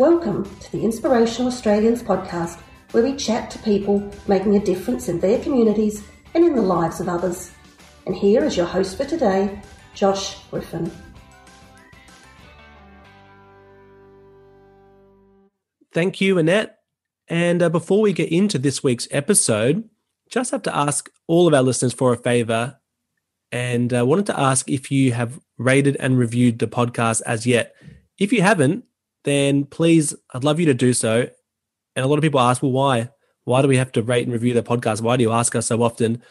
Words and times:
Welcome 0.00 0.48
to 0.60 0.72
the 0.72 0.82
Inspirational 0.82 1.48
Australians 1.48 2.02
podcast, 2.02 2.58
where 2.92 3.02
we 3.02 3.14
chat 3.16 3.50
to 3.50 3.58
people 3.58 4.10
making 4.26 4.56
a 4.56 4.64
difference 4.64 5.10
in 5.10 5.20
their 5.20 5.38
communities 5.40 6.02
and 6.32 6.42
in 6.42 6.54
the 6.54 6.62
lives 6.62 7.00
of 7.00 7.08
others. 7.10 7.50
And 8.06 8.16
here 8.16 8.42
is 8.42 8.56
your 8.56 8.64
host 8.64 8.96
for 8.96 9.04
today, 9.04 9.60
Josh 9.92 10.42
Griffin. 10.44 10.90
Thank 15.92 16.18
you, 16.22 16.38
Annette. 16.38 16.78
And 17.28 17.62
uh, 17.62 17.68
before 17.68 18.00
we 18.00 18.14
get 18.14 18.32
into 18.32 18.58
this 18.58 18.82
week's 18.82 19.06
episode, 19.10 19.86
just 20.30 20.50
have 20.52 20.62
to 20.62 20.74
ask 20.74 21.10
all 21.26 21.46
of 21.46 21.52
our 21.52 21.62
listeners 21.62 21.92
for 21.92 22.14
a 22.14 22.16
favor 22.16 22.78
and 23.52 23.92
uh, 23.92 24.06
wanted 24.06 24.24
to 24.24 24.40
ask 24.40 24.66
if 24.70 24.90
you 24.90 25.12
have 25.12 25.40
rated 25.58 25.96
and 25.96 26.18
reviewed 26.18 26.58
the 26.58 26.68
podcast 26.68 27.20
as 27.26 27.46
yet. 27.46 27.74
If 28.18 28.32
you 28.32 28.40
haven't, 28.40 28.86
then 29.24 29.64
please, 29.64 30.14
I'd 30.32 30.44
love 30.44 30.60
you 30.60 30.66
to 30.66 30.74
do 30.74 30.92
so. 30.92 31.28
And 31.96 32.04
a 32.04 32.08
lot 32.08 32.16
of 32.16 32.22
people 32.22 32.40
ask, 32.40 32.62
well, 32.62 32.72
why? 32.72 33.10
Why 33.44 33.62
do 33.62 33.68
we 33.68 33.76
have 33.76 33.92
to 33.92 34.02
rate 34.02 34.24
and 34.24 34.32
review 34.32 34.54
the 34.54 34.62
podcast? 34.62 35.00
Why 35.00 35.16
do 35.16 35.22
you 35.22 35.32
ask 35.32 35.54
us 35.54 35.66
so 35.66 35.82
often? 35.82 36.22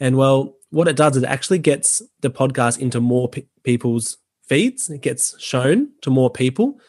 And 0.00 0.16
well, 0.16 0.56
what 0.70 0.88
it 0.88 0.96
does 0.96 1.16
is 1.16 1.22
it 1.22 1.28
actually 1.28 1.58
gets 1.58 2.02
the 2.20 2.30
podcast 2.30 2.78
into 2.78 3.00
more 3.00 3.28
pe- 3.28 3.46
people's 3.62 4.18
feeds. 4.48 4.90
It 4.90 5.02
gets 5.02 5.40
shown 5.40 5.90
to 6.02 6.10
more 6.10 6.30
people. 6.30 6.80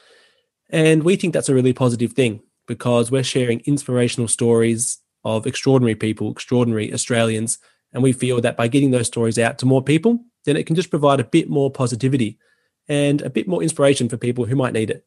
And 0.69 1.03
we 1.03 1.15
think 1.15 1.33
that's 1.33 1.49
a 1.49 1.53
really 1.53 1.73
positive 1.73 2.13
thing 2.13 2.41
because 2.67 3.11
we're 3.11 3.23
sharing 3.23 3.59
inspirational 3.65 4.27
stories 4.27 4.99
of 5.23 5.45
extraordinary 5.45 5.95
people, 5.95 6.31
extraordinary 6.31 6.93
Australians. 6.93 7.59
And 7.91 8.01
we 8.01 8.13
feel 8.13 8.41
that 8.41 8.57
by 8.57 8.67
getting 8.67 8.91
those 8.91 9.07
stories 9.07 9.37
out 9.37 9.59
to 9.59 9.65
more 9.65 9.83
people, 9.83 10.19
then 10.45 10.57
it 10.57 10.65
can 10.65 10.75
just 10.75 10.89
provide 10.89 11.19
a 11.19 11.25
bit 11.25 11.49
more 11.49 11.69
positivity 11.69 12.39
and 12.87 13.21
a 13.21 13.29
bit 13.29 13.47
more 13.47 13.61
inspiration 13.61 14.09
for 14.09 14.17
people 14.17 14.45
who 14.45 14.55
might 14.55 14.73
need 14.73 14.89
it. 14.89 15.05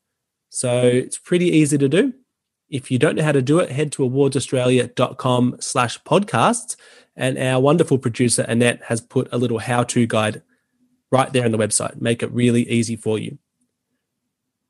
So 0.48 0.82
it's 0.82 1.18
pretty 1.18 1.46
easy 1.46 1.78
to 1.78 1.88
do. 1.88 2.14
If 2.68 2.90
you 2.90 2.98
don't 2.98 3.16
know 3.16 3.22
how 3.22 3.32
to 3.32 3.42
do 3.42 3.58
it, 3.58 3.70
head 3.70 3.92
to 3.92 4.02
awardsaustralia.com 4.02 5.56
slash 5.60 6.02
podcasts. 6.02 6.76
And 7.14 7.38
our 7.38 7.60
wonderful 7.60 7.98
producer, 7.98 8.42
Annette, 8.42 8.82
has 8.84 9.00
put 9.00 9.28
a 9.32 9.38
little 9.38 9.58
how-to 9.58 10.06
guide 10.06 10.42
right 11.10 11.32
there 11.32 11.44
on 11.44 11.52
the 11.52 11.58
website. 11.58 12.00
Make 12.00 12.22
it 12.22 12.30
really 12.32 12.68
easy 12.68 12.96
for 12.96 13.18
you. 13.18 13.38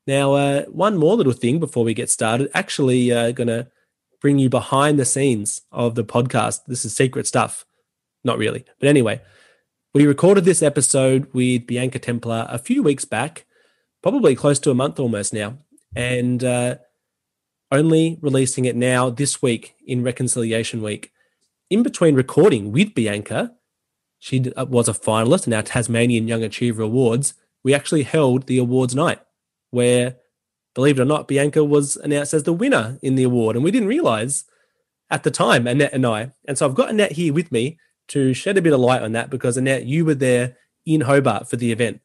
Now, 0.05 0.33
uh, 0.33 0.63
one 0.65 0.97
more 0.97 1.15
little 1.15 1.33
thing 1.33 1.59
before 1.59 1.83
we 1.83 1.93
get 1.93 2.09
started. 2.09 2.49
Actually, 2.53 3.11
uh, 3.11 3.31
going 3.31 3.47
to 3.49 3.67
bring 4.21 4.39
you 4.39 4.49
behind 4.49 4.97
the 4.97 5.05
scenes 5.05 5.61
of 5.71 5.95
the 5.95 6.03
podcast. 6.03 6.61
This 6.67 6.85
is 6.85 6.95
secret 6.95 7.27
stuff. 7.27 7.65
Not 8.23 8.37
really. 8.37 8.65
But 8.79 8.89
anyway, 8.89 9.21
we 9.93 10.05
recorded 10.07 10.45
this 10.45 10.61
episode 10.61 11.27
with 11.33 11.67
Bianca 11.67 11.99
Templar 11.99 12.47
a 12.49 12.57
few 12.57 12.83
weeks 12.83 13.05
back, 13.05 13.45
probably 14.01 14.35
close 14.35 14.59
to 14.59 14.71
a 14.71 14.75
month 14.75 14.99
almost 14.99 15.33
now, 15.33 15.57
and 15.95 16.43
uh, 16.43 16.75
only 17.71 18.17
releasing 18.21 18.65
it 18.65 18.75
now 18.75 19.09
this 19.09 19.41
week 19.41 19.75
in 19.85 20.03
Reconciliation 20.03 20.81
Week. 20.81 21.11
In 21.69 21.83
between 21.83 22.15
recording 22.15 22.71
with 22.71 22.95
Bianca, 22.95 23.53
she 24.19 24.51
uh, 24.53 24.65
was 24.65 24.87
a 24.87 24.93
finalist 24.93 25.47
in 25.47 25.53
our 25.53 25.63
Tasmanian 25.63 26.27
Young 26.27 26.43
Achiever 26.43 26.83
Awards. 26.83 27.33
We 27.63 27.73
actually 27.73 28.03
held 28.03 28.47
the 28.47 28.57
awards 28.57 28.95
night 28.95 29.19
where, 29.71 30.15
believe 30.73 30.97
it 30.97 31.01
or 31.01 31.05
not, 31.05 31.27
Bianca 31.27 31.63
was 31.63 31.97
announced 31.97 32.33
as 32.33 32.43
the 32.43 32.53
winner 32.53 32.97
in 33.01 33.15
the 33.15 33.23
award. 33.23 33.55
And 33.55 33.65
we 33.65 33.71
didn't 33.71 33.89
realize 33.89 34.45
at 35.09 35.23
the 35.23 35.31
time, 35.31 35.67
Annette 35.67 35.93
and 35.93 36.05
I. 36.05 36.31
And 36.47 36.57
so 36.57 36.65
I've 36.65 36.75
got 36.75 36.89
Annette 36.89 37.13
here 37.13 37.33
with 37.33 37.51
me 37.51 37.77
to 38.09 38.33
shed 38.33 38.57
a 38.57 38.61
bit 38.61 38.73
of 38.73 38.79
light 38.79 39.01
on 39.01 39.11
that 39.11 39.29
because 39.29 39.57
Annette, 39.57 39.85
you 39.85 40.05
were 40.05 40.15
there 40.15 40.55
in 40.85 41.01
Hobart 41.01 41.49
for 41.49 41.57
the 41.57 41.71
event. 41.71 42.01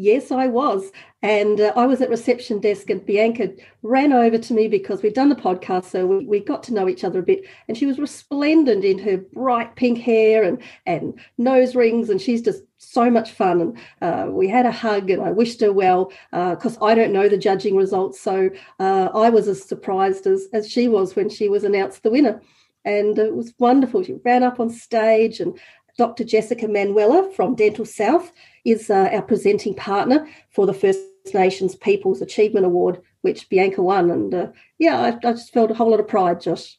Yes, 0.00 0.32
I 0.32 0.46
was. 0.46 0.92
And 1.20 1.60
uh, 1.60 1.74
I 1.76 1.84
was 1.84 2.00
at 2.00 2.08
reception 2.08 2.58
desk, 2.58 2.88
and 2.88 3.04
Bianca 3.04 3.52
ran 3.82 4.14
over 4.14 4.38
to 4.38 4.54
me 4.54 4.66
because 4.66 5.02
we'd 5.02 5.12
done 5.12 5.28
the 5.28 5.34
podcast, 5.34 5.84
so 5.84 6.06
we, 6.06 6.24
we 6.24 6.40
got 6.40 6.62
to 6.64 6.72
know 6.72 6.88
each 6.88 7.04
other 7.04 7.18
a 7.18 7.22
bit. 7.22 7.44
And 7.68 7.76
she 7.76 7.84
was 7.84 7.98
resplendent 7.98 8.82
in 8.82 8.98
her 9.00 9.18
bright 9.18 9.76
pink 9.76 9.98
hair 9.98 10.42
and 10.42 10.62
and 10.86 11.20
nose 11.36 11.74
rings, 11.74 12.08
and 12.08 12.18
she's 12.18 12.40
just 12.40 12.62
so 12.78 13.10
much 13.10 13.32
fun. 13.32 13.60
And 13.60 13.78
uh, 14.00 14.30
we 14.30 14.48
had 14.48 14.64
a 14.64 14.72
hug, 14.72 15.10
and 15.10 15.20
I 15.20 15.32
wished 15.32 15.60
her 15.60 15.70
well 15.70 16.10
because 16.30 16.78
uh, 16.78 16.84
I 16.86 16.94
don't 16.94 17.12
know 17.12 17.28
the 17.28 17.36
judging 17.36 17.76
results, 17.76 18.18
so 18.18 18.48
uh, 18.78 19.10
I 19.12 19.28
was 19.28 19.48
as 19.48 19.62
surprised 19.62 20.26
as 20.26 20.48
as 20.54 20.66
she 20.66 20.88
was 20.88 21.14
when 21.14 21.28
she 21.28 21.50
was 21.50 21.62
announced 21.62 22.04
the 22.04 22.10
winner. 22.10 22.40
And 22.86 23.18
it 23.18 23.36
was 23.36 23.52
wonderful. 23.58 24.02
She 24.02 24.14
ran 24.24 24.42
up 24.42 24.58
on 24.60 24.70
stage 24.70 25.40
and 25.40 25.60
Dr. 25.98 26.24
Jessica 26.24 26.66
Manuela 26.66 27.30
from 27.32 27.54
Dental 27.54 27.84
South 27.84 28.32
is 28.64 28.90
uh, 28.90 29.08
our 29.12 29.22
presenting 29.22 29.74
partner 29.74 30.28
for 30.50 30.66
the 30.66 30.74
First 30.74 31.00
Nations 31.34 31.74
People's 31.74 32.22
Achievement 32.22 32.66
Award, 32.66 33.00
which 33.22 33.48
Bianca 33.48 33.82
won. 33.82 34.10
And 34.10 34.34
uh, 34.34 34.46
yeah, 34.78 35.00
I, 35.00 35.28
I, 35.28 35.32
just 35.32 35.52
felt 35.52 35.70
a 35.70 35.74
whole 35.74 35.90
lot 35.90 36.00
of 36.00 36.08
pride, 36.08 36.40
Josh. 36.40 36.78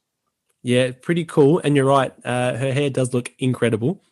Yeah, 0.64 0.92
pretty 1.02 1.26
cool. 1.26 1.60
And 1.60 1.76
you're 1.76 1.86
right, 1.86 2.14
uh, 2.24 2.56
her 2.56 2.74
hair 2.74 2.90
does 2.90 3.14
look 3.14 3.32
incredible. 3.40 4.04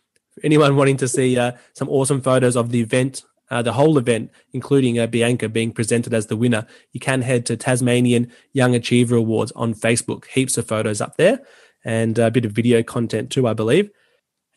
Anyone 0.44 0.76
wanting 0.76 0.98
to 0.98 1.08
see 1.08 1.38
uh, 1.38 1.54
some 1.74 1.90
awesome 1.90 2.22
photos 2.22 2.56
of 2.56 2.72
the 2.72 2.80
event, 2.80 3.24
uh, 3.52 3.62
the 3.62 3.74
whole 3.74 3.98
event, 3.98 4.32
including 4.54 4.98
uh, 5.00 5.08
Bianca 5.08 5.50
being 5.50 5.72
presented 5.72 6.14
as 6.14 6.28
the 6.28 6.38
winner, 6.38 6.66
you 6.92 7.00
can 7.00 7.22
head 7.22 7.46
to 7.48 7.58
Tasmanian 7.58 8.32
Young 8.54 8.74
Achiever 8.74 9.16
Awards 9.16 9.52
on 9.54 9.74
Facebook. 9.74 10.26
Heaps 10.28 10.58
of 10.58 10.68
photos 10.68 11.02
up 11.02 11.18
there 11.18 11.42
and 11.84 12.18
a 12.18 12.32
bit 12.32 12.46
of 12.46 12.52
video 12.52 12.84
content 12.84 13.32
too, 13.32 13.48
I 13.48 13.54
believe. 13.54 13.90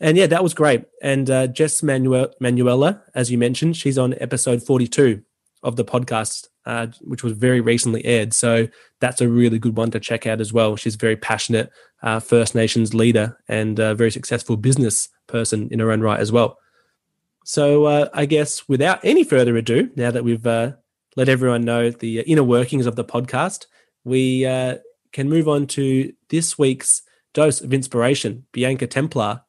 And 0.02 0.16
yeah, 0.16 0.26
that 0.26 0.42
was 0.42 0.52
great. 0.52 0.84
And 1.00 1.30
uh, 1.30 1.46
Jess 1.46 1.80
Manuel- 1.80 2.34
Manuela, 2.40 3.00
as 3.14 3.30
you 3.30 3.38
mentioned, 3.38 3.76
she's 3.76 3.96
on 3.96 4.16
episode 4.20 4.60
42 4.60 5.22
of 5.62 5.76
the 5.76 5.84
podcast, 5.84 6.48
uh, 6.66 6.88
which 7.02 7.22
was 7.22 7.34
very 7.34 7.60
recently 7.60 8.04
aired. 8.04 8.34
So 8.34 8.66
that's 8.98 9.20
a 9.20 9.28
really 9.28 9.60
good 9.60 9.76
one 9.76 9.92
to 9.92 10.00
check 10.00 10.26
out 10.26 10.40
as 10.40 10.52
well. 10.52 10.74
She's 10.74 10.96
a 10.96 10.98
very 10.98 11.14
passionate 11.14 11.70
uh, 12.02 12.18
First 12.18 12.56
Nations 12.56 12.94
leader 12.94 13.38
and 13.46 13.78
a 13.78 13.94
very 13.94 14.10
successful 14.10 14.56
business 14.56 15.08
person 15.28 15.68
in 15.70 15.78
her 15.78 15.92
own 15.92 16.00
right 16.00 16.18
as 16.18 16.32
well. 16.32 16.58
So 17.44 17.84
uh, 17.84 18.08
I 18.12 18.26
guess 18.26 18.68
without 18.68 18.98
any 19.04 19.22
further 19.22 19.56
ado, 19.56 19.88
now 19.94 20.10
that 20.10 20.24
we've 20.24 20.46
uh, 20.46 20.72
let 21.14 21.28
everyone 21.28 21.62
know 21.62 21.90
the 21.90 22.20
inner 22.22 22.42
workings 22.42 22.86
of 22.86 22.96
the 22.96 23.04
podcast, 23.04 23.66
we 24.02 24.46
uh, 24.46 24.78
can 25.12 25.28
move 25.28 25.46
on 25.46 25.68
to 25.68 26.12
this 26.28 26.58
week's 26.58 27.02
dose 27.34 27.60
of 27.60 27.72
inspiration, 27.72 28.46
Bianca 28.50 28.88
Templar 28.88 29.42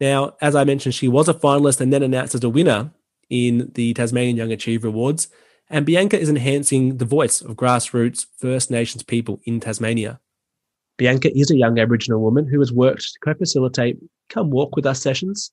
now, 0.00 0.34
as 0.40 0.54
I 0.54 0.64
mentioned, 0.64 0.94
she 0.94 1.08
was 1.08 1.28
a 1.28 1.34
finalist 1.34 1.80
and 1.80 1.92
then 1.92 2.02
announced 2.02 2.34
as 2.34 2.42
a 2.42 2.48
winner 2.48 2.90
in 3.28 3.70
the 3.74 3.94
Tasmanian 3.94 4.36
Young 4.36 4.52
Achiever 4.52 4.88
Awards. 4.88 5.28
And 5.68 5.86
Bianca 5.86 6.18
is 6.18 6.28
enhancing 6.28 6.96
the 6.96 7.04
voice 7.04 7.40
of 7.40 7.56
grassroots 7.56 8.26
First 8.38 8.70
Nations 8.70 9.02
people 9.02 9.40
in 9.44 9.60
Tasmania. 9.60 10.18
Bianca 10.96 11.30
is 11.38 11.50
a 11.50 11.56
young 11.56 11.78
Aboriginal 11.78 12.20
woman 12.20 12.46
who 12.46 12.58
has 12.58 12.72
worked 12.72 13.02
to 13.02 13.20
co 13.22 13.34
facilitate 13.34 13.98
Come 14.28 14.50
Walk 14.50 14.74
With 14.74 14.86
Us 14.86 15.00
sessions, 15.00 15.52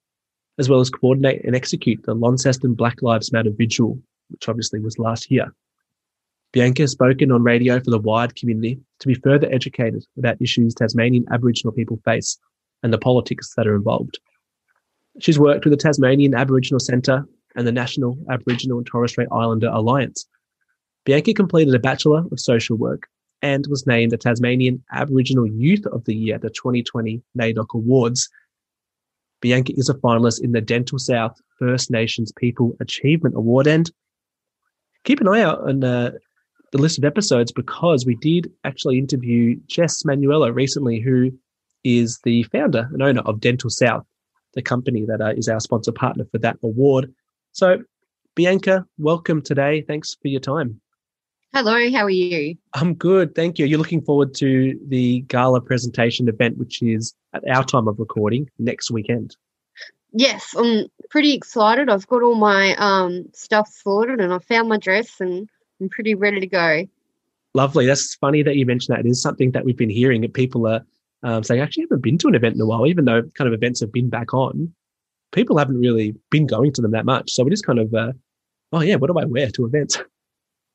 as 0.58 0.70
well 0.70 0.80
as 0.80 0.90
coordinate 0.90 1.44
and 1.46 1.56
execute 1.56 2.04
the 2.04 2.16
Launceston 2.16 2.74
Black 2.74 3.02
Lives 3.02 3.32
Matter 3.32 3.52
vigil, 3.56 4.00
which 4.30 4.50
obviously 4.50 4.80
was 4.80 4.98
last 4.98 5.30
year. 5.30 5.54
Bianca 6.52 6.84
has 6.84 6.92
spoken 6.92 7.32
on 7.32 7.44
radio 7.44 7.80
for 7.80 7.92
the 7.92 8.00
wide 8.00 8.36
community 8.36 8.80
to 9.00 9.08
be 9.08 9.14
further 9.14 9.52
educated 9.54 10.04
about 10.18 10.42
issues 10.42 10.74
Tasmanian 10.74 11.26
Aboriginal 11.32 11.74
people 11.74 12.00
face 12.04 12.40
and 12.82 12.92
the 12.92 12.98
politics 12.98 13.54
that 13.56 13.68
are 13.68 13.76
involved. 13.76 14.20
She's 15.20 15.40
worked 15.40 15.66
with 15.66 15.72
the 15.72 15.78
Tasmanian 15.78 16.36
Aboriginal 16.36 16.80
Centre 16.80 17.26
and 17.56 17.66
the 17.66 17.72
National 17.72 18.18
Aboriginal 18.30 18.78
and 18.78 18.88
Torres 18.88 19.12
Strait 19.12 19.28
Islander 19.32 19.70
Alliance. 19.70 20.28
Bianca 21.06 21.34
completed 21.34 21.74
a 21.74 21.80
Bachelor 21.80 22.24
of 22.32 22.40
Social 22.40 22.78
Work 22.78 23.08
and 23.42 23.66
was 23.70 23.88
named 23.88 24.12
the 24.12 24.18
Tasmanian 24.18 24.84
Aboriginal 24.94 25.48
Youth 25.48 25.86
of 25.88 26.06
the 26.06 26.16
Year 26.16 26.36
at 26.36 26.42
the 26.42 26.50
2020 26.50 27.22
NAIDOC 27.38 27.68
Awards. 27.74 28.30
Bianca 29.42 29.74
is 29.76 29.90
a 29.90 29.94
finalist 29.96 30.44
in 30.44 30.52
the 30.52 30.62
Dental 30.62 31.00
South 31.00 31.40
First 31.60 31.92
Nations 31.92 32.32
People 32.32 32.76
Achievement 32.80 33.36
Award. 33.36 33.68
And 33.68 33.90
keep 35.04 35.22
an 35.22 35.28
eye 35.28 35.42
out 35.42 35.62
on 35.68 35.84
uh, 35.84 36.12
the 36.72 36.78
list 36.78 36.98
of 36.98 37.06
episodes 37.06 37.52
because 37.52 38.06
we 38.06 38.16
did 38.16 38.52
actually 38.64 38.98
interview 38.98 39.56
Jess 39.68 40.04
Manuela 40.04 40.52
recently, 40.52 41.00
who 41.00 41.32
is 41.84 42.20
the 42.24 42.44
founder 42.44 42.90
and 42.92 43.02
owner 43.02 43.22
of 43.22 43.40
Dental 43.40 43.70
South 43.70 44.06
the 44.58 44.62
company 44.64 45.06
that 45.06 45.22
uh, 45.22 45.34
is 45.38 45.48
our 45.48 45.60
sponsor 45.60 45.92
partner 45.92 46.26
for 46.32 46.40
that 46.40 46.58
award. 46.64 47.14
So, 47.52 47.84
Bianca, 48.36 48.86
welcome 48.98 49.42
today. 49.42 49.84
Thanks 49.84 50.18
for 50.20 50.28
your 50.30 50.42
time. 50.42 50.82
Hello, 51.54 51.92
how 51.92 52.04
are 52.04 52.10
you? 52.10 52.56
I'm 52.74 52.96
good, 52.96 53.36
thank 53.36 53.60
you. 53.60 53.68
You're 53.68 53.78
looking 53.78 54.02
forward 54.02 54.34
to 54.36 54.78
the 54.88 55.22
gala 55.22 55.62
presentation 55.62 56.28
event, 56.28 56.58
which 56.58 56.82
is 56.82 57.14
at 57.34 57.48
our 57.48 57.64
time 57.64 57.88
of 57.88 58.00
recording 58.00 58.50
next 58.58 58.90
weekend. 58.92 59.38
Yes, 60.12 60.56
I'm 60.58 60.88
pretty 61.12 61.34
excited. 61.34 61.88
I've 61.90 62.08
got 62.08 62.24
all 62.24 62.36
my 62.36 62.76
um, 62.78 63.26
stuff 63.34 63.70
sorted 63.70 64.20
and 64.20 64.34
I 64.34 64.40
found 64.40 64.70
my 64.70 64.78
dress 64.78 65.22
and 65.22 65.48
I'm 65.80 65.90
pretty 65.90 66.16
ready 66.16 66.40
to 66.40 66.48
go. 66.48 66.88
Lovely. 67.54 67.86
That's 67.86 68.16
funny 68.16 68.42
that 68.42 68.56
you 68.56 68.66
mentioned 68.66 68.98
that. 68.98 69.06
It 69.06 69.10
is 69.10 69.22
something 69.22 69.52
that 69.52 69.66
we've 69.66 69.78
been 69.78 69.90
hearing 69.90 70.22
that 70.22 70.34
people 70.34 70.68
are 70.68 70.82
um, 71.28 71.44
saying, 71.44 71.60
I 71.60 71.64
actually 71.66 71.84
haven't 71.84 72.04
been 72.04 72.18
to 72.20 72.30
an 72.30 72.36
event 72.36 72.56
in 72.56 72.62
a 72.62 72.66
while, 72.66 72.88
even 72.88 73.04
though 73.04 73.22
kind 73.38 73.50
of 73.50 73.54
events 73.54 73.82
have 73.82 73.92
been 73.92 74.10
back 74.10 74.34
on. 74.34 74.74
People 75.34 75.58
haven't 75.58 75.78
really 75.78 76.16
been 76.32 76.48
going 76.48 76.72
to 76.72 76.82
them 76.82 76.92
that 76.92 77.06
much. 77.06 77.32
So 77.32 77.46
it 77.46 77.52
is 77.52 77.62
kind 77.62 77.80
of, 77.80 77.94
uh, 77.94 78.14
oh, 78.72 78.80
yeah, 78.80 78.96
what 78.96 79.12
do 79.12 79.20
I 79.20 79.26
wear 79.26 79.50
to 79.52 79.66
events? 79.66 80.00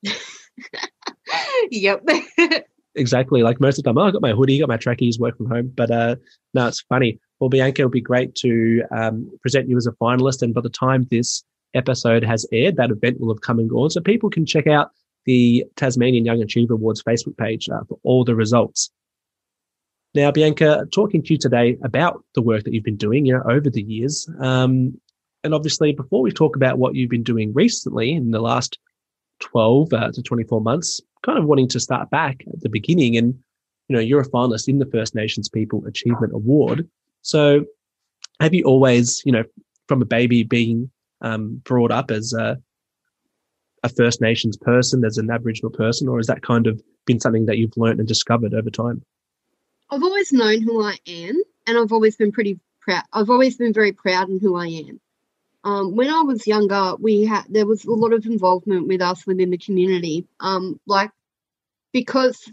yep. 1.71 2.07
exactly. 2.95 3.43
Like 3.43 3.63
most 3.63 3.79
of 3.79 3.85
the 3.85 3.89
time, 3.89 3.97
oh, 3.97 4.03
I 4.03 4.11
got 4.11 4.21
my 4.21 4.33
hoodie, 4.33 4.59
got 4.59 4.69
my 4.69 4.77
trackies, 4.77 5.19
work 5.19 5.39
from 5.39 5.49
home. 5.49 5.73
But 5.75 5.91
uh, 5.91 6.17
no, 6.53 6.69
it's 6.69 6.83
funny. 6.83 7.19
Well, 7.41 7.49
Bianca, 7.49 7.81
it 7.81 7.85
would 7.87 7.93
be 7.93 8.03
great 8.03 8.35
to 8.37 8.83
um, 8.95 9.31
present 9.41 9.71
you 9.71 9.79
as 9.79 9.87
a 9.87 9.93
finalist. 9.93 10.43
And 10.43 10.53
by 10.53 10.61
the 10.61 10.69
time 10.69 11.07
this 11.11 11.43
episode 11.73 12.25
has 12.25 12.47
aired, 12.53 12.77
that 12.77 12.91
event 12.91 13.21
will 13.21 13.33
have 13.33 13.41
come 13.41 13.59
and 13.59 13.71
gone. 13.71 13.89
So 13.89 14.03
people 14.03 14.29
can 14.29 14.45
check 14.45 14.67
out 14.67 14.91
the 15.25 15.65
Tasmanian 15.77 16.27
Young 16.27 16.43
Achiever 16.43 16.75
Awards 16.75 17.03
Facebook 17.03 17.39
page 17.39 17.71
uh, 17.71 17.85
for 17.89 17.99
all 18.03 18.23
the 18.23 18.35
results. 18.35 18.91
Now, 20.15 20.31
Bianca, 20.31 20.87
talking 20.93 21.23
to 21.23 21.33
you 21.33 21.39
today 21.39 21.79
about 21.83 22.23
the 22.35 22.43
work 22.43 22.65
that 22.65 22.75
you've 22.75 22.85
been 22.85 22.97
doing, 22.97 23.25
you 23.25 23.33
know, 23.33 23.43
over 23.51 23.71
the 23.71 23.83
years. 23.83 24.29
Um, 24.41 25.01
and 25.43 25.55
obviously, 25.55 25.93
before 25.93 26.21
we 26.21 26.31
talk 26.31 26.55
about 26.55 26.79
what 26.79 26.95
you've 26.95 27.11
been 27.11 27.23
doing 27.23 27.53
recently 27.55 28.13
in 28.13 28.31
the 28.31 28.41
last 28.41 28.79
12 29.41 29.93
uh, 29.93 30.13
to 30.13 30.23
24 30.23 30.61
months, 30.61 31.01
kind 31.25 31.39
of 31.39 31.47
wanting 31.47 31.69
to 31.69 31.81
start 31.81 32.11
back 32.11 32.45
at 32.47 32.61
the 32.61 32.69
beginning. 32.69 33.17
And, 33.17 33.35
you 33.89 33.97
know, 33.97 34.01
you're 34.01 34.21
a 34.21 34.29
finalist 34.29 34.69
in 34.69 34.79
the 34.79 34.87
First 34.87 35.15
Nations 35.15 35.49
People 35.49 35.85
Achievement 35.87 36.35
Award. 36.35 36.89
So 37.23 37.65
have 38.41 38.53
you 38.53 38.65
always, 38.65 39.23
you 39.25 39.33
know, 39.33 39.45
from 39.89 40.03
a 40.03 40.07
baby 40.07 40.43
being 40.43 40.91
um, 41.23 41.63
brought 41.65 41.91
up 41.91 42.11
as 42.11 42.35
a, 42.35 42.59
a 43.83 43.89
First 43.89 44.21
Nations 44.21 44.59
person, 44.59 45.05
as 45.05 45.17
an 45.17 45.31
Aboriginal 45.31 45.71
person, 45.71 46.07
or 46.07 46.19
has 46.19 46.27
that 46.27 46.43
kind 46.43 46.67
of 46.67 46.83
been 47.07 47.19
something 47.19 47.47
that 47.47 47.57
you've 47.57 47.77
learned 47.77 47.99
and 47.99 48.09
discovered 48.09 48.53
over 48.53 48.71
time? 48.71 49.03
I've 49.93 50.03
always 50.03 50.33
known 50.33 50.63
who 50.63 50.83
I 50.83 50.97
am, 51.07 51.43
and 51.67 51.77
I've 51.77 51.93
always 51.93 52.17
been 52.17 52.33
pretty 52.33 52.59
proud. 52.81 53.03
I've 53.13 53.29
always 53.29 53.59
been 53.59 53.75
very 53.75 53.93
proud 53.93 54.31
in 54.31 54.41
who 54.41 54.57
I 54.57 54.69
am. 54.69 55.01
Um, 55.65 55.95
when 55.97 56.09
I 56.09 56.23
was 56.23 56.47
younger, 56.47 56.95
we 56.99 57.27
had 57.27 57.45
there 57.51 57.67
was 57.67 57.85
a 57.85 57.93
lot 57.93 58.15
of 58.15 58.25
involvement 58.25 58.89
with 58.89 59.03
us 59.03 59.27
within 59.27 59.51
the 59.51 59.59
community. 59.59 60.27
Um, 60.41 60.81
like 60.87 61.11
because 61.93 62.51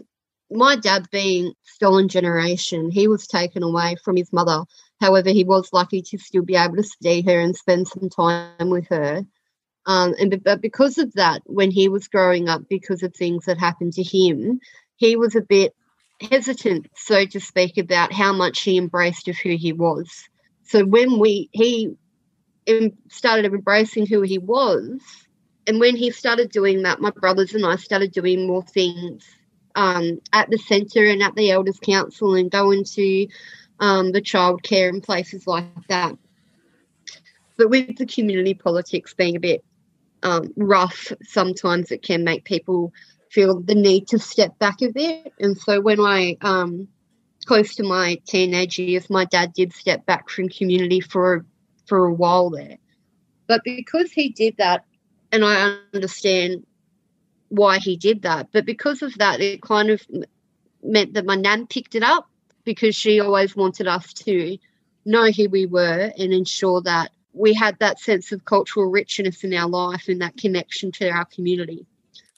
my 0.50 0.76
dad 0.76 1.08
being 1.10 1.54
stolen 1.64 2.08
generation, 2.08 2.90
he 2.90 3.08
was 3.08 3.26
taken 3.26 3.62
away 3.62 3.96
from 4.04 4.16
his 4.16 4.30
mother. 4.34 4.64
However, 5.00 5.30
he 5.30 5.44
was 5.44 5.72
lucky 5.72 6.02
to 6.02 6.18
still 6.18 6.42
be 6.42 6.56
able 6.56 6.76
to 6.76 6.82
see 6.82 7.22
her 7.22 7.40
and 7.40 7.56
spend 7.56 7.88
some 7.88 8.10
time 8.10 8.68
with 8.68 8.86
her. 8.88 9.24
Um, 9.86 10.14
and 10.20 10.44
but 10.44 10.60
because 10.60 10.98
of 10.98 11.14
that, 11.14 11.40
when 11.46 11.70
he 11.70 11.88
was 11.88 12.06
growing 12.06 12.50
up, 12.50 12.68
because 12.68 13.02
of 13.02 13.14
things 13.14 13.46
that 13.46 13.56
happened 13.56 13.94
to 13.94 14.02
him, 14.02 14.60
he 14.96 15.16
was 15.16 15.34
a 15.34 15.40
bit 15.40 15.74
hesitant, 16.20 16.88
so 16.94 17.24
to 17.26 17.40
speak, 17.40 17.78
about 17.78 18.12
how 18.12 18.32
much 18.32 18.62
he 18.62 18.76
embraced 18.78 19.28
of 19.28 19.36
who 19.36 19.56
he 19.56 19.72
was. 19.72 20.28
So 20.64 20.84
when 20.84 21.18
we 21.18 21.48
he 21.52 21.96
started 23.08 23.46
embracing 23.46 24.06
who 24.06 24.22
he 24.22 24.38
was, 24.38 25.00
and 25.66 25.80
when 25.80 25.96
he 25.96 26.10
started 26.10 26.50
doing 26.50 26.82
that, 26.82 27.00
my 27.00 27.10
brothers 27.10 27.54
and 27.54 27.64
I 27.64 27.76
started 27.76 28.12
doing 28.12 28.46
more 28.46 28.62
things 28.62 29.24
um, 29.74 30.20
at 30.32 30.50
the 30.50 30.58
centre 30.58 31.04
and 31.04 31.22
at 31.22 31.34
the 31.34 31.50
Elders 31.50 31.78
Council 31.80 32.34
and 32.34 32.50
going 32.50 32.84
to 32.84 33.28
um, 33.78 34.12
the 34.12 34.20
childcare 34.20 34.88
and 34.88 35.02
places 35.02 35.46
like 35.46 35.64
that. 35.88 36.16
But 37.56 37.70
with 37.70 37.96
the 37.96 38.06
community 38.06 38.54
politics 38.54 39.14
being 39.14 39.36
a 39.36 39.40
bit 39.40 39.64
um, 40.22 40.52
rough, 40.56 41.12
sometimes 41.22 41.90
it 41.90 42.02
can 42.02 42.24
make 42.24 42.44
people 42.44 42.92
feel 43.30 43.60
the 43.60 43.74
need 43.74 44.08
to 44.08 44.18
step 44.18 44.58
back 44.58 44.82
a 44.82 44.88
bit. 44.88 45.32
And 45.40 45.56
so 45.56 45.80
when 45.80 46.00
I, 46.00 46.36
um, 46.42 46.88
close 47.46 47.74
to 47.76 47.82
my 47.82 48.20
teenage 48.26 48.78
years, 48.78 49.08
my 49.08 49.24
dad 49.24 49.52
did 49.52 49.72
step 49.72 50.04
back 50.06 50.28
from 50.28 50.48
community 50.48 51.00
for 51.00 51.46
for 51.86 52.06
a 52.06 52.14
while 52.14 52.50
there. 52.50 52.78
But 53.48 53.62
because 53.64 54.12
he 54.12 54.28
did 54.28 54.56
that, 54.58 54.84
and 55.32 55.44
I 55.44 55.78
understand 55.92 56.64
why 57.48 57.78
he 57.78 57.96
did 57.96 58.22
that, 58.22 58.48
but 58.52 58.64
because 58.64 59.02
of 59.02 59.12
that, 59.18 59.40
it 59.40 59.62
kind 59.62 59.90
of 59.90 60.00
meant 60.82 61.14
that 61.14 61.26
my 61.26 61.34
nan 61.34 61.66
picked 61.66 61.94
it 61.96 62.02
up 62.02 62.28
because 62.64 62.94
she 62.94 63.20
always 63.20 63.56
wanted 63.56 63.88
us 63.88 64.12
to 64.12 64.56
know 65.04 65.30
who 65.30 65.48
we 65.48 65.66
were 65.66 66.12
and 66.16 66.32
ensure 66.32 66.80
that 66.82 67.10
we 67.32 67.54
had 67.54 67.78
that 67.78 67.98
sense 67.98 68.32
of 68.32 68.44
cultural 68.44 68.86
richness 68.86 69.42
in 69.44 69.54
our 69.54 69.68
life 69.68 70.08
and 70.08 70.20
that 70.20 70.36
connection 70.36 70.92
to 70.92 71.08
our 71.10 71.24
community. 71.24 71.86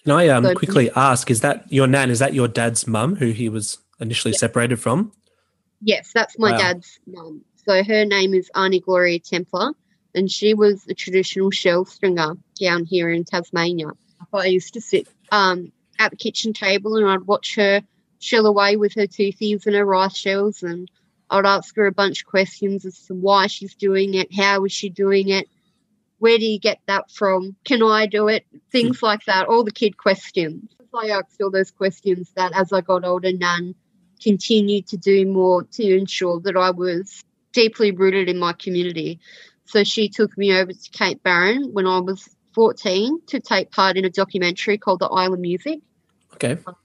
Can 0.04 0.12
I 0.12 0.28
um, 0.28 0.44
so, 0.44 0.54
quickly 0.54 0.90
ask, 0.96 1.31
is 1.31 1.40
that 1.43 1.70
your 1.72 1.87
nan, 1.87 2.10
is 2.10 2.19
that 2.19 2.34
your 2.34 2.49
dad's 2.49 2.87
mum 2.87 3.16
who 3.16 3.31
he 3.31 3.49
was 3.49 3.78
initially 4.00 4.34
separated 4.34 4.76
from? 4.76 5.12
Yes, 5.81 6.12
that's 6.12 6.38
my 6.38 6.52
wow. 6.52 6.58
dad's 6.58 6.99
mum. 7.06 7.43
So 7.64 7.84
her 7.84 8.04
name 8.04 8.34
is 8.34 8.50
Auntie 8.56 8.81
Gloria 8.81 9.20
Templar, 9.20 9.72
and 10.14 10.31
she 10.31 10.54
was 10.54 10.84
a 10.88 10.94
traditional 10.94 11.50
shell 11.50 11.84
stringer 11.84 12.34
down 12.60 12.84
here 12.84 13.10
in 13.10 13.25
Tasmania. 13.25 13.93
I 14.32 14.46
used 14.46 14.75
to 14.75 14.81
sit 14.81 15.08
um, 15.31 15.72
at 15.99 16.10
the 16.10 16.16
kitchen 16.16 16.52
table 16.52 16.96
and 16.96 17.06
I'd 17.06 17.26
watch 17.26 17.54
her 17.56 17.82
shell 18.19 18.46
away 18.46 18.76
with 18.76 18.94
her 18.94 19.06
toothies 19.06 19.66
and 19.66 19.75
her 19.75 19.84
rice 19.84 20.16
shells, 20.16 20.62
and 20.62 20.90
I'd 21.31 21.46
ask 21.46 21.75
her 21.76 21.87
a 21.87 21.93
bunch 21.93 22.22
of 22.22 22.26
questions 22.26 22.84
as 22.84 22.99
to 23.06 23.14
why 23.14 23.46
she's 23.46 23.75
doing 23.75 24.14
it, 24.14 24.34
how 24.34 24.64
is 24.64 24.72
she 24.72 24.88
doing 24.88 25.28
it, 25.28 25.49
where 26.22 26.38
do 26.38 26.46
you 26.46 26.60
get 26.60 26.78
that 26.86 27.10
from? 27.10 27.56
Can 27.64 27.82
I 27.82 28.06
do 28.06 28.28
it? 28.28 28.46
Things 28.70 29.00
mm. 29.00 29.02
like 29.02 29.24
that, 29.24 29.48
all 29.48 29.64
the 29.64 29.72
kid 29.72 29.96
questions. 29.96 30.70
I 30.94 31.08
asked 31.08 31.42
all 31.42 31.50
those 31.50 31.72
questions 31.72 32.30
that 32.36 32.52
as 32.54 32.72
I 32.72 32.80
got 32.80 33.04
older, 33.04 33.32
Nan 33.32 33.74
continued 34.22 34.86
to 34.86 34.96
do 34.96 35.26
more 35.26 35.64
to 35.64 35.98
ensure 35.98 36.38
that 36.42 36.56
I 36.56 36.70
was 36.70 37.24
deeply 37.52 37.90
rooted 37.90 38.28
in 38.28 38.38
my 38.38 38.52
community. 38.52 39.19
So 39.64 39.82
she 39.82 40.08
took 40.08 40.38
me 40.38 40.54
over 40.54 40.72
to 40.72 40.90
Cape 40.92 41.24
Barren 41.24 41.72
when 41.72 41.88
I 41.88 41.98
was 41.98 42.28
14 42.54 43.22
to 43.26 43.40
take 43.40 43.72
part 43.72 43.96
in 43.96 44.04
a 44.04 44.10
documentary 44.10 44.78
called 44.78 45.00
The 45.00 45.06
Island 45.06 45.42
Music. 45.42 45.80
Okay. 46.34 46.56
Um, 46.68 46.76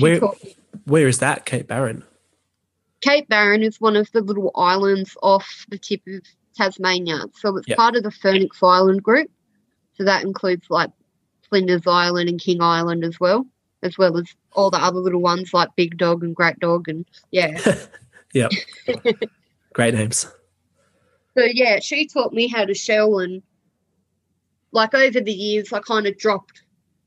where, 0.00 0.20
where 0.86 1.06
is 1.06 1.20
that, 1.20 1.46
Cape 1.46 1.68
Barren? 1.68 2.02
Cape 3.00 3.28
Barren 3.28 3.62
is 3.62 3.80
one 3.80 3.94
of 3.94 4.10
the 4.10 4.22
little 4.22 4.50
islands 4.56 5.16
off 5.22 5.66
the 5.68 5.78
tip 5.78 6.00
of 6.08 6.22
Tasmania. 6.54 7.24
So 7.34 7.56
it's 7.56 7.68
yep. 7.68 7.78
part 7.78 7.96
of 7.96 8.02
the 8.02 8.10
Furneaux 8.10 8.48
Island 8.62 9.02
group. 9.02 9.30
So 9.94 10.04
that 10.04 10.24
includes 10.24 10.66
like 10.70 10.90
Flinders 11.48 11.86
Island 11.86 12.28
and 12.28 12.40
King 12.40 12.62
Island 12.62 13.04
as 13.04 13.20
well, 13.20 13.46
as 13.82 13.98
well 13.98 14.16
as 14.16 14.26
all 14.52 14.70
the 14.70 14.78
other 14.78 14.98
little 14.98 15.20
ones 15.20 15.52
like 15.52 15.68
Big 15.76 15.98
Dog 15.98 16.22
and 16.24 16.34
Great 16.34 16.58
Dog 16.58 16.88
and 16.88 17.06
yeah. 17.30 17.76
yeah. 18.32 18.48
Great 19.72 19.94
names. 19.94 20.26
So 21.36 21.44
yeah, 21.44 21.80
she 21.80 22.06
taught 22.06 22.32
me 22.32 22.48
how 22.48 22.64
to 22.64 22.74
shell 22.74 23.18
and 23.18 23.42
like 24.72 24.94
over 24.94 25.20
the 25.20 25.32
years 25.32 25.72
I 25.72 25.80
kind 25.80 26.06
of 26.06 26.18
dropped 26.18 26.62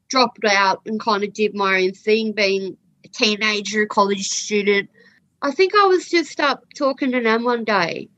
dropped 0.08 0.46
out 0.46 0.82
and 0.86 1.00
kind 1.00 1.24
of 1.24 1.34
did 1.34 1.56
my 1.56 1.84
own 1.84 1.94
thing 1.94 2.32
being 2.32 2.78
a 3.04 3.08
teenager, 3.08 3.86
college 3.86 4.28
student. 4.28 4.90
I 5.42 5.52
think 5.52 5.74
I 5.76 5.86
was 5.86 6.08
just 6.08 6.40
up 6.40 6.64
talking 6.76 7.12
to 7.12 7.22
Nan 7.22 7.44
one 7.44 7.64
day 7.64 8.10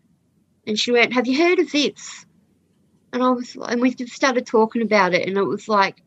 and 0.67 0.77
she 0.77 0.91
went, 0.91 1.13
Have 1.13 1.25
you 1.25 1.37
heard 1.43 1.59
of 1.59 1.71
this? 1.71 2.25
And 3.13 3.23
I 3.23 3.29
was, 3.29 3.55
and 3.55 3.81
we 3.81 3.93
just 3.93 4.13
started 4.13 4.45
talking 4.45 4.81
about 4.81 5.13
it. 5.13 5.27
And 5.27 5.37
it 5.37 5.43
was 5.43 5.67
like, 5.67 6.03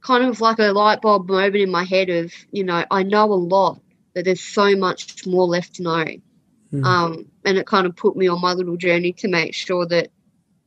kind 0.00 0.24
of 0.24 0.40
like 0.40 0.58
a 0.58 0.72
light 0.72 1.00
bulb 1.00 1.28
moment 1.28 1.56
in 1.56 1.70
my 1.70 1.84
head 1.84 2.08
of, 2.08 2.32
you 2.52 2.62
know, 2.62 2.84
I 2.90 3.02
know 3.02 3.24
a 3.24 3.34
lot, 3.34 3.80
but 4.14 4.24
there's 4.24 4.40
so 4.40 4.76
much 4.76 5.26
more 5.26 5.46
left 5.46 5.76
to 5.76 5.82
know. 5.82 6.06
Mm. 6.72 6.84
Um, 6.84 7.26
and 7.44 7.58
it 7.58 7.66
kind 7.66 7.86
of 7.86 7.96
put 7.96 8.16
me 8.16 8.28
on 8.28 8.40
my 8.40 8.52
little 8.52 8.76
journey 8.76 9.12
to 9.14 9.28
make 9.28 9.54
sure 9.54 9.86
that 9.86 10.10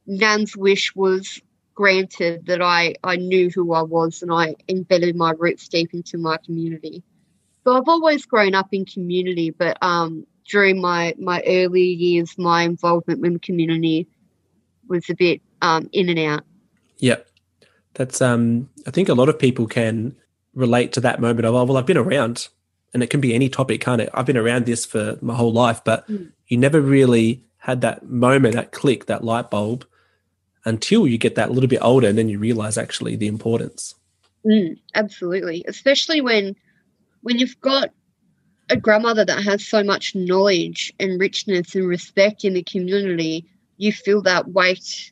Nan's 0.05 0.57
wish 0.57 0.95
was 0.95 1.39
granted, 1.75 2.47
that 2.47 2.61
I, 2.61 2.95
I 3.03 3.17
knew 3.17 3.51
who 3.53 3.73
I 3.73 3.83
was 3.83 4.23
and 4.23 4.31
I 4.33 4.55
embedded 4.67 5.15
my 5.15 5.33
roots 5.37 5.67
deep 5.67 5.93
into 5.93 6.17
my 6.17 6.37
community. 6.37 7.03
So 7.63 7.77
I've 7.77 7.87
always 7.87 8.25
grown 8.25 8.55
up 8.55 8.69
in 8.71 8.85
community, 8.85 9.51
but 9.51 9.77
um, 9.81 10.25
during 10.47 10.81
my 10.81 11.13
my 11.19 11.43
early 11.45 11.83
years, 11.83 12.37
my 12.37 12.63
involvement 12.63 13.21
with 13.21 13.33
the 13.33 13.39
community 13.39 14.07
was 14.87 15.09
a 15.09 15.15
bit 15.15 15.41
um, 15.61 15.89
in 15.91 16.09
and 16.09 16.19
out. 16.19 16.43
Yeah, 16.97 17.17
that's 17.93 18.21
um. 18.21 18.69
I 18.85 18.91
think 18.91 19.09
a 19.09 19.13
lot 19.13 19.29
of 19.29 19.37
people 19.37 19.67
can 19.67 20.15
relate 20.53 20.93
to 20.93 21.01
that 21.01 21.21
moment 21.21 21.45
of 21.45 21.53
oh 21.53 21.63
well 21.65 21.77
I've 21.77 21.85
been 21.85 21.97
around, 21.97 22.47
and 22.93 23.03
it 23.03 23.09
can 23.09 23.21
be 23.21 23.33
any 23.33 23.49
topic, 23.49 23.81
can't 23.81 24.01
it? 24.01 24.09
I've 24.13 24.25
been 24.25 24.37
around 24.37 24.65
this 24.65 24.85
for 24.85 25.17
my 25.21 25.35
whole 25.35 25.53
life, 25.53 25.81
but 25.83 26.07
mm. 26.07 26.31
you 26.47 26.57
never 26.57 26.81
really 26.81 27.43
had 27.57 27.81
that 27.81 28.05
moment, 28.05 28.55
that 28.55 28.71
click, 28.71 29.07
that 29.07 29.23
light 29.23 29.49
bulb, 29.51 29.85
until 30.63 31.05
you 31.05 31.17
get 31.17 31.35
that 31.35 31.51
little 31.51 31.67
bit 31.67 31.81
older, 31.81 32.07
and 32.07 32.17
then 32.17 32.29
you 32.29 32.39
realize 32.39 32.77
actually 32.77 33.15
the 33.15 33.27
importance. 33.27 33.95
Mm, 34.45 34.79
absolutely, 34.95 35.65
especially 35.67 36.21
when 36.21 36.55
when 37.21 37.39
you've 37.39 37.59
got 37.59 37.89
a 38.69 38.77
grandmother 38.77 39.25
that 39.25 39.43
has 39.43 39.65
so 39.65 39.83
much 39.83 40.15
knowledge 40.15 40.93
and 40.99 41.19
richness 41.19 41.75
and 41.75 41.87
respect 41.87 42.43
in 42.43 42.53
the 42.53 42.63
community, 42.63 43.45
you 43.77 43.91
feel 43.91 44.21
that 44.23 44.49
weight 44.49 45.11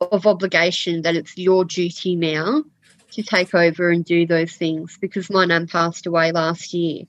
of 0.00 0.26
obligation 0.26 1.02
that 1.02 1.16
it's 1.16 1.36
your 1.36 1.64
duty 1.64 2.14
now 2.14 2.62
to 3.12 3.22
take 3.22 3.54
over 3.54 3.90
and 3.90 4.04
do 4.04 4.26
those 4.26 4.52
things 4.52 4.98
because 5.00 5.30
my 5.30 5.44
nan 5.44 5.66
passed 5.66 6.06
away 6.06 6.32
last 6.32 6.74
year. 6.74 7.04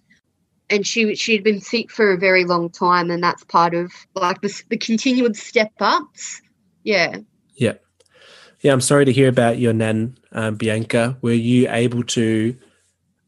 And 0.70 0.86
she 0.86 1.16
she 1.16 1.34
had 1.34 1.44
been 1.44 1.62
sick 1.62 1.92
for 1.92 2.12
a 2.12 2.18
very 2.18 2.44
long 2.46 2.70
time 2.70 3.10
and 3.10 3.24
that's 3.24 3.44
part 3.46 3.74
of 3.74 3.92
like 4.16 4.42
the, 4.42 4.64
the 4.70 4.78
continued 4.78 5.36
step 5.36 5.72
ups 5.80 6.42
yeah. 6.84 7.18
Yeah. 7.56 7.74
Yeah 8.62 8.74
i'm 8.74 8.82
sorry 8.82 9.06
to 9.06 9.14
hear 9.14 9.30
about 9.30 9.60
your 9.60 9.74
nan 9.74 10.18
um, 10.32 10.56
bianca. 10.56 11.18
Were 11.22 11.32
you 11.32 11.70
able 11.70 12.04
to 12.04 12.56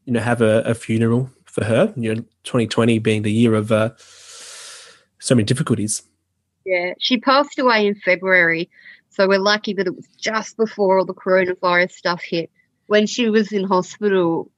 you 0.04 0.12
know 0.12 0.20
have 0.20 0.42
a, 0.42 0.60
a 0.62 0.74
funeral 0.74 1.30
for 1.50 1.64
her. 1.64 1.92
You 1.96 2.14
know, 2.14 2.20
2020 2.44 2.98
being 3.00 3.22
the 3.22 3.32
year 3.32 3.54
of 3.54 3.72
uh, 3.72 3.90
so 5.18 5.34
many 5.34 5.44
difficulties. 5.44 6.02
Yeah, 6.64 6.94
she 6.98 7.18
passed 7.18 7.58
away 7.58 7.86
in 7.86 7.94
February, 7.96 8.70
so 9.08 9.26
we're 9.26 9.38
lucky 9.38 9.72
that 9.74 9.86
it 9.86 9.96
was 9.96 10.06
just 10.18 10.56
before 10.56 10.98
all 10.98 11.04
the 11.04 11.14
coronavirus 11.14 11.92
stuff 11.92 12.22
hit. 12.22 12.50
When 12.86 13.06
she 13.06 13.28
was 13.28 13.52
in 13.52 13.64
hospital, 13.64 14.50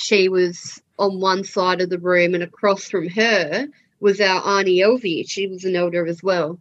she 0.00 0.28
was 0.28 0.82
on 0.98 1.20
one 1.20 1.44
side 1.44 1.80
of 1.80 1.90
the 1.90 1.98
room, 1.98 2.34
and 2.34 2.42
across 2.42 2.88
from 2.88 3.08
her 3.08 3.66
was 4.00 4.20
our 4.20 4.58
Auntie 4.58 4.80
Elvie. 4.80 5.28
She 5.28 5.46
was 5.46 5.64
an 5.64 5.76
elder 5.76 6.06
as 6.06 6.22
well. 6.22 6.58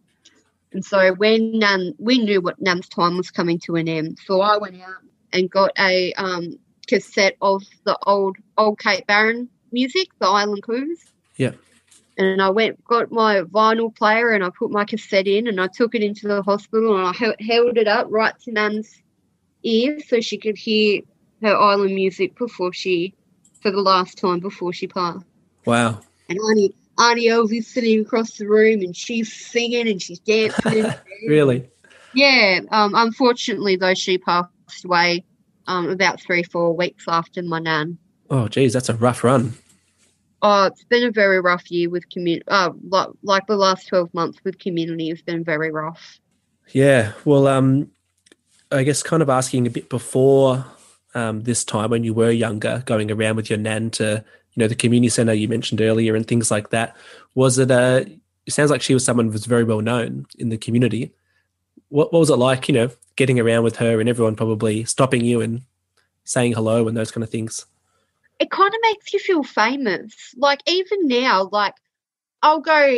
And 0.72 0.84
so 0.84 1.14
when 1.14 1.60
Nan, 1.60 1.94
we 2.00 2.18
knew 2.18 2.42
what 2.42 2.62
Nan's 2.62 2.88
time 2.88 3.18
was 3.18 3.30
coming 3.30 3.60
to 3.66 3.76
an 3.76 3.88
end, 3.88 4.20
so 4.26 4.42
I 4.42 4.58
went 4.58 4.82
out 4.82 5.04
and 5.32 5.50
got 5.50 5.72
a 5.78 6.14
um, 6.14 6.58
cassette 6.88 7.36
of 7.42 7.64
the 7.86 7.98
old 8.06 8.38
old 8.58 8.80
Cape 8.80 9.08
Barren 9.08 9.50
music, 9.74 10.08
the 10.20 10.28
Island 10.28 10.64
Cruise. 10.64 11.04
Yeah. 11.38 11.52
And 12.18 12.42
I 12.42 12.50
went, 12.50 12.84
got 12.86 13.12
my 13.12 13.42
vinyl 13.42 13.94
player, 13.94 14.30
and 14.30 14.44
I 14.44 14.50
put 14.58 14.72
my 14.72 14.86
cassette 14.86 15.28
in, 15.28 15.48
and 15.48 15.60
I 15.60 15.68
took 15.68 15.96
it 15.96 16.04
into 16.04 16.28
the 16.28 16.44
hospital, 16.44 16.96
and 16.96 17.08
I 17.08 17.44
held 17.44 17.78
it 17.78 17.88
up 17.88 18.08
right 18.10 18.34
to 18.42 18.52
Nan's 18.52 19.02
ear 19.64 20.00
so 20.08 20.22
she 20.22 20.38
could 20.38 20.58
hear 20.58 21.02
her 21.42 21.56
island 21.56 21.96
music 21.96 22.38
before 22.38 22.72
she, 22.74 23.16
for 23.62 23.72
the 23.72 23.82
last 23.82 24.18
time 24.18 24.40
before 24.40 24.74
she 24.74 24.88
passed. 24.88 25.26
Wow. 25.66 26.00
And 26.30 26.40
Auntie, 26.40 26.76
Auntie 27.00 27.30
Elvie's 27.30 27.68
sitting 27.68 28.02
across 28.02 28.38
the 28.38 28.48
room, 28.48 28.82
and 28.82 28.96
she's 28.96 29.34
singing 29.34 29.88
and 29.88 30.02
she's 30.02 30.20
dancing. 30.20 30.86
really? 31.28 31.68
Yeah. 32.14 32.60
Um, 32.72 32.94
unfortunately, 32.96 33.76
though, 33.76 33.96
she 33.96 34.18
passed 34.18 34.50
away 34.86 35.26
um, 35.68 35.90
about 35.90 36.22
three, 36.22 36.44
four 36.44 36.76
weeks 36.76 37.06
after 37.08 37.42
my 37.42 37.60
nan. 37.60 37.98
Oh, 38.30 38.48
geez, 38.48 38.74
that's 38.74 38.90
a 38.90 38.96
rough 38.96 39.24
run. 39.24 39.54
Oh, 40.46 40.66
it's 40.66 40.84
been 40.84 41.06
a 41.06 41.12
very 41.12 41.40
rough 41.40 41.72
year 41.72 41.90
with 41.90 42.10
community. 42.10 42.46
Uh, 42.50 42.72
like, 43.24 43.48
the 43.48 43.56
last 43.56 43.88
twelve 43.88 44.14
months 44.14 44.44
with 44.44 44.60
community 44.60 45.08
has 45.10 45.22
been 45.22 45.42
very 45.44 45.72
rough. 45.72 46.20
Yeah, 46.74 47.14
well, 47.24 47.48
um, 47.48 47.90
I 48.70 48.84
guess 48.84 49.02
kind 49.02 49.24
of 49.24 49.30
asking 49.30 49.68
a 49.68 49.70
bit 49.70 49.90
before 49.90 50.66
um, 51.16 51.44
this 51.44 51.64
time 51.64 51.92
when 51.92 52.04
you 52.04 52.14
were 52.14 52.30
younger, 52.30 52.84
going 52.86 53.10
around 53.10 53.38
with 53.38 53.50
your 53.50 53.60
nan 53.60 53.90
to 53.92 54.24
you 54.54 54.62
know 54.62 54.68
the 54.68 54.76
community 54.76 55.10
center 55.10 55.34
you 55.34 55.48
mentioned 55.48 55.80
earlier 55.80 56.14
and 56.14 56.28
things 56.28 56.52
like 56.52 56.72
that. 56.72 56.96
Was 57.36 57.58
it 57.58 57.72
a? 57.72 58.06
It 58.46 58.52
sounds 58.52 58.70
like 58.70 58.82
she 58.82 58.94
was 58.94 59.06
someone 59.06 59.28
who 59.28 59.32
was 59.32 59.46
very 59.46 59.64
well 59.64 59.80
known 59.80 60.26
in 60.38 60.50
the 60.50 60.58
community. 60.58 61.14
What, 61.88 62.12
what 62.12 62.20
was 62.20 62.30
it 62.30 62.36
like? 62.36 62.68
You 62.68 62.74
know, 62.74 62.90
getting 63.16 63.40
around 63.40 63.64
with 63.64 63.78
her 63.78 64.02
and 64.02 64.10
everyone 64.10 64.36
probably 64.36 64.84
stopping 64.84 65.24
you 65.24 65.40
and 65.40 65.62
saying 66.26 66.54
hello 66.54 66.88
and 66.88 66.98
those 66.98 67.12
kind 67.12 67.24
of 67.24 67.30
things? 67.30 67.66
It 68.40 68.52
kind 68.52 68.70
of 68.74 68.80
makes 68.84 69.14
you 69.14 69.20
feel 69.20 69.44
famous. 69.44 70.34
Like 70.38 70.62
even 70.68 71.08
now, 71.08 71.50
like 71.52 71.76
I'll 72.44 72.62
go 72.62 72.98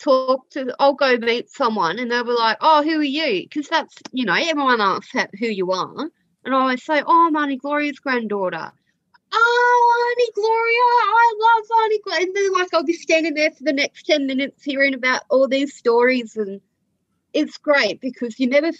talk 0.00 0.50
to, 0.52 0.74
I'll 0.80 0.94
go 0.94 1.16
meet 1.18 1.50
someone 1.50 1.98
and 1.98 2.10
they'll 2.10 2.24
be 2.24 2.32
like, 2.32 2.58
"Oh, 2.60 2.82
who 2.84 3.00
are 3.00 3.04
you?" 3.04 3.44
Because 3.44 3.68
that's 3.68 3.96
you 4.12 4.24
know 4.26 4.34
everyone 4.34 4.80
asks 4.82 5.12
who 5.38 5.46
you 5.48 5.72
are, 5.72 6.10
and 6.44 6.54
I 6.54 6.60
always 6.60 6.84
say, 6.84 7.02
"Oh, 7.06 7.26
I'm 7.28 7.36
Auntie 7.36 7.56
Gloria's 7.58 8.00
granddaughter." 8.00 8.72
Oh, 9.32 10.14
Auntie 10.18 10.32
Gloria, 10.34 10.82
I 11.16 11.34
love 11.40 11.84
Auntie 11.84 12.00
Gloria. 12.04 12.26
And 12.26 12.36
then, 12.36 12.52
like, 12.54 12.74
I'll 12.74 12.84
be 12.84 12.94
standing 12.94 13.34
there 13.34 13.50
for 13.52 13.64
the 13.64 13.72
next 13.74 14.04
10 14.06 14.26
minutes 14.26 14.64
hearing 14.64 14.94
about 14.94 15.22
all 15.30 15.48
these 15.48 15.74
stories. 15.76 16.36
And 16.36 16.60
it's 17.34 17.58
great 17.58 18.00
because 18.00 18.40
you 18.40 18.48
never 18.48 18.72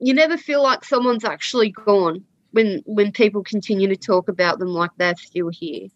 you 0.00 0.14
never 0.14 0.36
feel 0.38 0.62
like 0.62 0.84
someone's 0.84 1.24
actually 1.24 1.70
gone 1.72 2.24
when 2.52 2.82
when 2.86 3.12
people 3.12 3.42
continue 3.42 3.88
to 3.88 3.96
talk 3.96 4.28
about 4.28 4.58
them 4.58 4.68
like 4.68 4.90
they're 4.96 5.16
still 5.16 5.48
here. 5.48 5.88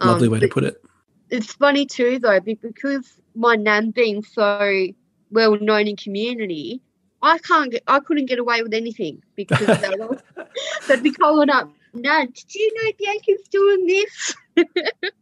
Lovely 0.00 0.26
um, 0.26 0.32
way 0.32 0.40
to 0.40 0.48
put 0.48 0.64
it. 0.64 0.82
It's 1.30 1.52
funny 1.52 1.86
too 1.86 2.18
though 2.18 2.40
because 2.40 3.20
my 3.34 3.56
nan 3.56 3.90
being 3.90 4.22
so 4.22 4.86
well 5.30 5.58
known 5.60 5.88
in 5.88 5.96
community, 5.96 6.82
I 7.22 7.38
can't 7.38 7.70
get 7.70 7.82
I 7.86 8.00
couldn't 8.00 8.26
get 8.26 8.38
away 8.38 8.62
with 8.62 8.74
anything 8.74 9.22
because 9.34 9.66
they'd, 9.66 10.46
they'd 10.88 11.02
be 11.02 11.12
calling 11.12 11.50
up, 11.50 11.70
Nan, 11.94 12.26
did 12.26 12.54
you 12.54 12.72
know 12.74 12.92
Bianca's 12.98 13.48
doing 13.48 13.86
this? 13.86 14.34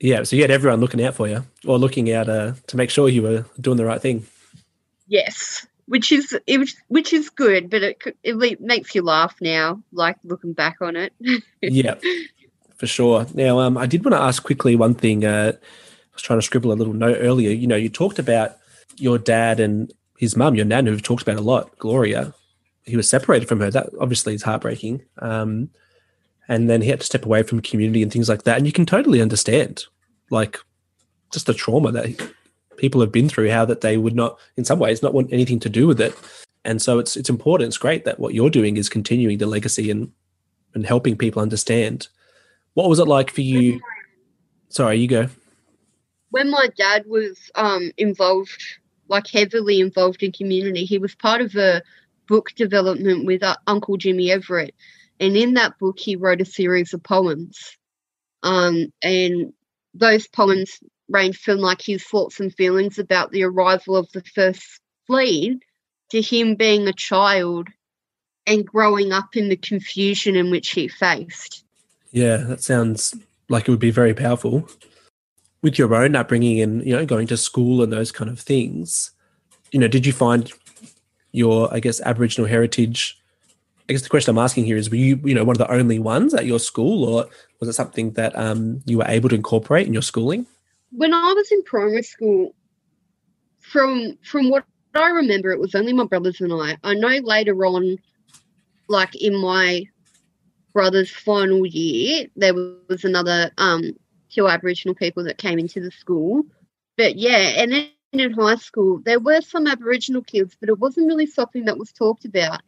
yeah, 0.00 0.22
so 0.22 0.36
you 0.36 0.42
had 0.42 0.50
everyone 0.50 0.80
looking 0.80 1.02
out 1.04 1.14
for 1.14 1.28
you 1.28 1.44
or 1.66 1.78
looking 1.78 2.12
out 2.12 2.28
uh, 2.28 2.54
to 2.68 2.76
make 2.76 2.90
sure 2.90 3.08
you 3.08 3.22
were 3.22 3.44
doing 3.60 3.76
the 3.76 3.84
right 3.84 4.00
thing. 4.00 4.26
Yes 5.06 5.66
which 5.90 6.12
is 6.12 6.38
it, 6.46 6.70
which 6.86 7.12
is 7.12 7.30
good, 7.30 7.68
but 7.68 7.82
it 7.82 8.16
it 8.22 8.60
makes 8.60 8.94
you 8.94 9.02
laugh 9.02 9.34
now, 9.40 9.82
like 9.90 10.16
looking 10.22 10.52
back 10.52 10.76
on 10.80 10.94
it. 10.94 11.12
yeah, 11.60 11.96
for 12.76 12.86
sure. 12.86 13.26
Now, 13.34 13.58
um, 13.58 13.76
I 13.76 13.86
did 13.86 14.04
want 14.04 14.12
to 14.12 14.20
ask 14.20 14.44
quickly 14.44 14.76
one 14.76 14.94
thing. 14.94 15.24
Uh, 15.24 15.52
I 15.52 16.14
was 16.14 16.22
trying 16.22 16.38
to 16.38 16.46
scribble 16.46 16.70
a 16.70 16.74
little 16.74 16.94
note 16.94 17.18
earlier. 17.18 17.50
You 17.50 17.66
know, 17.66 17.74
you 17.74 17.88
talked 17.88 18.20
about 18.20 18.56
your 18.98 19.18
dad 19.18 19.58
and 19.58 19.92
his 20.16 20.36
mum, 20.36 20.54
your 20.54 20.64
nan, 20.64 20.86
who 20.86 20.92
have 20.92 21.02
talked 21.02 21.22
about 21.22 21.38
a 21.38 21.40
lot, 21.40 21.76
Gloria. 21.80 22.34
He 22.84 22.96
was 22.96 23.10
separated 23.10 23.48
from 23.48 23.58
her. 23.58 23.68
That 23.68 23.90
obviously 24.00 24.34
is 24.34 24.44
heartbreaking. 24.44 25.02
Um, 25.18 25.70
and 26.46 26.70
then 26.70 26.82
he 26.82 26.90
had 26.90 27.00
to 27.00 27.06
step 27.06 27.26
away 27.26 27.42
from 27.42 27.62
community 27.62 28.00
and 28.00 28.12
things 28.12 28.28
like 28.28 28.44
that. 28.44 28.58
And 28.58 28.66
you 28.66 28.72
can 28.72 28.86
totally 28.86 29.20
understand, 29.20 29.86
like, 30.30 30.56
just 31.32 31.46
the 31.46 31.54
trauma 31.54 31.90
that 31.90 32.32
people 32.80 33.00
have 33.00 33.12
been 33.12 33.28
through, 33.28 33.50
how 33.50 33.64
that 33.66 33.82
they 33.82 33.96
would 33.96 34.16
not, 34.16 34.38
in 34.56 34.64
some 34.64 34.78
ways, 34.78 35.02
not 35.02 35.14
want 35.14 35.32
anything 35.32 35.60
to 35.60 35.68
do 35.68 35.86
with 35.86 36.00
it. 36.00 36.16
And 36.64 36.82
so 36.82 36.98
it's 36.98 37.16
it's 37.16 37.30
important. 37.30 37.68
It's 37.68 37.78
great 37.78 38.04
that 38.04 38.18
what 38.18 38.34
you're 38.34 38.50
doing 38.50 38.76
is 38.76 38.88
continuing 38.88 39.38
the 39.38 39.46
legacy 39.46 39.90
and 39.90 40.12
and 40.74 40.84
helping 40.84 41.16
people 41.16 41.42
understand. 41.42 42.08
What 42.74 42.88
was 42.88 42.98
it 42.98 43.06
like 43.06 43.30
for 43.30 43.40
you? 43.40 43.80
Sorry, 44.68 44.98
you 44.98 45.08
go. 45.08 45.28
When 46.30 46.50
my 46.50 46.68
dad 46.76 47.04
was 47.06 47.38
um, 47.54 47.90
involved, 47.96 48.62
like 49.08 49.26
heavily 49.26 49.80
involved 49.80 50.22
in 50.22 50.32
community, 50.32 50.84
he 50.84 50.98
was 50.98 51.14
part 51.14 51.40
of 51.40 51.56
a 51.56 51.82
book 52.28 52.50
development 52.54 53.26
with 53.26 53.42
uh, 53.42 53.56
Uncle 53.66 53.96
Jimmy 53.96 54.30
Everett, 54.30 54.74
and 55.18 55.36
in 55.36 55.54
that 55.54 55.78
book 55.78 55.98
he 55.98 56.14
wrote 56.16 56.40
a 56.40 56.44
series 56.44 56.94
of 56.94 57.02
poems. 57.02 57.76
Um, 58.42 58.92
and 59.02 59.52
those 59.94 60.28
poems 60.28 60.80
range 61.10 61.38
from 61.38 61.58
like 61.58 61.82
his 61.82 62.02
thoughts 62.04 62.40
and 62.40 62.54
feelings 62.54 62.98
about 62.98 63.32
the 63.32 63.42
arrival 63.42 63.96
of 63.96 64.10
the 64.12 64.22
first 64.34 64.80
fleet 65.06 65.62
to 66.10 66.20
him 66.20 66.54
being 66.54 66.86
a 66.86 66.92
child 66.92 67.68
and 68.46 68.66
growing 68.66 69.12
up 69.12 69.36
in 69.36 69.48
the 69.48 69.56
confusion 69.56 70.36
in 70.36 70.50
which 70.50 70.70
he 70.70 70.88
faced. 70.88 71.64
Yeah, 72.10 72.38
that 72.38 72.62
sounds 72.62 73.14
like 73.48 73.68
it 73.68 73.70
would 73.70 73.80
be 73.80 73.90
very 73.90 74.14
powerful. 74.14 74.68
With 75.62 75.78
your 75.78 75.94
own 75.94 76.16
upbringing 76.16 76.60
and 76.60 76.84
you 76.86 76.96
know 76.96 77.04
going 77.04 77.26
to 77.26 77.36
school 77.36 77.82
and 77.82 77.92
those 77.92 78.10
kind 78.10 78.30
of 78.30 78.40
things, 78.40 79.10
you 79.72 79.78
know, 79.78 79.88
did 79.88 80.06
you 80.06 80.12
find 80.12 80.50
your 81.32 81.72
I 81.72 81.80
guess 81.80 82.00
Aboriginal 82.00 82.48
heritage? 82.48 83.18
I 83.88 83.92
guess 83.92 84.02
the 84.02 84.08
question 84.08 84.30
I'm 84.30 84.42
asking 84.42 84.64
here 84.64 84.78
is: 84.78 84.88
Were 84.88 84.96
you 84.96 85.20
you 85.22 85.34
know 85.34 85.44
one 85.44 85.54
of 85.54 85.58
the 85.58 85.70
only 85.70 85.98
ones 85.98 86.32
at 86.32 86.46
your 86.46 86.58
school, 86.58 87.04
or 87.04 87.26
was 87.60 87.68
it 87.68 87.74
something 87.74 88.12
that 88.12 88.36
um, 88.38 88.80
you 88.86 88.98
were 88.98 89.06
able 89.06 89.28
to 89.28 89.34
incorporate 89.34 89.86
in 89.86 89.92
your 89.92 90.02
schooling? 90.02 90.46
When 90.92 91.14
I 91.14 91.32
was 91.32 91.50
in 91.52 91.62
primary 91.62 92.02
school, 92.02 92.54
from 93.60 94.18
from 94.22 94.50
what 94.50 94.64
I 94.94 95.08
remember, 95.10 95.50
it 95.52 95.60
was 95.60 95.74
only 95.74 95.92
my 95.92 96.04
brothers 96.04 96.40
and 96.40 96.52
I. 96.52 96.76
I 96.82 96.94
know 96.94 97.16
later 97.22 97.54
on, 97.64 97.98
like 98.88 99.14
in 99.14 99.36
my 99.36 99.84
brother's 100.72 101.10
final 101.10 101.66
year, 101.66 102.26
there 102.36 102.54
was 102.54 103.04
another 103.04 103.50
um 103.58 103.92
two 104.30 104.48
Aboriginal 104.48 104.94
people 104.94 105.24
that 105.24 105.38
came 105.38 105.58
into 105.58 105.80
the 105.80 105.90
school. 105.90 106.44
But 106.96 107.16
yeah, 107.16 107.54
and 107.56 107.72
then 107.72 107.90
in 108.12 108.32
high 108.32 108.56
school, 108.56 109.00
there 109.04 109.20
were 109.20 109.40
some 109.40 109.66
Aboriginal 109.66 110.22
kids, 110.22 110.56
but 110.58 110.68
it 110.68 110.78
wasn't 110.78 111.06
really 111.06 111.26
something 111.26 111.64
that 111.66 111.78
was 111.78 111.92
talked 111.92 112.24
about. 112.24 112.60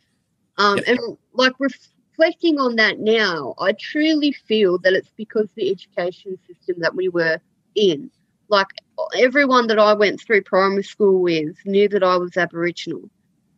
Um, 0.59 0.79
yep. 0.79 0.87
And 0.89 1.19
like 1.33 1.55
reflecting 1.59 2.59
on 2.59 2.77
that 2.77 2.99
now, 2.99 3.55
I 3.59 3.73
truly 3.73 4.33
feel 4.33 4.79
that 4.79 4.93
it's 4.93 5.13
because 5.17 5.49
the 5.55 5.71
education 5.71 6.39
system 6.47 6.77
that 6.81 6.95
we 6.95 7.09
were 7.09 7.41
in. 7.75 8.11
Like 8.49 8.69
everyone 9.17 9.69
that 9.69 9.79
I 9.79 9.95
went 9.95 10.21
through 10.21 10.43
primary 10.43 10.83
school 10.83 11.21
with 11.21 11.57
knew 11.65 11.89
that 11.89 12.03
I 12.03 12.17
was 12.17 12.37
Aboriginal 12.37 13.09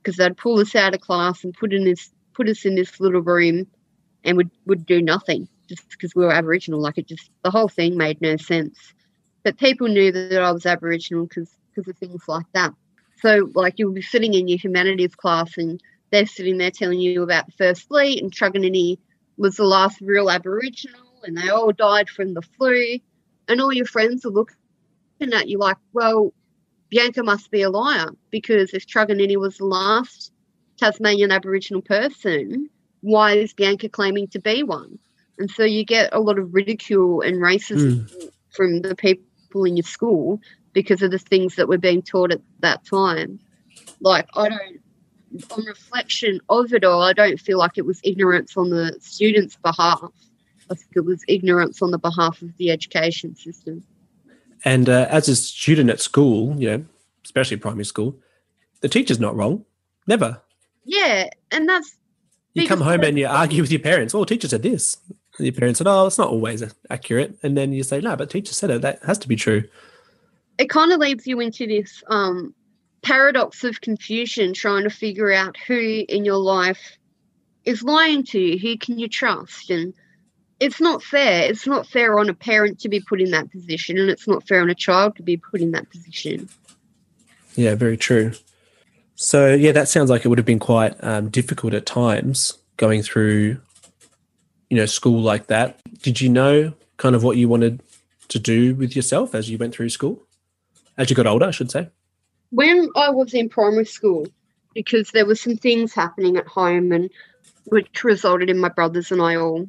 because 0.03 0.17
they'd 0.17 0.37
pull 0.37 0.61
us 0.61 0.75
out 0.75 0.95
of 0.95 1.01
class 1.01 1.45
and 1.45 1.55
put 1.55 1.73
in 1.73 1.85
this 1.85 2.11
put 2.35 2.49
us 2.49 2.65
in 2.65 2.75
this 2.75 3.01
little 3.01 3.23
room 3.23 3.67
and 4.25 4.37
would 4.37 4.51
would 4.67 4.87
do 4.87 5.03
nothing 5.03 5.49
just 5.69 5.89
because 5.91 6.15
we 6.15 6.25
were 6.25 6.33
Aboriginal. 6.33 6.81
Like 6.81 6.99
it 6.99 7.07
just 7.07 7.31
the 7.43 7.51
whole 7.51 7.69
thing 7.69 7.97
made 7.97 8.21
no 8.21 8.37
sense. 8.37 8.79
But 9.43 9.59
people 9.59 9.89
knew 9.89 10.13
that 10.13 10.43
I 10.43 10.53
was 10.53 10.67
Aboriginal 10.67 11.27
because 11.27 11.51
because 11.75 11.89
of 11.89 11.99
things 11.99 12.23
like 12.29 12.47
that. 12.53 12.73
So 13.21 13.51
like 13.55 13.75
you'll 13.79 13.93
be 13.93 14.03
sitting 14.03 14.35
in 14.35 14.49
your 14.49 14.59
humanities 14.59 15.15
class 15.15 15.57
and 15.57 15.81
they're 16.11 16.27
sitting 16.27 16.59
there 16.59 16.71
telling 16.71 17.01
you 17.01 17.23
about 17.23 17.47
the 17.47 17.53
first 17.53 17.89
fleet 17.89 18.23
and 18.23 18.33
Truganini 18.33 18.99
was 19.37 19.57
the 19.57 19.65
last 19.65 20.01
real 20.01 20.31
Aboriginal 20.31 21.01
and 21.25 21.37
they 21.37 21.49
all 21.49 21.73
died 21.73 22.09
from 22.09 22.35
the 22.35 22.43
flu 22.43 22.99
and 23.49 23.61
all 23.61 23.73
your 23.73 23.87
friends 23.87 24.25
are 24.25 24.31
looking 24.31 24.57
at 25.33 25.49
you 25.49 25.59
like, 25.59 25.77
well, 25.93 26.33
Bianca 26.91 27.23
must 27.23 27.51
be 27.51 27.63
a 27.63 27.71
liar 27.71 28.11
because 28.31 28.73
if 28.73 28.87
Truganini 28.87 29.37
was 29.37 29.59
the 29.59 29.65
last 29.65 30.33
Tasmanian 30.79 31.33
Aboriginal 31.33 31.83
person, 31.83 32.69
why 33.01 33.33
is 33.33 33.53
Bianca 33.53 33.89
claiming 33.89 34.29
to 34.29 34.41
be 34.41 34.63
one? 34.63 34.99
And 35.39 35.51
so 35.51 35.65
you 35.65 35.85
get 35.85 36.11
a 36.13 36.21
lot 36.21 36.39
of 36.39 36.55
ridicule 36.55 37.21
and 37.21 37.37
racism 37.37 38.09
mm. 38.09 38.31
from 38.51 38.83
the 38.83 38.95
people 38.95 39.65
in 39.65 39.77
your 39.77 39.85
school 39.85 40.41
because 40.73 41.03
of 41.03 41.11
the 41.11 41.19
things 41.19 41.57
that 41.57 41.69
were 41.69 41.79
being 41.79 42.03
taught 42.03 42.33
at 42.33 42.41
that 42.61 42.85
time. 42.85 43.41
Like, 44.01 44.29
I 44.35 44.49
don't, 44.49 44.81
on 45.51 45.65
reflection 45.65 46.41
of 46.49 46.73
it 46.73 46.85
all, 46.85 47.03
I 47.03 47.13
don't 47.13 47.41
feel 47.41 47.59
like 47.59 47.77
it 47.77 47.87
was 47.87 48.01
ignorance 48.05 48.57
on 48.57 48.71
the 48.71 48.97
students' 49.01 49.57
behalf. 49.57 50.13
I 50.71 50.75
think 50.75 50.91
it 50.97 51.05
was 51.05 51.23
ignorance 51.29 51.83
on 51.83 51.91
the 51.91 51.99
behalf 51.99 52.43
of 52.43 52.57
the 52.57 52.71
education 52.71 53.37
system. 53.37 53.85
And 54.65 54.89
uh, 54.89 55.07
as 55.11 55.29
a 55.29 55.37
student 55.37 55.91
at 55.91 56.01
school, 56.01 56.57
you 56.59 56.71
know, 56.71 56.85
especially 57.25 57.57
primary 57.59 57.85
school, 57.85 58.17
the 58.81 58.89
teacher's 58.89 59.21
not 59.21 59.37
wrong. 59.37 59.65
Never. 60.07 60.41
Yeah, 60.85 61.29
and 61.51 61.69
that's 61.69 61.97
you 62.55 62.69
come 62.69 62.81
home 62.81 63.03
and 63.03 63.19
you 63.19 63.27
argue 63.27 63.63
with 63.63 63.73
your 63.73 63.81
parents. 63.81 64.15
Oh, 64.15 64.25
teacher 64.25 64.49
said 64.49 64.63
this. 64.63 64.97
And 65.39 65.47
your 65.47 65.53
parents 65.53 65.79
said, 65.79 65.89
"Oh, 65.89 66.07
it's 66.07 66.19
not 66.19 66.29
always 66.29 66.63
accurate." 66.89 67.37
And 67.43 67.57
then 67.57 67.73
you 67.73 67.83
say, 67.83 68.01
"No, 68.01 68.15
but 68.17 68.31
teacher 68.31 68.55
said 68.55 68.71
it. 68.71 68.83
That 68.83 69.03
has 69.05 69.19
to 69.19 69.29
be 69.29 69.37
true." 69.37 69.65
It 70.59 70.71
kind 70.71 70.93
of 70.93 71.01
leads 71.01 71.27
you 71.27 71.41
into 71.41 71.67
this 71.67 72.03
um, 72.09 72.55
paradox 73.03 73.65
of 73.65 73.81
confusion, 73.81 74.55
trying 74.55 74.85
to 74.85 74.91
figure 74.91 75.33
out 75.33 75.57
who 75.67 76.05
in 76.09 76.25
your 76.25 76.39
life 76.39 76.97
is 77.65 77.83
lying 77.83 78.23
to 78.25 78.39
you. 78.39 78.59
Who 78.59 78.79
can 78.79 78.99
you 78.99 79.09
trust? 79.09 79.71
And 79.71 79.93
it's 80.61 80.81
not 80.81 81.03
fair. 81.03 81.51
It's 81.51 81.67
not 81.67 81.87
fair 81.87 82.19
on 82.19 82.29
a 82.29 82.35
parent 82.35 82.81
to 82.81 82.89
be 82.89 83.01
put 83.01 83.21
in 83.21 83.31
that 83.33 83.51
position, 83.51 83.99
and 83.99 84.11
it's 84.11 84.29
not 84.29 84.47
fair 84.47 84.61
on 84.61 84.71
a 84.71 84.75
child 84.75 85.17
to 85.17 85.23
be 85.23 85.37
put 85.37 85.61
in 85.61 85.73
that 85.73 85.91
position. 85.91 86.49
Yeah, 87.57 87.75
very 87.75 87.97
true. 87.97 88.33
So 89.15 89.55
yeah, 89.55 89.73
that 89.73 89.89
sounds 89.89 90.11
like 90.11 90.25
it 90.25 90.29
would 90.29 90.39
have 90.39 90.47
been 90.47 90.59
quite 90.59 90.97
um, 91.03 91.29
difficult 91.29 91.75
at 91.75 91.87
times 91.87 92.59
going 92.77 93.03
through, 93.03 93.61
you 94.71 94.77
know, 94.77 94.87
school 94.87 95.21
like 95.21 95.47
that. 95.47 95.79
Did 96.03 96.21
you 96.21 96.29
know 96.29 96.73
kind 96.97 97.15
of 97.15 97.23
what 97.23 97.37
you 97.37 97.49
wanted 97.49 97.81
to 98.29 98.39
do 98.39 98.75
with 98.75 98.97
yourself 98.97 99.35
as 99.35 99.51
you 99.51 99.59
went 99.59 99.75
through 99.75 99.91
school, 99.91 100.23
as 100.99 101.11
you 101.11 101.17
got 101.17 101.27
older, 101.27 101.47
I 101.47 101.51
should 101.51 101.71
say? 101.71 101.89
When 102.51 102.89
I 102.97 103.11
was 103.11 103.35
in 103.35 103.49
primary 103.49 103.87
school, 103.87 104.27
because 104.75 105.11
there 105.11 105.27
were 105.27 105.35
some 105.35 105.57
things 105.57 105.93
happening 105.93 106.37
at 106.37 106.47
home, 106.47 106.93
and 106.93 107.11
which 107.67 108.05
resulted 108.05 108.51
in 108.51 108.59
my 108.59 108.69
brothers 108.69 109.11
and 109.11 109.23
I 109.23 109.37
all 109.37 109.69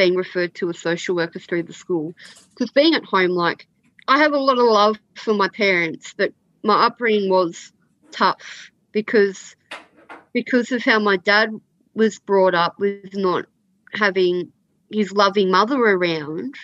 being 0.00 0.16
referred 0.16 0.54
to 0.54 0.70
as 0.70 0.78
social 0.78 1.14
workers 1.14 1.44
through 1.44 1.62
the 1.62 1.74
school. 1.74 2.14
Because 2.48 2.70
being 2.70 2.94
at 2.94 3.04
home, 3.04 3.32
like 3.32 3.68
I 4.08 4.16
have 4.20 4.32
a 4.32 4.38
lot 4.38 4.56
of 4.56 4.64
love 4.64 4.98
for 5.14 5.34
my 5.34 5.48
parents, 5.48 6.14
but 6.16 6.32
my 6.62 6.86
upbringing 6.86 7.28
was 7.28 7.70
tough 8.10 8.70
because 8.92 9.54
because 10.32 10.72
of 10.72 10.82
how 10.82 11.00
my 11.00 11.18
dad 11.18 11.50
was 11.92 12.18
brought 12.18 12.54
up 12.54 12.76
with 12.78 13.12
not 13.12 13.44
having 13.92 14.52
his 14.90 15.12
loving 15.12 15.50
mother 15.50 15.76
around 15.76 16.54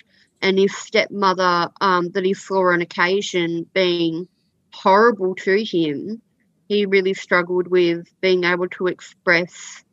and 0.40 0.58
his 0.58 0.74
stepmother 0.74 1.68
um, 1.82 2.08
that 2.12 2.24
he 2.24 2.32
saw 2.32 2.72
on 2.72 2.80
occasion 2.80 3.66
being 3.74 4.28
horrible 4.72 5.34
to 5.34 5.62
him, 5.62 6.22
he 6.68 6.86
really 6.86 7.12
struggled 7.12 7.68
with 7.68 8.06
being 8.22 8.44
able 8.44 8.68
to 8.68 8.86
express 8.86 9.84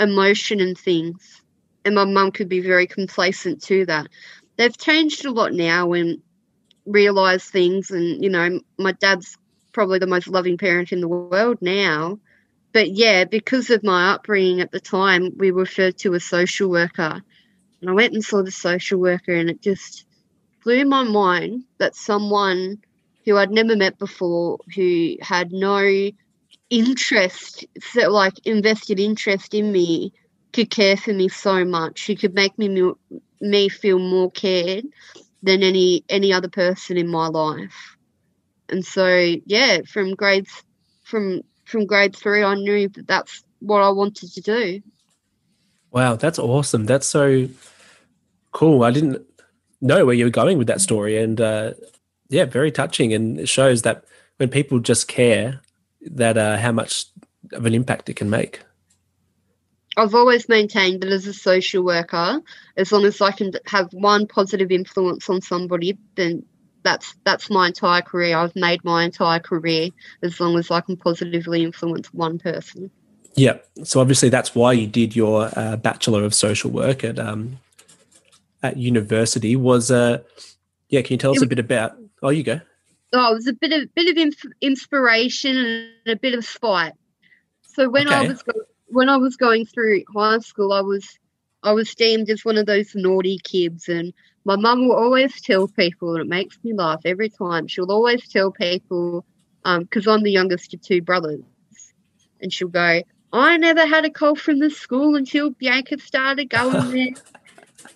emotion 0.00 0.60
and 0.60 0.78
things. 0.78 1.42
And 1.84 1.94
my 1.94 2.04
mum 2.04 2.32
could 2.32 2.48
be 2.48 2.60
very 2.60 2.86
complacent 2.86 3.62
to 3.64 3.86
that. 3.86 4.08
They've 4.56 4.76
changed 4.76 5.24
a 5.24 5.30
lot 5.30 5.52
now 5.52 5.92
and 5.92 6.20
realised 6.86 7.46
things. 7.46 7.90
And, 7.90 8.22
you 8.22 8.30
know, 8.30 8.60
my 8.78 8.92
dad's 8.92 9.38
probably 9.72 9.98
the 9.98 10.06
most 10.06 10.28
loving 10.28 10.58
parent 10.58 10.92
in 10.92 11.00
the 11.00 11.08
world 11.08 11.58
now. 11.60 12.18
But 12.72 12.90
yeah, 12.90 13.24
because 13.24 13.70
of 13.70 13.82
my 13.82 14.12
upbringing 14.12 14.60
at 14.60 14.72
the 14.72 14.80
time, 14.80 15.32
we 15.36 15.50
referred 15.50 15.96
to 15.98 16.14
a 16.14 16.20
social 16.20 16.68
worker. 16.68 17.22
And 17.80 17.90
I 17.90 17.92
went 17.92 18.12
and 18.12 18.24
saw 18.24 18.42
the 18.42 18.50
social 18.50 18.98
worker, 18.98 19.32
and 19.32 19.48
it 19.48 19.62
just 19.62 20.04
blew 20.64 20.84
my 20.84 21.04
mind 21.04 21.64
that 21.78 21.94
someone 21.94 22.78
who 23.24 23.36
I'd 23.36 23.50
never 23.50 23.76
met 23.76 23.98
before, 23.98 24.58
who 24.74 25.16
had 25.20 25.52
no 25.52 26.10
interest, 26.70 27.64
like 27.94 28.34
invested 28.46 28.98
interest 28.98 29.54
in 29.54 29.70
me, 29.70 30.12
could 30.64 30.70
care 30.70 30.96
for 30.96 31.12
me 31.12 31.28
so 31.28 31.64
much. 31.64 31.98
She 31.98 32.14
could 32.16 32.34
make 32.34 32.58
me 32.58 32.92
me 33.40 33.68
feel 33.68 33.98
more 33.98 34.30
cared 34.30 34.84
than 35.42 35.62
any 35.62 36.04
any 36.08 36.32
other 36.32 36.48
person 36.48 36.96
in 36.96 37.08
my 37.08 37.28
life 37.28 37.96
and 38.68 38.84
so 38.84 39.34
yeah, 39.46 39.78
from 39.86 40.14
grades 40.14 40.62
from 41.04 41.42
from 41.64 41.86
grade 41.86 42.14
three, 42.16 42.42
I 42.42 42.54
knew 42.54 42.88
that 42.88 43.06
that's 43.06 43.42
what 43.60 43.82
I 43.82 43.90
wanted 43.90 44.32
to 44.32 44.40
do. 44.40 44.82
Wow, 45.90 46.16
that's 46.16 46.38
awesome. 46.38 46.84
That's 46.84 47.08
so 47.08 47.48
cool. 48.52 48.84
I 48.84 48.90
didn't 48.90 49.24
know 49.80 50.04
where 50.04 50.14
you 50.14 50.24
were 50.24 50.30
going 50.30 50.58
with 50.58 50.66
that 50.66 50.80
story, 50.80 51.18
and 51.18 51.40
uh, 51.40 51.72
yeah, 52.28 52.44
very 52.44 52.70
touching. 52.70 53.12
And 53.12 53.38
it 53.40 53.48
shows 53.48 53.82
that 53.82 54.04
when 54.36 54.48
people 54.48 54.80
just 54.80 55.08
care, 55.08 55.60
that 56.02 56.36
uh, 56.36 56.58
how 56.58 56.72
much 56.72 57.06
of 57.52 57.64
an 57.64 57.74
impact 57.74 58.08
it 58.08 58.16
can 58.16 58.30
make. 58.30 58.60
I've 59.98 60.14
always 60.14 60.48
maintained 60.48 61.02
that 61.02 61.10
as 61.10 61.26
a 61.26 61.34
social 61.34 61.84
worker, 61.84 62.40
as 62.76 62.92
long 62.92 63.04
as 63.04 63.20
I 63.20 63.32
can 63.32 63.52
have 63.66 63.92
one 63.92 64.26
positive 64.26 64.70
influence 64.70 65.28
on 65.28 65.40
somebody, 65.40 65.98
then 66.14 66.44
that's 66.84 67.14
that's 67.24 67.50
my 67.50 67.66
entire 67.66 68.02
career. 68.02 68.36
I've 68.36 68.54
made 68.54 68.84
my 68.84 69.04
entire 69.04 69.40
career 69.40 69.90
as 70.22 70.38
long 70.40 70.56
as 70.58 70.70
I 70.70 70.80
can 70.80 70.96
positively 70.96 71.64
influence 71.64 72.12
one 72.14 72.38
person. 72.38 72.90
Yeah. 73.34 73.58
So 73.84 74.00
obviously 74.00 74.28
that's 74.28 74.54
why 74.54 74.72
you 74.72 74.86
did 74.86 75.14
your 75.14 75.50
uh, 75.56 75.76
bachelor 75.76 76.24
of 76.24 76.34
social 76.34 76.70
work 76.70 77.04
at 77.04 77.18
um, 77.18 77.58
at 78.62 78.76
university. 78.76 79.56
Was 79.56 79.90
uh, 79.90 80.18
yeah? 80.88 81.02
Can 81.02 81.14
you 81.14 81.18
tell 81.18 81.32
us 81.32 81.42
a 81.42 81.46
bit 81.46 81.58
about? 81.58 81.96
Oh, 82.22 82.30
you 82.30 82.42
go. 82.42 82.60
Oh, 83.12 83.32
it 83.32 83.34
was 83.34 83.46
a 83.46 83.52
bit 83.52 83.72
of 83.72 83.94
bit 83.94 84.08
of 84.10 84.16
inf- 84.16 84.52
inspiration 84.60 85.56
and 85.56 85.90
a 86.06 86.16
bit 86.16 86.34
of 86.34 86.44
spite. 86.44 86.92
So 87.62 87.88
when 87.88 88.06
okay. 88.08 88.16
I 88.16 88.28
was 88.28 88.42
go- 88.42 88.60
when 88.88 89.08
I 89.08 89.16
was 89.16 89.36
going 89.36 89.66
through 89.66 90.04
high 90.14 90.38
school, 90.38 90.72
I 90.72 90.80
was 90.80 91.18
I 91.62 91.72
was 91.72 91.94
deemed 91.94 92.30
as 92.30 92.44
one 92.44 92.56
of 92.56 92.66
those 92.66 92.94
naughty 92.94 93.38
kids, 93.42 93.88
and 93.88 94.12
my 94.44 94.56
mum 94.56 94.88
will 94.88 94.96
always 94.96 95.40
tell 95.40 95.66
people, 95.68 96.14
and 96.14 96.22
it 96.22 96.28
makes 96.28 96.58
me 96.62 96.72
laugh 96.72 97.02
every 97.04 97.28
time. 97.28 97.66
She'll 97.66 97.90
always 97.90 98.28
tell 98.28 98.52
people, 98.52 99.24
because 99.64 100.06
um, 100.06 100.14
I'm 100.14 100.22
the 100.22 100.30
youngest 100.30 100.72
of 100.74 100.80
two 100.80 101.02
brothers, 101.02 101.42
and 102.40 102.52
she'll 102.52 102.68
go, 102.68 103.02
I 103.32 103.56
never 103.56 103.86
had 103.86 104.04
a 104.04 104.10
call 104.10 104.36
from 104.36 104.60
the 104.60 104.70
school 104.70 105.16
until 105.16 105.50
Bianca 105.50 105.98
started 105.98 106.48
going 106.48 106.90
there. 106.92 107.22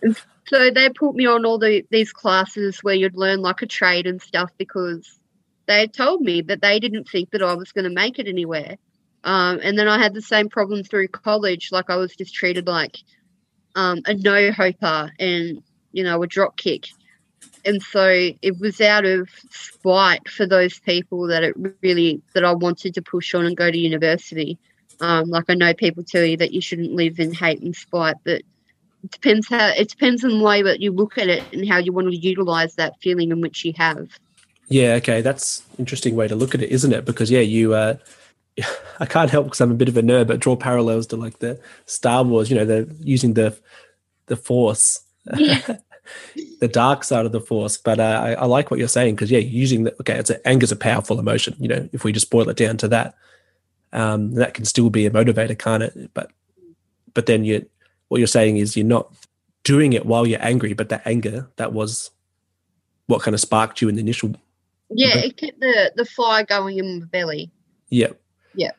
and 0.03 0.17
so 0.49 0.71
they 0.71 0.89
put 0.91 1.15
me 1.15 1.27
on 1.27 1.47
all 1.47 1.59
the, 1.59 1.87
these 1.91 2.13
classes 2.13 2.81
where 2.83 2.95
you'd 2.95 3.17
learn 3.17 3.41
like 3.41 3.63
a 3.63 3.67
trade 3.67 4.07
and 4.07 4.21
stuff 4.21 4.51
because 4.59 5.19
they 5.67 5.81
had 5.81 5.95
told 5.95 6.21
me 6.21 6.43
that 6.43 6.61
they 6.61 6.81
didn't 6.81 7.09
think 7.09 7.31
that 7.31 7.43
I 7.43 7.55
was 7.55 7.73
going 7.73 7.85
to 7.85 7.91
make 7.91 8.19
it 8.19 8.27
anywhere. 8.27 8.77
Um, 9.25 9.61
and 9.63 9.79
then 9.79 9.89
I 9.89 9.99
had 9.99 10.15
the 10.15 10.23
same 10.23 10.49
problem 10.49 10.83
through 10.83 11.09
college. 11.09 11.71
Like 11.71 11.91
I 11.91 11.97
was 11.97 12.15
just 12.15 12.35
treated 12.35 12.67
like 12.67 12.99
um, 13.75 14.01
a 14.07 14.15
no 14.15 14.51
hoper 14.51 15.13
and 15.19 15.63
you 15.93 16.03
know, 16.03 16.23
a 16.23 16.27
drop 16.27 16.57
kick. 16.57 16.89
And 17.65 17.81
so 17.83 18.31
it 18.43 18.59
was 18.59 18.81
out 18.81 19.05
of 19.05 19.29
spite 19.51 20.29
for 20.29 20.47
those 20.47 20.81
people 20.81 21.29
that 21.29 21.45
it 21.45 21.55
really 21.83 22.21
that 22.35 22.45
I 22.45 22.55
wanted 22.55 22.95
to 22.95 23.03
push 23.03 23.35
on 23.35 23.47
and 23.47 23.57
go 23.57 23.71
to 23.71 23.79
university. 23.79 24.59
Um, 25.01 25.31
like 25.31 25.45
I 25.49 25.55
know 25.55 25.73
people 25.75 26.03
tell 26.03 26.25
you 26.25 26.37
that 26.39 26.53
you 26.53 26.61
shouldn't 26.61 26.93
live 26.93 27.21
in 27.21 27.33
hate 27.33 27.61
and 27.61 27.75
spite, 27.75 28.17
but 28.25 28.43
it 29.05 29.11
depends 29.11 29.49
how 29.49 29.69
it 29.69 29.89
depends 29.89 30.25
on 30.25 30.39
the 30.39 30.45
way 30.45 30.63
that 30.63 30.81
you 30.81 30.93
look 30.93 31.19
at 31.19 31.29
it 31.29 31.45
and 31.53 31.69
how 31.69 31.79
you 31.79 31.93
want 31.93 32.09
to 32.09 32.17
utilize 32.17 32.75
that 32.77 33.01
feeling 33.01 33.31
in 33.31 33.41
which 33.41 33.65
you 33.65 33.73
have. 33.77 34.09
Yeah, 34.69 34.95
okay, 34.95 35.21
that's 35.21 35.65
interesting 35.79 36.17
way 36.17 36.29
to 36.29 36.37
look 36.37 36.55
at 36.55 36.63
it, 36.63 36.71
isn't 36.71 36.93
it? 36.93 37.05
Because 37.05 37.31
yeah, 37.31 37.41
you 37.41 37.75
uh, 37.75 37.97
I 39.01 39.07
can't 39.07 39.31
help 39.31 39.47
because 39.47 39.61
I'm 39.61 39.71
a 39.71 39.75
bit 39.75 39.89
of 39.89 39.97
a 39.97 40.03
nerd, 40.03 40.27
but 40.27 40.41
draw 40.41 40.57
parallels 40.57 41.07
to 41.09 41.17
like 41.17 41.39
the 41.39 41.61
Star 41.87 42.23
Wars. 42.23 42.51
You 42.51 42.57
know, 42.57 42.65
they're 42.65 42.87
using 43.01 43.35
the 43.35 43.57
the 44.27 44.37
Force 44.37 45.01
the 46.61 46.69
dark 46.69 47.05
side 47.05 47.27
of 47.27 47.33
the 47.33 47.41
force. 47.41 47.77
But 47.77 48.01
uh, 48.01 48.21
I, 48.23 48.33
I, 48.33 48.45
like 48.47 48.71
what 48.71 48.79
you're 48.79 48.89
saying 48.89 49.15
because 49.15 49.31
yeah, 49.31 49.39
using 49.39 49.85
the 49.85 49.95
okay, 50.01 50.19
it's 50.19 50.31
a, 50.31 50.47
anger's 50.47 50.73
a 50.73 50.77
powerful 50.77 51.19
emotion. 51.19 51.57
You 51.59 51.69
know, 51.69 51.89
if 51.93 52.05
we 52.05 52.13
just 52.13 52.31
boil 52.31 52.49
it 52.49 52.57
down 52.57 52.77
to 52.79 52.89
that, 52.89 53.15
um, 53.93 54.35
that 54.35 54.55
can 54.55 54.65
still 54.65 54.91
be 54.91 55.07
a 55.07 55.11
motivator, 55.11 55.59
can't 55.59 55.83
it? 55.83 56.11
But 56.15 56.31
but 57.15 57.27
then 57.27 57.45
you 57.45 57.67
what 58.09 58.19
you're 58.19 58.27
saying 58.27 58.57
is 58.57 58.77
you're 58.77 58.87
not 58.87 59.13
doing 59.65 59.93
it 59.93 60.07
while 60.07 60.27
you're 60.27 60.45
angry, 60.45 60.73
but 60.73 60.89
that 60.89 61.03
anger 61.07 61.49
that 61.57 61.73
was 61.73 62.11
what 63.07 63.23
kind 63.23 63.35
of 63.35 63.41
sparked 63.41 63.81
you 63.81 63.89
in 63.89 63.95
the 63.95 64.01
initial. 64.01 64.35
Yeah, 64.91 65.17
it 65.19 65.37
kept 65.37 65.61
the 65.61 65.93
the 65.97 66.05
fire 66.05 66.45
going 66.45 66.79
in 66.79 67.01
my 67.01 67.07
belly. 67.07 67.51
Yeah. 67.91 68.13
Yeah. 68.55 68.71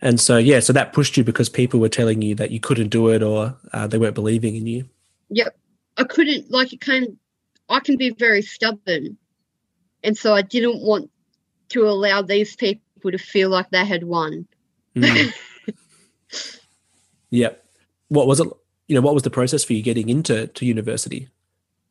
And 0.00 0.20
so 0.20 0.36
yeah, 0.36 0.60
so 0.60 0.72
that 0.72 0.92
pushed 0.92 1.16
you 1.16 1.24
because 1.24 1.48
people 1.48 1.80
were 1.80 1.88
telling 1.88 2.22
you 2.22 2.34
that 2.34 2.50
you 2.50 2.60
couldn't 2.60 2.88
do 2.88 3.08
it 3.08 3.22
or 3.22 3.56
uh, 3.72 3.86
they 3.86 3.98
weren't 3.98 4.14
believing 4.14 4.56
in 4.56 4.66
you. 4.66 4.88
Yep. 5.30 5.56
I 5.98 6.04
couldn't 6.04 6.50
like 6.50 6.72
it 6.72 6.80
came 6.80 7.18
I 7.68 7.80
can 7.80 7.96
be 7.96 8.10
very 8.10 8.42
stubborn. 8.42 9.16
And 10.04 10.18
so 10.18 10.34
I 10.34 10.42
didn't 10.42 10.82
want 10.82 11.10
to 11.70 11.86
allow 11.88 12.22
these 12.22 12.56
people 12.56 13.10
to 13.10 13.18
feel 13.18 13.48
like 13.48 13.70
they 13.70 13.84
had 13.84 14.04
won. 14.04 14.46
Mm. 14.96 15.32
yep. 17.30 17.64
What 18.08 18.26
was 18.26 18.40
it? 18.40 18.48
you 18.92 18.94
know, 18.94 19.00
what 19.00 19.14
was 19.14 19.22
the 19.22 19.30
process 19.30 19.64
for 19.64 19.72
you 19.72 19.82
getting 19.82 20.10
into 20.10 20.48
to 20.48 20.66
university? 20.66 21.26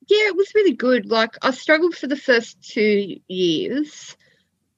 Yeah, 0.08 0.28
it 0.28 0.36
was 0.36 0.54
really 0.54 0.74
good. 0.74 1.08
Like 1.08 1.36
I 1.41 1.50
struggled 1.50 1.96
for 1.96 2.06
the 2.06 2.15
first 2.15 2.62
two 2.62 3.17
years. 3.28 4.15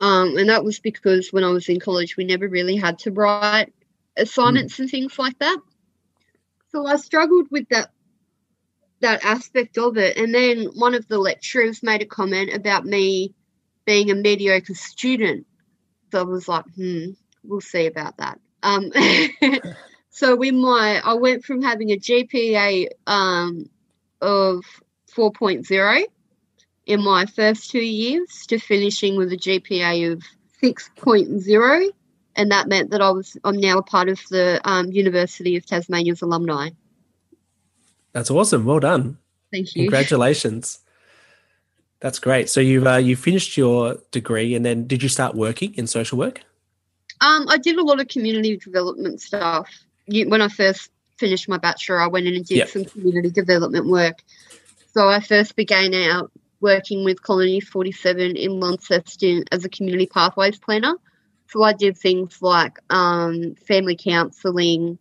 Um, 0.04 0.36
and 0.36 0.50
that 0.50 0.66
was 0.66 0.80
because 0.80 1.32
when 1.32 1.46
I 1.46 1.50
was 1.52 1.70
in 1.70 1.80
college, 1.80 2.18
we 2.18 2.26
never 2.26 2.50
really 2.50 2.76
had 2.76 3.00
to 3.00 3.12
write 3.12 3.72
assignments 4.18 4.76
mm. 4.76 4.80
and 4.80 4.90
things 4.90 5.18
like 5.18 5.40
that. 5.40 5.58
So 6.74 6.86
I 6.86 6.98
struggled 6.98 7.48
with 7.50 7.70
that 7.70 7.90
that 9.00 9.24
aspect 9.24 9.78
of 9.78 9.96
it. 9.98 10.18
And 10.18 10.36
then 10.36 10.66
one 10.76 10.94
of 10.94 11.08
the 11.08 11.18
lecturers 11.18 11.84
made 11.84 12.02
a 12.02 12.06
comment 12.06 12.54
about 12.54 12.86
me 12.86 13.34
being 13.86 14.12
a 14.12 14.16
mediocre 14.16 14.76
student. 14.76 15.46
So 16.12 16.20
I 16.20 16.24
was 16.24 16.50
like, 16.50 16.66
hmm, 16.76 17.12
we'll 17.46 17.62
see 17.62 17.86
about 17.86 18.18
that. 18.18 18.42
Um, 18.62 18.92
so 20.10 20.42
in 20.42 20.60
my, 20.62 21.02
I 21.04 21.14
went 21.14 21.46
from 21.46 21.62
having 21.62 21.92
a 21.92 21.98
GPA 21.98 22.88
um, 23.08 23.70
of 24.22 24.66
4.0 25.16 26.04
in 26.86 27.04
my 27.04 27.26
first 27.26 27.72
two 27.72 27.84
years 27.84 28.46
to 28.48 28.60
finishing 28.60 29.16
with 29.16 29.32
a 29.32 29.38
GPA 29.38 30.12
of 30.12 30.24
6.0. 30.62 31.90
And 32.36 32.52
that 32.52 32.68
meant 32.68 32.92
that 32.92 33.02
I 33.02 33.12
was, 33.12 33.38
I'm 33.44 33.58
now 33.58 33.78
a 33.78 33.84
part 33.84 34.10
of 34.10 34.20
the 34.30 34.60
um, 34.64 34.92
University 34.92 35.56
of 35.56 35.66
Tasmania's 35.66 36.22
alumni. 36.22 36.70
That's 38.12 38.32
awesome. 38.32 38.66
Well 38.66 38.80
done. 38.80 39.18
Thank 39.52 39.76
you. 39.76 39.84
Congratulations. 39.84 40.80
That's 42.00 42.20
great. 42.20 42.50
So 42.50 42.60
you've 42.60 42.86
uh, 42.86 42.98
you 42.98 43.16
finished 43.16 43.56
your 43.56 43.98
degree, 44.12 44.56
and 44.56 44.66
then 44.66 44.88
did 44.88 45.02
you 45.02 45.08
start 45.08 45.36
working 45.36 45.74
in 45.76 45.88
social 45.88 46.18
work? 46.18 46.42
Um, 47.22 47.46
I 47.48 47.58
did 47.58 47.78
a 47.78 47.84
lot 47.84 48.02
of 48.02 48.10
community 48.10 48.58
development 48.58 49.22
stuff. 49.22 49.70
When 50.08 50.42
I 50.42 50.50
first 50.50 50.92
finished 51.18 51.48
my 51.48 51.58
bachelor, 51.58 52.02
I 52.02 52.08
went 52.08 52.28
in 52.28 52.36
and 52.36 52.46
did 52.46 52.58
yep. 52.58 52.68
some 52.68 52.84
community 52.84 53.30
development 53.30 53.88
work. 53.88 54.22
So 54.94 55.08
I 55.08 55.22
first 55.22 55.56
began 55.56 55.94
out 55.94 56.30
working 56.64 57.04
with 57.04 57.22
Colony 57.22 57.60
47 57.60 58.36
in 58.36 58.60
Launceston 58.60 59.44
as 59.52 59.64
a 59.64 59.70
community 59.70 60.08
pathways 60.08 60.58
planner. 60.58 60.96
So 61.50 61.62
I 61.62 61.74
did 61.74 61.96
things 61.96 62.42
like 62.42 62.80
um, 62.90 63.54
family 63.68 63.96
counselling, 63.96 64.98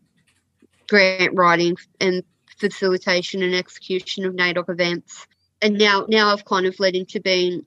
grant 0.88 1.35
writing, 1.35 1.79
and 1.98 2.22
facilitation 2.59 3.42
and 3.42 3.55
execution 3.55 4.27
of 4.27 4.35
NAIDOC 4.35 4.68
events 4.68 5.27
and 5.62 5.79
now 5.79 6.05
now 6.09 6.33
I've 6.33 6.44
kind 6.44 6.66
of 6.66 6.79
led 6.81 6.96
into 6.96 7.20
being 7.20 7.64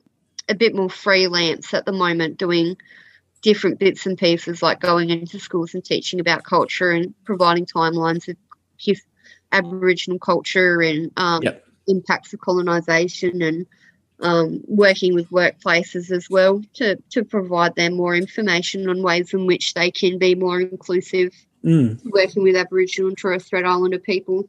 a 0.48 0.54
bit 0.54 0.74
more 0.74 0.90
freelance 0.90 1.74
at 1.74 1.86
the 1.86 1.92
moment, 1.92 2.38
doing 2.38 2.76
different 3.42 3.78
bits 3.78 4.06
and 4.06 4.18
pieces 4.18 4.62
like 4.62 4.80
going 4.80 5.10
into 5.10 5.40
schools 5.40 5.74
and 5.74 5.84
teaching 5.84 6.20
about 6.20 6.44
culture 6.44 6.90
and 6.90 7.14
providing 7.24 7.66
timelines 7.66 8.28
of 8.28 8.36
Aboriginal 9.52 10.18
culture 10.18 10.82
and 10.82 11.10
um, 11.16 11.42
yep. 11.42 11.64
impacts 11.86 12.32
of 12.32 12.40
colonisation 12.40 13.42
and 13.42 13.66
um, 14.20 14.62
working 14.66 15.14
with 15.14 15.30
workplaces 15.30 16.10
as 16.10 16.30
well 16.30 16.62
to, 16.74 16.96
to 17.10 17.24
provide 17.24 17.74
them 17.74 17.94
more 17.94 18.14
information 18.14 18.88
on 18.88 19.02
ways 19.02 19.34
in 19.34 19.46
which 19.46 19.74
they 19.74 19.90
can 19.90 20.18
be 20.18 20.34
more 20.34 20.60
inclusive, 20.60 21.32
mm. 21.64 22.00
working 22.06 22.42
with 22.42 22.56
Aboriginal 22.56 23.08
and 23.08 23.18
Torres 23.18 23.44
Strait 23.44 23.64
Islander 23.64 23.98
people. 23.98 24.48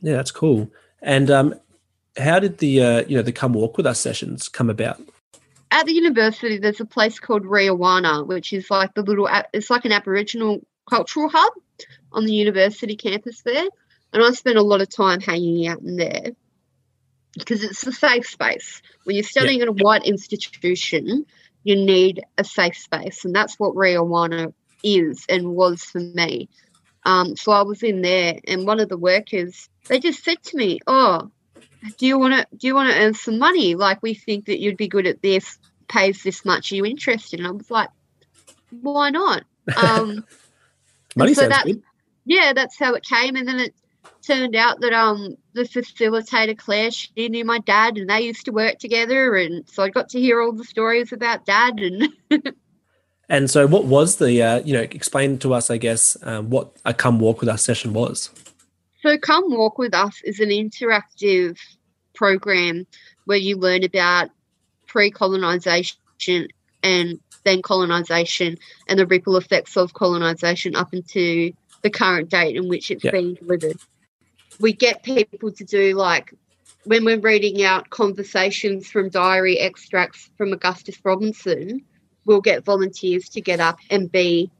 Yeah, 0.00 0.16
that's 0.16 0.30
cool. 0.30 0.70
And 1.02 1.30
um, 1.30 1.54
how 2.16 2.38
did 2.38 2.58
the 2.58 2.82
uh, 2.82 3.04
you 3.06 3.16
know 3.16 3.22
the 3.22 3.32
come 3.32 3.52
walk 3.52 3.76
with 3.76 3.86
us 3.86 4.00
sessions 4.00 4.48
come 4.48 4.70
about? 4.70 5.00
At 5.70 5.86
the 5.86 5.92
university, 5.92 6.58
there's 6.58 6.80
a 6.80 6.84
place 6.84 7.18
called 7.18 7.44
Riawunna, 7.44 8.26
which 8.26 8.52
is 8.52 8.70
like 8.70 8.94
the 8.94 9.02
little 9.02 9.28
it's 9.52 9.70
like 9.70 9.84
an 9.84 9.92
Aboriginal 9.92 10.60
cultural 10.88 11.28
hub 11.28 11.52
on 12.12 12.24
the 12.24 12.32
university 12.32 12.94
campus 12.94 13.42
there, 13.42 13.66
and 14.12 14.22
I 14.22 14.30
spent 14.32 14.56
a 14.56 14.62
lot 14.62 14.80
of 14.80 14.88
time 14.88 15.20
hanging 15.20 15.66
out 15.66 15.80
in 15.80 15.96
there 15.96 16.30
because 17.36 17.62
it's 17.62 17.86
a 17.86 17.92
safe 17.92 18.26
space. 18.26 18.82
When 19.04 19.16
you're 19.16 19.24
studying 19.24 19.58
yeah. 19.58 19.64
at 19.64 19.80
a 19.80 19.84
white 19.84 20.04
institution, 20.04 21.26
you 21.62 21.76
need 21.76 22.24
a 22.38 22.44
safe 22.44 22.76
space, 22.76 23.24
and 23.24 23.34
that's 23.34 23.58
what 23.58 23.74
Riawunna 23.74 24.52
is 24.82 25.24
and 25.28 25.54
was 25.54 25.82
for 25.82 26.00
me. 26.00 26.48
Um, 27.06 27.36
so 27.36 27.52
I 27.52 27.62
was 27.62 27.82
in 27.82 28.02
there, 28.02 28.38
and 28.46 28.66
one 28.66 28.80
of 28.80 28.88
the 28.88 28.96
workers 28.96 29.68
they 29.88 30.00
just 30.00 30.24
said 30.24 30.42
to 30.44 30.56
me, 30.56 30.80
"Oh, 30.86 31.30
do 31.98 32.06
you 32.06 32.18
want 32.18 32.34
to 32.34 32.56
do 32.56 32.66
you 32.66 32.74
want 32.74 32.90
to 32.90 32.98
earn 32.98 33.14
some 33.14 33.38
money? 33.38 33.74
Like 33.74 34.02
we 34.02 34.14
think 34.14 34.46
that 34.46 34.60
you'd 34.60 34.76
be 34.76 34.88
good 34.88 35.06
at 35.06 35.22
this, 35.22 35.58
pays 35.88 36.22
this 36.22 36.44
much. 36.44 36.72
Are 36.72 36.76
you 36.76 36.84
interested? 36.84 37.40
And 37.40 37.46
I 37.46 37.50
was 37.50 37.70
like, 37.70 37.90
why 38.70 39.10
not? 39.10 39.44
Um, 39.82 40.26
money 41.16 41.32
so 41.32 41.40
sounds 41.40 41.54
that, 41.54 41.64
good. 41.64 41.82
Yeah, 42.26 42.52
that's 42.54 42.78
how 42.78 42.92
it 42.92 43.02
came, 43.02 43.34
and 43.34 43.48
then 43.48 43.60
it 43.60 43.74
turned 44.22 44.56
out 44.56 44.80
that 44.80 44.92
um 44.92 45.36
the 45.52 45.62
facilitator 45.62 46.56
Claire 46.56 46.90
she 46.90 47.28
knew 47.28 47.44
my 47.44 47.58
dad, 47.58 47.96
and 47.96 48.08
they 48.08 48.22
used 48.22 48.44
to 48.46 48.52
work 48.52 48.78
together, 48.78 49.36
and 49.36 49.68
so 49.68 49.82
I 49.82 49.90
got 49.90 50.08
to 50.10 50.20
hear 50.20 50.40
all 50.40 50.52
the 50.52 50.64
stories 50.64 51.12
about 51.12 51.46
dad 51.46 51.80
and. 51.80 52.08
and 53.28 53.50
so, 53.50 53.66
what 53.66 53.84
was 53.84 54.16
the 54.16 54.42
uh, 54.42 54.60
you 54.60 54.74
know 54.74 54.82
explain 54.82 55.38
to 55.38 55.54
us? 55.54 55.70
I 55.70 55.76
guess 55.76 56.16
um, 56.22 56.50
what 56.50 56.72
a 56.84 56.94
come 56.94 57.18
walk 57.18 57.40
with 57.40 57.48
us 57.48 57.64
session 57.64 57.92
was. 57.92 58.30
So, 59.04 59.18
Come 59.18 59.54
Walk 59.54 59.76
with 59.76 59.94
Us 59.94 60.22
is 60.24 60.40
an 60.40 60.48
interactive 60.48 61.58
program 62.14 62.86
where 63.26 63.36
you 63.36 63.56
learn 63.58 63.84
about 63.84 64.30
pre 64.86 65.10
colonisation 65.10 66.48
and 66.82 67.20
then 67.44 67.60
colonisation 67.60 68.56
and 68.88 68.98
the 68.98 69.06
ripple 69.06 69.36
effects 69.36 69.76
of 69.76 69.92
colonisation 69.92 70.74
up 70.74 70.94
into 70.94 71.52
the 71.82 71.90
current 71.90 72.30
date 72.30 72.56
in 72.56 72.66
which 72.66 72.90
it's 72.90 73.04
yep. 73.04 73.12
being 73.12 73.34
delivered. 73.34 73.76
We 74.60 74.72
get 74.72 75.02
people 75.02 75.52
to 75.52 75.64
do 75.64 75.94
like 75.94 76.34
when 76.84 77.04
we're 77.04 77.20
reading 77.20 77.64
out 77.64 77.90
conversations 77.90 78.88
from 78.88 79.08
diary 79.08 79.58
extracts 79.58 80.30
from 80.36 80.52
Augustus 80.52 80.98
Robinson, 81.02 81.84
we'll 82.24 82.40
get 82.40 82.64
volunteers 82.64 83.28
to 83.30 83.40
get 83.40 83.60
up 83.60 83.78
and 83.90 84.10
be 84.10 84.50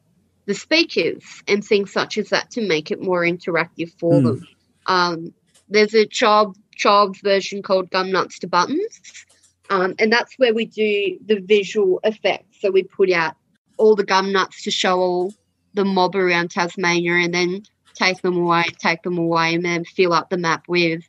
the 0.47 0.55
speakers 0.55 1.23
and 1.49 1.65
things 1.65 1.93
such 1.93 2.19
as 2.19 2.31
that 2.31 2.51
to 2.53 2.67
make 2.67 2.91
it 2.91 3.01
more 3.01 3.23
interactive 3.23 3.93
for 3.99 4.15
mm. 4.15 4.25
them. 4.25 4.49
Um, 4.87 5.35
there's 5.69 5.95
a 5.95 6.07
child 6.07 6.57
child's 6.77 7.21
version 7.21 7.63
called 7.63 7.91
Gum 7.91 8.11
Nuts 8.11 8.41
to 8.41 8.47
Buttons, 8.47 9.27
um, 9.71 9.95
and 9.99 10.13
that's 10.13 10.35
where 10.39 10.53
we 10.53 10.67
do 10.67 11.19
the 11.25 11.41
visual 11.41 12.01
effects. 12.05 12.61
So 12.61 12.71
we 12.71 12.83
put 12.83 13.11
out 13.11 13.35
all 13.79 13.97
the 13.97 14.05
gum 14.05 14.33
nuts 14.33 14.65
to 14.65 14.71
show 14.71 14.99
all 14.99 15.35
the 15.73 15.85
mob 15.85 16.15
around 16.15 16.51
Tasmania, 16.51 17.15
and 17.15 17.35
then 17.35 17.63
take 17.95 18.23
them 18.23 18.37
away, 18.37 18.65
take 18.79 19.03
them 19.03 19.19
away, 19.19 19.55
and 19.55 19.65
then 19.65 19.85
fill 19.85 20.13
up 20.13 20.31
the 20.31 20.37
map 20.37 20.65
with 20.69 21.03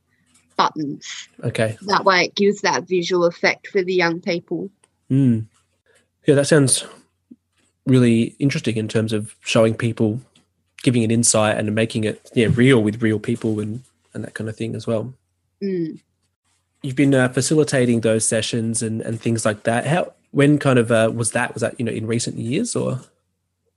buttons. 0.55 1.27
Okay. 1.43 1.77
That 1.83 2.05
way, 2.05 2.25
it 2.25 2.35
gives 2.35 2.61
that 2.61 2.87
visual 2.87 3.25
effect 3.25 3.67
for 3.67 3.83
the 3.83 3.93
young 3.93 4.21
people. 4.21 4.69
Mm. 5.11 5.45
Yeah, 6.25 6.35
that 6.35 6.47
sounds 6.47 6.85
really 7.85 8.35
interesting 8.39 8.77
in 8.77 8.87
terms 8.87 9.13
of 9.13 9.35
showing 9.41 9.75
people, 9.75 10.21
giving 10.81 11.03
an 11.03 11.11
insight 11.11 11.57
and 11.57 11.73
making 11.75 12.03
it 12.03 12.31
yeah 12.33 12.47
real 12.51 12.81
with 12.81 13.01
real 13.01 13.19
people 13.19 13.59
and 13.59 13.83
and 14.13 14.23
that 14.23 14.33
kind 14.33 14.49
of 14.49 14.55
thing 14.55 14.75
as 14.75 14.87
well. 14.87 15.13
Mm. 15.61 16.01
You've 16.81 16.95
been 16.95 17.13
uh, 17.13 17.29
facilitating 17.29 18.01
those 18.01 18.27
sessions 18.27 18.81
and 18.81 19.01
and 19.01 19.19
things 19.19 19.45
like 19.45 19.63
that. 19.63 19.85
How 19.85 20.13
when 20.31 20.57
kind 20.57 20.79
of 20.79 20.91
uh, 20.91 21.11
was 21.13 21.31
that? 21.31 21.53
Was 21.53 21.61
that 21.61 21.79
you 21.79 21.85
know 21.85 21.91
in 21.91 22.07
recent 22.07 22.37
years 22.37 22.75
or? 22.75 23.01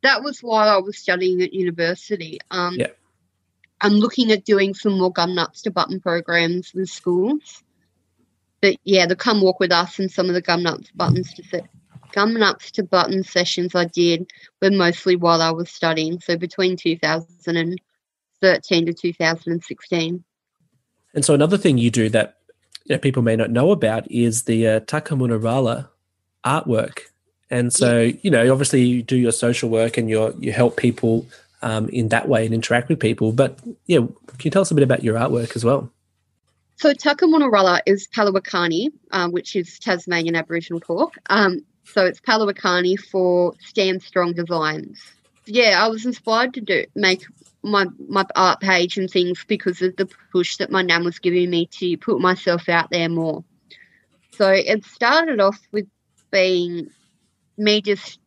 That 0.03 0.23
was 0.23 0.41
while 0.41 0.69
I 0.69 0.79
was 0.79 0.99
studying 0.99 1.43
at 1.43 1.53
university. 1.53 2.39
Um, 2.51 2.77
yeah. 2.77 2.89
I'm 3.81 3.95
looking 3.95 4.33
at 4.33 4.45
doing 4.45 4.75
some 4.75 4.99
more 4.99 5.13
gum 5.13 5.35
nuts 5.35 5.63
to 5.63 5.71
button 5.71 6.01
programs 6.01 6.73
with 6.75 6.89
schools. 6.89 7.63
But 8.61 8.77
yeah, 8.85 9.07
the 9.07 9.17
come 9.17 9.41
walk 9.41 9.61
with 9.61 9.71
us 9.71 9.99
and 9.99 10.11
some 10.11 10.29
of 10.29 10.35
the 10.35 10.43
gum 10.43 10.63
nuts 10.63 10.91
buttons 10.93 11.33
to 11.35 11.45
set 11.45 11.69
Gum 12.13 12.35
Nuts 12.35 12.71
to 12.73 12.83
Button 12.83 13.23
sessions 13.23 13.75
I 13.75 13.85
did 13.85 14.31
were 14.61 14.71
mostly 14.71 15.17
while 15.17 15.43
I 15.43 15.51
was 15.51 15.71
studying, 15.71 16.21
so 16.21 16.37
between 16.37 16.77
2013 16.77 18.87
to 18.87 18.93
2016. 18.93 20.25
And 21.15 21.25
so 21.25 21.35
another 21.35 21.57
thing 21.57 21.79
you 21.79 21.91
do 21.91 22.09
that 22.11 22.37
you 22.85 22.97
know, 22.97 23.01
people 23.01 23.23
may 23.23 23.37
not 23.37 23.51
know 23.51 23.71
about 23.71 24.11
is 24.11 24.45
the 24.45 24.67
uh, 24.67 24.81
Takamunarala 24.81 25.89
artwork. 26.45 27.01
And 27.51 27.73
so, 27.73 28.01
yeah. 28.01 28.13
you 28.23 28.31
know, 28.31 28.53
obviously 28.53 28.83
you 28.83 29.03
do 29.03 29.17
your 29.17 29.33
social 29.33 29.71
work 29.71 29.97
and 29.97 30.11
you 30.11 30.37
you 30.39 30.53
help 30.53 30.77
people 30.77 31.27
um, 31.63 31.89
in 31.89 32.09
that 32.09 32.29
way 32.29 32.45
and 32.45 32.55
interact 32.55 32.89
with 32.89 33.01
people. 33.01 33.33
But 33.33 33.59
yeah, 33.87 33.99
can 33.99 34.41
you 34.43 34.51
tell 34.51 34.63
us 34.63 34.71
a 34.71 34.75
bit 34.75 34.85
about 34.85 35.03
your 35.03 35.17
artwork 35.17 35.57
as 35.57 35.65
well? 35.65 35.91
So 36.77 36.93
Takamunarala 36.93 37.81
is 37.87 38.07
Palawa 38.07 38.41
kani, 38.41 38.93
um, 39.11 39.33
which 39.33 39.57
is 39.57 39.79
Tasmanian 39.79 40.37
Aboriginal 40.37 40.79
talk. 40.79 41.17
Um, 41.29 41.65
so 41.85 42.05
it's 42.05 42.21
Palawa 42.21 42.55
kani 42.55 42.99
for 42.99 43.55
Stand 43.61 44.03
Strong 44.03 44.35
Designs. 44.35 45.01
Yeah, 45.47 45.83
I 45.83 45.89
was 45.89 46.05
inspired 46.07 46.55
to 46.55 46.61
do 46.61 46.85
make 46.95 47.25
my 47.63 47.87
my 48.09 48.25
art 48.37 48.61
page 48.61 48.99
and 48.99 49.11
things 49.11 49.45
because 49.49 49.83
of 49.83 49.97
the 49.97 50.09
push 50.31 50.57
that 50.59 50.71
my 50.71 50.83
nan 50.83 51.05
was 51.05 51.19
giving 51.19 51.51
me 51.51 51.67
to 51.67 51.97
put 51.97 52.21
myself 52.21 52.69
out 52.69 52.91
there 52.91 53.09
more. 53.09 53.43
So 54.33 54.51
it 54.51 54.85
started 54.85 55.41
off 55.41 55.59
with 55.73 55.89
being 56.31 56.91
me 57.59 57.81
just 57.81 58.18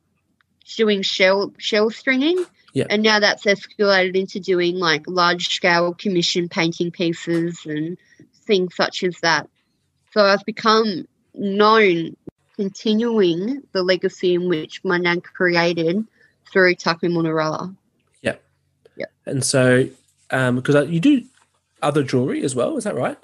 doing 0.75 1.01
shell 1.01 1.53
shell 1.57 1.89
stringing 1.89 2.45
Yeah. 2.73 2.85
And 2.89 3.03
now 3.03 3.19
that's 3.19 3.43
escalated 3.43 4.15
into 4.15 4.39
doing 4.39 4.77
like 4.77 5.03
large 5.07 5.49
scale 5.49 5.93
commission 5.93 6.47
painting 6.47 6.91
pieces 6.91 7.59
and 7.65 7.97
things 8.45 8.75
such 8.75 9.03
as 9.03 9.19
that. 9.21 9.49
So 10.13 10.23
I've 10.23 10.45
become 10.45 11.07
known 11.33 12.15
continuing 12.55 13.63
the 13.71 13.83
legacy 13.83 14.35
in 14.35 14.47
which 14.47 14.83
my 14.83 14.97
nan 14.97 15.21
created 15.21 16.05
through 16.51 16.75
Taku 16.75 17.09
Munarala. 17.09 17.75
Yeah. 18.21 18.35
Yeah. 18.95 19.05
And 19.25 19.43
so, 19.43 19.89
um, 20.29 20.55
because 20.57 20.89
you 20.89 20.99
do 20.99 21.23
other 21.81 22.03
jewelry 22.03 22.43
as 22.43 22.55
well, 22.55 22.77
is 22.77 22.83
that 22.85 22.95
right? 22.95 23.17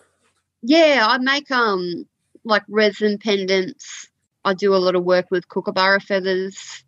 Yeah, 0.62 1.06
I 1.08 1.17
make 1.20 1.50
um 1.52 2.06
like 2.43 2.63
resin 2.67 3.17
pendants. 3.17 4.07
I 4.48 4.54
do 4.54 4.74
a 4.74 4.78
lot 4.78 4.96
of 4.96 5.04
work 5.04 5.30
with 5.30 5.50
kookaburra 5.50 6.02
feathers. 6.02 6.84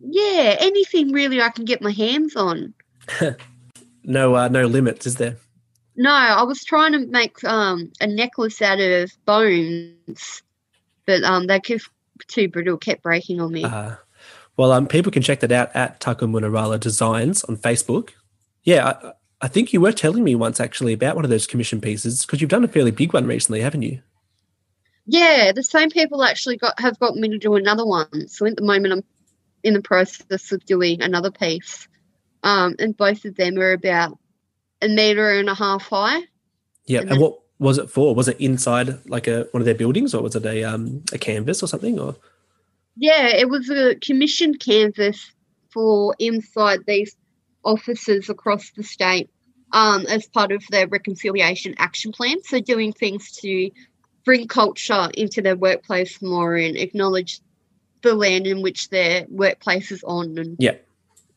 Yeah, 0.00 0.56
anything 0.60 1.10
really 1.10 1.42
I 1.42 1.50
can 1.50 1.64
get 1.64 1.82
my 1.82 1.90
hands 1.90 2.36
on. 2.36 2.72
no, 4.04 4.36
uh, 4.36 4.48
no 4.48 4.66
limits, 4.66 5.06
is 5.06 5.16
there? 5.16 5.36
No, 5.96 6.12
I 6.12 6.44
was 6.44 6.64
trying 6.64 6.92
to 6.92 7.06
make 7.06 7.42
um 7.44 7.92
a 8.00 8.06
necklace 8.06 8.62
out 8.62 8.80
of 8.80 9.10
bones, 9.26 10.42
but 11.04 11.24
um 11.24 11.48
they 11.48 11.58
kept 11.58 11.90
too 12.28 12.48
brittle, 12.48 12.78
kept 12.78 13.02
breaking 13.02 13.40
on 13.40 13.52
me. 13.52 13.64
Uh, 13.64 13.96
well, 14.56 14.72
um, 14.72 14.86
people 14.86 15.10
can 15.10 15.22
check 15.22 15.40
that 15.40 15.52
out 15.52 15.74
at 15.74 16.00
Taku 16.00 16.26
Munarala 16.26 16.78
Designs 16.78 17.42
on 17.44 17.56
Facebook. 17.56 18.10
Yeah, 18.62 18.86
I, 18.86 19.12
I 19.42 19.48
think 19.48 19.72
you 19.72 19.80
were 19.80 19.92
telling 19.92 20.22
me 20.22 20.34
once 20.34 20.60
actually 20.60 20.92
about 20.92 21.16
one 21.16 21.24
of 21.24 21.30
those 21.30 21.46
commission 21.46 21.80
pieces 21.80 22.24
because 22.24 22.40
you've 22.40 22.50
done 22.50 22.64
a 22.64 22.68
fairly 22.68 22.92
big 22.92 23.12
one 23.12 23.26
recently, 23.26 23.62
haven't 23.62 23.82
you? 23.82 24.00
Yeah, 25.06 25.52
the 25.52 25.62
same 25.62 25.90
people 25.90 26.22
actually 26.22 26.56
got 26.56 26.78
have 26.78 26.98
got 26.98 27.16
me 27.16 27.28
to 27.30 27.38
do 27.38 27.56
another 27.56 27.84
one. 27.84 28.28
So 28.28 28.46
at 28.46 28.56
the 28.56 28.62
moment, 28.62 28.92
I'm 28.92 29.04
in 29.62 29.74
the 29.74 29.82
process 29.82 30.52
of 30.52 30.64
doing 30.64 31.02
another 31.02 31.30
piece, 31.30 31.88
um, 32.42 32.76
and 32.78 32.96
both 32.96 33.24
of 33.24 33.36
them 33.36 33.58
are 33.58 33.72
about 33.72 34.18
a 34.82 34.88
meter 34.88 35.30
and 35.30 35.48
a 35.48 35.54
half 35.54 35.82
high. 35.88 36.20
Yeah, 36.86 37.00
And 37.00 37.10
and, 37.10 37.20
what 37.20 37.38
was 37.58 37.78
it 37.78 37.90
for? 37.90 38.14
Was 38.14 38.28
it 38.28 38.40
inside 38.40 39.06
like 39.08 39.26
a 39.26 39.48
one 39.52 39.60
of 39.60 39.66
their 39.66 39.74
buildings, 39.74 40.14
or 40.14 40.22
was 40.22 40.36
it 40.36 40.46
a 40.46 40.64
um 40.64 41.02
a 41.12 41.18
canvas 41.18 41.62
or 41.62 41.66
something? 41.66 41.98
Or 41.98 42.16
Yeah, 42.96 43.28
it 43.28 43.48
was 43.48 43.70
a 43.70 43.96
commissioned 43.96 44.60
canvas 44.60 45.32
for 45.72 46.14
inside 46.18 46.80
these 46.86 47.16
offices 47.64 48.28
across 48.28 48.70
the 48.72 48.82
state 48.82 49.30
um, 49.72 50.06
as 50.06 50.26
part 50.26 50.52
of 50.52 50.62
their 50.70 50.88
reconciliation 50.88 51.74
action 51.78 52.12
plan. 52.12 52.42
So, 52.44 52.60
doing 52.60 52.92
things 52.92 53.32
to 53.42 53.70
bring 54.30 54.46
culture 54.46 55.10
into 55.14 55.42
their 55.42 55.56
workplace 55.56 56.22
more 56.22 56.54
and 56.54 56.76
acknowledge 56.76 57.40
the 58.02 58.14
land 58.14 58.46
in 58.46 58.62
which 58.62 58.88
their 58.88 59.26
workplace 59.28 59.90
is 59.90 60.04
on, 60.04 60.38
and 60.38 60.56
Yeah. 60.60 60.76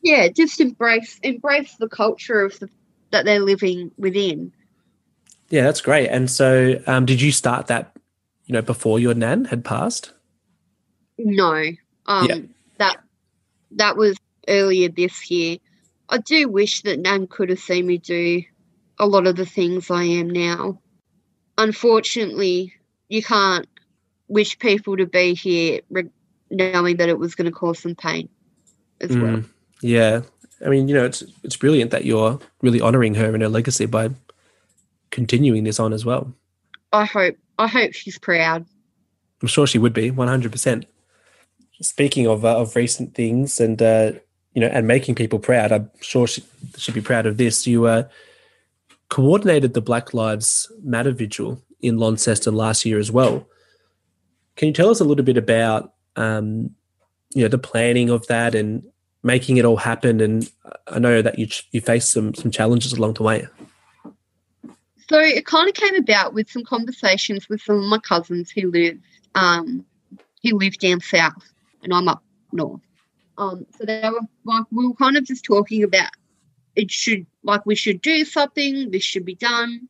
yeah, 0.00 0.28
just 0.28 0.60
embrace 0.60 1.18
embrace 1.24 1.74
the 1.74 1.88
culture 1.88 2.42
of 2.42 2.56
the 2.60 2.68
that 3.10 3.24
they're 3.24 3.40
living 3.40 3.90
within. 3.98 4.52
yeah, 5.50 5.64
that's 5.64 5.80
great. 5.80 6.06
And 6.06 6.30
so, 6.30 6.80
um, 6.86 7.04
did 7.04 7.20
you 7.20 7.32
start 7.32 7.66
that, 7.66 7.96
you 8.46 8.52
know, 8.52 8.62
before 8.62 9.00
your 9.00 9.14
nan 9.14 9.46
had 9.46 9.64
passed? 9.64 10.12
No. 11.18 11.64
Um 12.06 12.28
Yeah. 12.28 12.38
that 12.78 12.98
that 13.72 13.96
was 13.96 14.16
earlier 14.46 14.88
this 14.88 15.28
year. 15.32 15.56
I 16.08 16.18
do 16.18 16.48
wish 16.48 16.82
that 16.82 17.00
Nan 17.00 17.26
could 17.26 17.48
have 17.48 17.58
seen 17.58 17.88
me 17.88 17.98
do 17.98 18.44
a 19.00 19.06
lot 19.06 19.26
of 19.26 19.34
the 19.34 19.46
things 19.46 19.90
I 19.90 20.04
am 20.04 20.30
now. 20.30 20.78
Unfortunately, 21.58 22.72
you 23.08 23.22
can't 23.22 23.68
wish 24.28 24.58
people 24.58 24.96
to 24.96 25.06
be 25.06 25.34
here 25.34 25.80
re- 25.90 26.10
knowing 26.50 26.96
that 26.96 27.08
it 27.08 27.18
was 27.18 27.34
going 27.34 27.46
to 27.46 27.52
cause 27.52 27.82
them 27.82 27.94
pain 27.94 28.28
as 29.00 29.10
well. 29.16 29.36
Mm, 29.36 29.48
yeah, 29.82 30.22
I 30.64 30.68
mean, 30.68 30.88
you 30.88 30.94
know, 30.94 31.04
it's 31.04 31.22
it's 31.42 31.56
brilliant 31.56 31.90
that 31.90 32.04
you're 32.04 32.38
really 32.62 32.80
honoring 32.80 33.14
her 33.14 33.32
and 33.32 33.42
her 33.42 33.48
legacy 33.48 33.86
by 33.86 34.10
continuing 35.10 35.64
this 35.64 35.78
on 35.78 35.92
as 35.92 36.04
well. 36.04 36.32
I 36.92 37.04
hope 37.04 37.36
I 37.58 37.66
hope 37.66 37.92
she's 37.92 38.18
proud. 38.18 38.66
I'm 39.42 39.48
sure 39.48 39.66
she 39.66 39.78
would 39.78 39.92
be 39.92 40.10
100%. 40.10 40.86
Speaking 41.82 42.26
of 42.26 42.44
uh, 42.44 42.56
of 42.56 42.76
recent 42.76 43.14
things 43.14 43.60
and 43.60 43.82
uh, 43.82 44.12
you 44.54 44.60
know 44.60 44.68
and 44.68 44.86
making 44.86 45.16
people 45.16 45.38
proud, 45.38 45.72
I'm 45.72 45.90
sure 46.00 46.26
she 46.26 46.44
should 46.76 46.94
be 46.94 47.00
proud 47.00 47.26
of 47.26 47.36
this. 47.36 47.66
You 47.66 47.86
uh, 47.86 48.04
coordinated 49.08 49.74
the 49.74 49.80
Black 49.80 50.14
Lives 50.14 50.70
Matter 50.82 51.10
vigil 51.10 51.60
in 51.84 51.98
Launceston 51.98 52.54
last 52.54 52.84
year 52.84 52.98
as 52.98 53.12
well. 53.12 53.46
Can 54.56 54.68
you 54.68 54.74
tell 54.74 54.90
us 54.90 55.00
a 55.00 55.04
little 55.04 55.24
bit 55.24 55.36
about 55.36 55.92
um, 56.16 56.70
you 57.34 57.42
know 57.42 57.48
the 57.48 57.58
planning 57.58 58.10
of 58.10 58.26
that 58.28 58.54
and 58.54 58.84
making 59.22 59.56
it 59.56 59.64
all 59.64 59.76
happen? 59.76 60.20
And 60.20 60.50
I 60.88 60.98
know 60.98 61.22
that 61.22 61.38
you 61.38 61.48
you 61.72 61.80
faced 61.80 62.10
some 62.10 62.34
some 62.34 62.50
challenges 62.50 62.92
along 62.92 63.14
the 63.14 63.22
way. 63.22 63.46
So 65.08 65.20
it 65.20 65.44
kind 65.44 65.68
of 65.68 65.74
came 65.74 65.96
about 65.96 66.32
with 66.32 66.50
some 66.50 66.64
conversations 66.64 67.48
with 67.48 67.60
some 67.60 67.76
of 67.76 67.84
my 67.84 67.98
cousins 67.98 68.50
who 68.50 68.70
live 68.70 68.98
um 69.34 69.84
who 70.42 70.56
live 70.56 70.78
down 70.78 71.00
south 71.00 71.52
and 71.82 71.92
I'm 71.92 72.08
up 72.08 72.22
north. 72.52 72.80
Um 73.36 73.66
so 73.76 73.84
they 73.84 74.08
were 74.08 74.20
like 74.44 74.64
we 74.70 74.86
were 74.86 74.94
kind 74.94 75.16
of 75.16 75.24
just 75.24 75.44
talking 75.44 75.82
about 75.82 76.10
it 76.76 76.90
should 76.90 77.26
like 77.42 77.66
we 77.66 77.74
should 77.74 78.00
do 78.00 78.24
something, 78.24 78.90
this 78.90 79.02
should 79.02 79.24
be 79.24 79.34
done. 79.34 79.88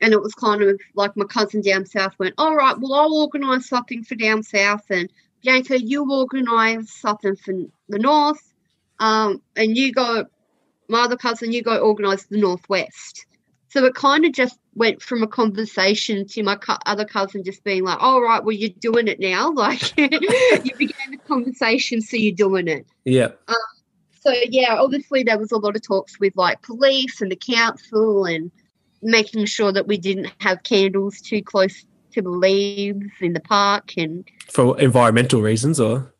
And 0.00 0.12
it 0.12 0.20
was 0.20 0.34
kind 0.34 0.62
of 0.62 0.80
like 0.94 1.16
my 1.16 1.24
cousin 1.24 1.62
down 1.62 1.86
south 1.86 2.14
went, 2.18 2.34
All 2.38 2.54
right, 2.54 2.78
well 2.78 2.94
I'll 2.94 3.14
organise 3.14 3.68
something 3.68 4.04
for 4.04 4.14
down 4.14 4.42
south 4.42 4.84
and 4.90 5.10
Bianca, 5.42 5.82
you 5.82 6.10
organise 6.10 6.92
something 6.92 7.36
for 7.36 7.54
the 7.88 7.98
north. 7.98 8.52
Um 8.98 9.42
and 9.56 9.76
you 9.76 9.92
go 9.92 10.26
my 10.88 11.02
other 11.02 11.16
cousin, 11.16 11.52
you 11.52 11.62
go 11.62 11.78
organise 11.78 12.24
the 12.24 12.38
northwest. 12.38 13.26
So 13.68 13.84
it 13.84 13.94
kind 13.94 14.24
of 14.24 14.32
just 14.32 14.58
went 14.74 15.02
from 15.02 15.22
a 15.22 15.26
conversation 15.26 16.26
to 16.28 16.42
my 16.42 16.54
co- 16.54 16.78
other 16.86 17.04
cousin 17.04 17.42
just 17.44 17.64
being 17.64 17.84
like, 17.84 18.00
"All 18.00 18.22
right, 18.22 18.42
well, 18.42 18.54
you're 18.54 18.70
doing 18.70 19.08
it 19.08 19.20
now." 19.20 19.50
Like 19.54 19.96
you 19.98 20.74
began 20.78 21.10
the 21.10 21.18
conversation, 21.26 22.00
so 22.00 22.16
you're 22.16 22.34
doing 22.34 22.68
it. 22.68 22.86
Yeah, 23.04 23.32
So 24.20 24.32
yeah, 24.50 24.76
obviously 24.78 25.22
there 25.22 25.38
was 25.38 25.52
a 25.52 25.58
lot 25.58 25.76
of 25.76 25.82
talks 25.82 26.18
with 26.18 26.34
like 26.36 26.62
police 26.62 27.20
and 27.20 27.30
the 27.30 27.36
council 27.36 28.24
and 28.24 28.50
making 29.02 29.44
sure 29.46 29.72
that 29.72 29.86
we 29.86 29.96
didn't 29.98 30.30
have 30.40 30.62
candles 30.62 31.20
too 31.20 31.42
close 31.42 31.84
to 32.12 32.22
the 32.22 32.30
leaves 32.30 33.06
in 33.20 33.32
the 33.34 33.40
park 33.40 33.92
and 33.96 34.24
for 34.48 34.78
environmental 34.80 35.42
reasons, 35.42 35.78
or 35.80 36.12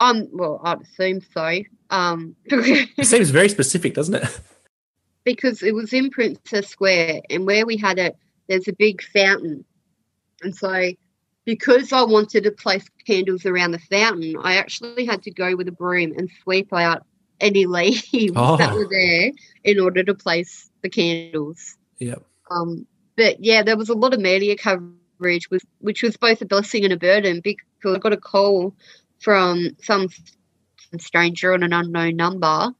um 0.00 0.28
well 0.32 0.60
I'd 0.64 0.80
assume 0.82 1.20
so. 1.32 1.60
Um 1.90 2.34
it 2.46 3.06
seems 3.06 3.30
very 3.30 3.48
specific, 3.48 3.94
doesn't 3.94 4.14
it? 4.14 4.40
because 5.24 5.62
it 5.62 5.74
was 5.74 5.92
in 5.94 6.10
Princess 6.10 6.68
Square, 6.68 7.22
and 7.30 7.46
where 7.46 7.64
we 7.64 7.76
had 7.78 7.98
it, 7.98 8.14
there's 8.46 8.68
a 8.68 8.74
big 8.74 9.02
fountain. 9.02 9.64
And 10.42 10.54
so, 10.54 10.90
because 11.46 11.92
I 11.94 12.02
wanted 12.02 12.44
to 12.44 12.50
place 12.50 12.84
candles 13.06 13.46
around 13.46 13.70
the 13.70 13.78
fountain, 13.78 14.34
I 14.42 14.56
actually 14.56 15.06
had 15.06 15.22
to 15.22 15.30
go 15.30 15.56
with 15.56 15.66
a 15.68 15.72
broom 15.72 16.12
and 16.18 16.28
sweep 16.42 16.72
out 16.74 17.06
any 17.40 17.64
leaves 17.76 18.02
Oh. 18.36 18.56
that 18.58 18.74
were 18.74 18.86
there 18.90 19.30
in 19.64 19.80
order 19.80 20.02
to 20.04 20.12
place 20.14 20.70
the 20.82 20.90
candles. 20.90 21.78
Yeah. 22.08 22.16
Um, 22.50 22.86
but 23.16 23.42
yeah, 23.42 23.62
there 23.62 23.76
was 23.76 23.88
a 23.88 23.94
lot 23.94 24.12
of 24.14 24.20
media 24.20 24.56
coverage, 24.56 25.50
with, 25.50 25.64
which 25.80 26.02
was 26.02 26.16
both 26.16 26.42
a 26.42 26.46
blessing 26.46 26.84
and 26.84 26.92
a 26.92 26.96
burden 26.96 27.40
because 27.40 27.64
I 27.96 27.98
got 27.98 28.12
a 28.12 28.16
call 28.18 28.74
from 29.20 29.76
some 29.82 30.08
stranger 30.98 31.52
on 31.54 31.62
an 31.62 31.72
unknown 31.72 32.16
number 32.16 32.72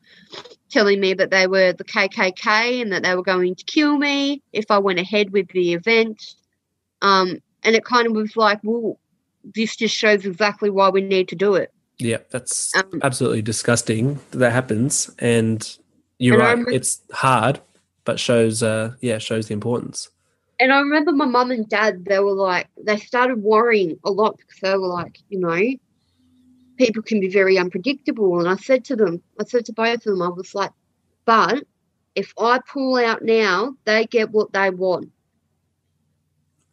telling 0.70 1.00
me 1.00 1.14
that 1.14 1.30
they 1.30 1.46
were 1.46 1.72
the 1.72 1.84
KKK 1.84 2.82
and 2.82 2.92
that 2.92 3.02
they 3.02 3.14
were 3.14 3.22
going 3.22 3.54
to 3.54 3.64
kill 3.64 3.96
me 3.96 4.42
if 4.52 4.66
I 4.70 4.78
went 4.78 4.98
ahead 4.98 5.30
with 5.30 5.48
the 5.48 5.72
event. 5.74 6.34
Um, 7.02 7.38
and 7.62 7.74
it 7.76 7.84
kind 7.84 8.06
of 8.06 8.12
was 8.12 8.36
like, 8.36 8.60
well, 8.62 8.98
this 9.54 9.76
just 9.76 9.94
shows 9.96 10.24
exactly 10.26 10.70
why 10.70 10.88
we 10.90 11.00
need 11.00 11.28
to 11.28 11.36
do 11.36 11.54
it. 11.54 11.72
Yeah, 11.98 12.18
that's 12.30 12.74
Um, 12.74 13.00
absolutely 13.02 13.42
disgusting 13.42 14.14
that, 14.32 14.38
that 14.38 14.52
happens. 14.52 15.10
And 15.18 15.76
you're 16.18 16.34
And 16.34 16.42
right, 16.42 16.50
remember- 16.50 16.70
it's 16.72 17.00
hard, 17.12 17.60
but 18.04 18.20
shows 18.20 18.62
uh 18.62 18.92
yeah, 19.00 19.18
shows 19.18 19.48
the 19.48 19.54
importance. 19.54 20.10
And 20.60 20.72
I 20.72 20.78
remember 20.78 21.12
my 21.12 21.26
mum 21.26 21.50
and 21.50 21.68
dad, 21.68 22.04
they 22.04 22.20
were 22.20 22.32
like, 22.32 22.68
they 22.80 22.96
started 22.96 23.42
worrying 23.42 23.98
a 24.04 24.10
lot 24.10 24.38
because 24.38 24.60
they 24.60 24.76
were 24.76 24.86
like, 24.86 25.18
you 25.28 25.40
know, 25.40 25.60
people 26.76 27.02
can 27.02 27.20
be 27.20 27.28
very 27.28 27.58
unpredictable. 27.58 28.38
And 28.38 28.48
I 28.48 28.56
said 28.56 28.84
to 28.86 28.96
them, 28.96 29.22
I 29.40 29.44
said 29.44 29.64
to 29.66 29.72
both 29.72 29.94
of 29.94 30.02
them, 30.04 30.22
I 30.22 30.28
was 30.28 30.54
like, 30.54 30.70
but 31.24 31.64
if 32.14 32.32
I 32.38 32.60
pull 32.72 32.96
out 32.96 33.22
now, 33.22 33.74
they 33.84 34.06
get 34.06 34.30
what 34.30 34.52
they 34.52 34.70
want. 34.70 35.10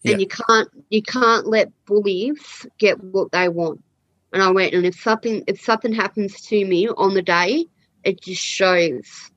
Yeah. 0.04 0.14
And 0.14 0.22
you 0.22 0.28
can't 0.28 0.70
you 0.90 1.02
can't 1.02 1.48
let 1.48 1.72
bullies 1.86 2.66
get 2.80 3.04
what 3.04 3.32
they 3.32 3.50
want. 3.50 3.84
And 4.34 4.42
I 4.42 4.50
went, 4.50 4.74
and 4.74 4.86
if 4.86 5.00
something 5.00 5.44
if 5.48 5.62
something 5.62 5.94
happens 5.94 6.42
to 6.42 6.66
me 6.66 6.88
on 6.88 7.14
the 7.14 7.22
day, 7.22 7.66
it 8.04 8.22
just 8.22 8.42
shows 8.42 9.31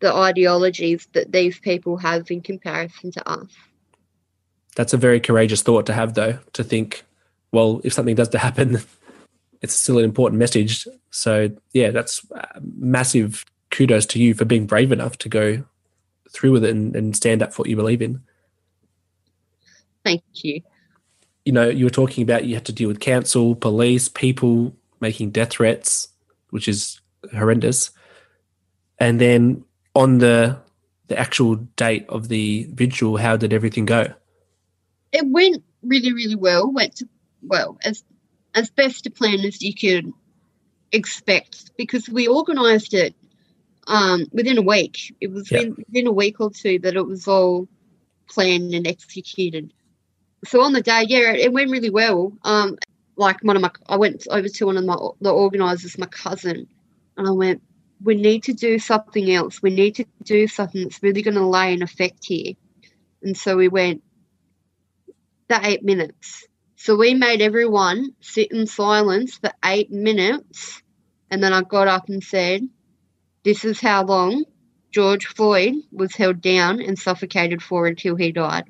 the 0.00 0.12
ideologies 0.12 1.08
that 1.12 1.32
these 1.32 1.58
people 1.58 1.96
have 1.96 2.30
in 2.30 2.40
comparison 2.40 3.10
to 3.12 3.28
us. 3.28 3.48
That's 4.74 4.92
a 4.92 4.98
very 4.98 5.20
courageous 5.20 5.62
thought 5.62 5.86
to 5.86 5.92
have 5.92 6.14
though, 6.14 6.38
to 6.52 6.62
think, 6.62 7.04
well, 7.52 7.80
if 7.82 7.92
something 7.92 8.14
does 8.14 8.28
to 8.30 8.38
happen, 8.38 8.80
it's 9.62 9.74
still 9.74 9.98
an 9.98 10.04
important 10.04 10.38
message. 10.38 10.86
So 11.10 11.50
yeah, 11.72 11.90
that's 11.90 12.20
uh, 12.30 12.60
massive 12.76 13.44
kudos 13.70 14.06
to 14.06 14.18
you 14.18 14.34
for 14.34 14.44
being 14.44 14.66
brave 14.66 14.92
enough 14.92 15.18
to 15.18 15.28
go 15.28 15.64
through 16.30 16.52
with 16.52 16.64
it 16.64 16.70
and, 16.70 16.94
and 16.94 17.16
stand 17.16 17.42
up 17.42 17.52
for 17.52 17.62
what 17.62 17.70
you 17.70 17.76
believe 17.76 18.02
in. 18.02 18.20
Thank 20.04 20.22
you. 20.34 20.62
You 21.44 21.52
know, 21.52 21.68
you 21.68 21.84
were 21.84 21.90
talking 21.90 22.22
about 22.22 22.44
you 22.44 22.54
had 22.54 22.66
to 22.66 22.72
deal 22.72 22.88
with 22.88 23.00
council, 23.00 23.54
police, 23.54 24.08
people 24.08 24.74
making 25.00 25.30
death 25.30 25.50
threats, 25.50 26.08
which 26.50 26.68
is 26.68 27.00
horrendous. 27.32 27.90
And 28.98 29.20
then 29.20 29.64
on 29.96 30.18
the 30.18 30.58
the 31.08 31.18
actual 31.18 31.56
date 31.76 32.06
of 32.08 32.28
the 32.28 32.68
vigil, 32.72 33.16
how 33.16 33.36
did 33.36 33.52
everything 33.52 33.86
go? 33.86 34.12
It 35.12 35.24
went 35.26 35.62
really, 35.82 36.12
really 36.12 36.36
well. 36.36 36.70
Went 36.72 36.96
to, 36.96 37.08
well 37.42 37.78
as 37.84 38.04
as 38.54 38.70
best 38.70 39.06
a 39.06 39.10
plan 39.10 39.40
as 39.40 39.62
you 39.62 39.74
could 39.74 40.12
expect 40.92 41.70
because 41.76 42.08
we 42.08 42.28
organised 42.28 42.94
it 42.94 43.14
um, 43.86 44.26
within 44.32 44.58
a 44.58 44.62
week. 44.62 45.14
It 45.20 45.30
was 45.32 45.50
Yeah. 45.50 45.58
within, 45.60 45.76
within 45.88 46.06
a 46.06 46.12
week 46.12 46.40
or 46.40 46.50
two 46.50 46.78
that 46.80 46.96
it 46.96 47.06
was 47.06 47.26
all 47.28 47.68
planned 48.28 48.74
and 48.74 48.86
executed. 48.86 49.72
So 50.44 50.62
on 50.62 50.72
the 50.72 50.82
day, 50.82 51.04
yeah, 51.08 51.32
it 51.32 51.52
went 51.52 51.70
really 51.70 51.90
well. 51.90 52.32
Um, 52.44 52.76
like 53.16 53.42
one 53.42 53.56
of 53.56 53.62
my, 53.62 53.70
I 53.88 53.96
went 53.96 54.26
over 54.30 54.48
to 54.48 54.66
one 54.66 54.76
of 54.76 54.84
my 54.84 54.96
the 55.20 55.30
organisers, 55.32 55.98
my 55.98 56.06
cousin, 56.06 56.66
and 57.16 57.28
I 57.28 57.30
went, 57.30 57.62
"We 58.02 58.14
need 58.14 58.44
to 58.44 58.52
do 58.52 58.78
something 58.78 59.30
else. 59.30 59.62
We 59.62 59.70
need 59.70 59.96
to 59.96 60.04
do 60.22 60.46
something 60.46 60.82
that's 60.82 61.02
really 61.02 61.22
going 61.22 61.34
to 61.34 61.46
lay 61.46 61.72
an 61.72 61.82
effect 61.82 62.24
here." 62.24 62.54
And 63.22 63.36
so 63.36 63.56
we 63.56 63.68
went 63.68 64.02
the 65.48 65.60
eight 65.64 65.82
minutes. 65.82 66.46
So 66.76 66.96
we 66.96 67.14
made 67.14 67.40
everyone 67.40 68.10
sit 68.20 68.52
in 68.52 68.66
silence 68.66 69.38
for 69.38 69.50
eight 69.64 69.90
minutes, 69.90 70.82
and 71.30 71.42
then 71.42 71.52
I 71.52 71.62
got 71.62 71.88
up 71.88 72.08
and 72.08 72.22
said, 72.22 72.68
"This 73.44 73.64
is 73.64 73.80
how 73.80 74.04
long 74.04 74.44
George 74.92 75.26
Floyd 75.26 75.74
was 75.90 76.14
held 76.14 76.40
down 76.40 76.80
and 76.80 76.98
suffocated 76.98 77.62
for 77.62 77.86
until 77.86 78.16
he 78.16 78.32
died." 78.32 78.64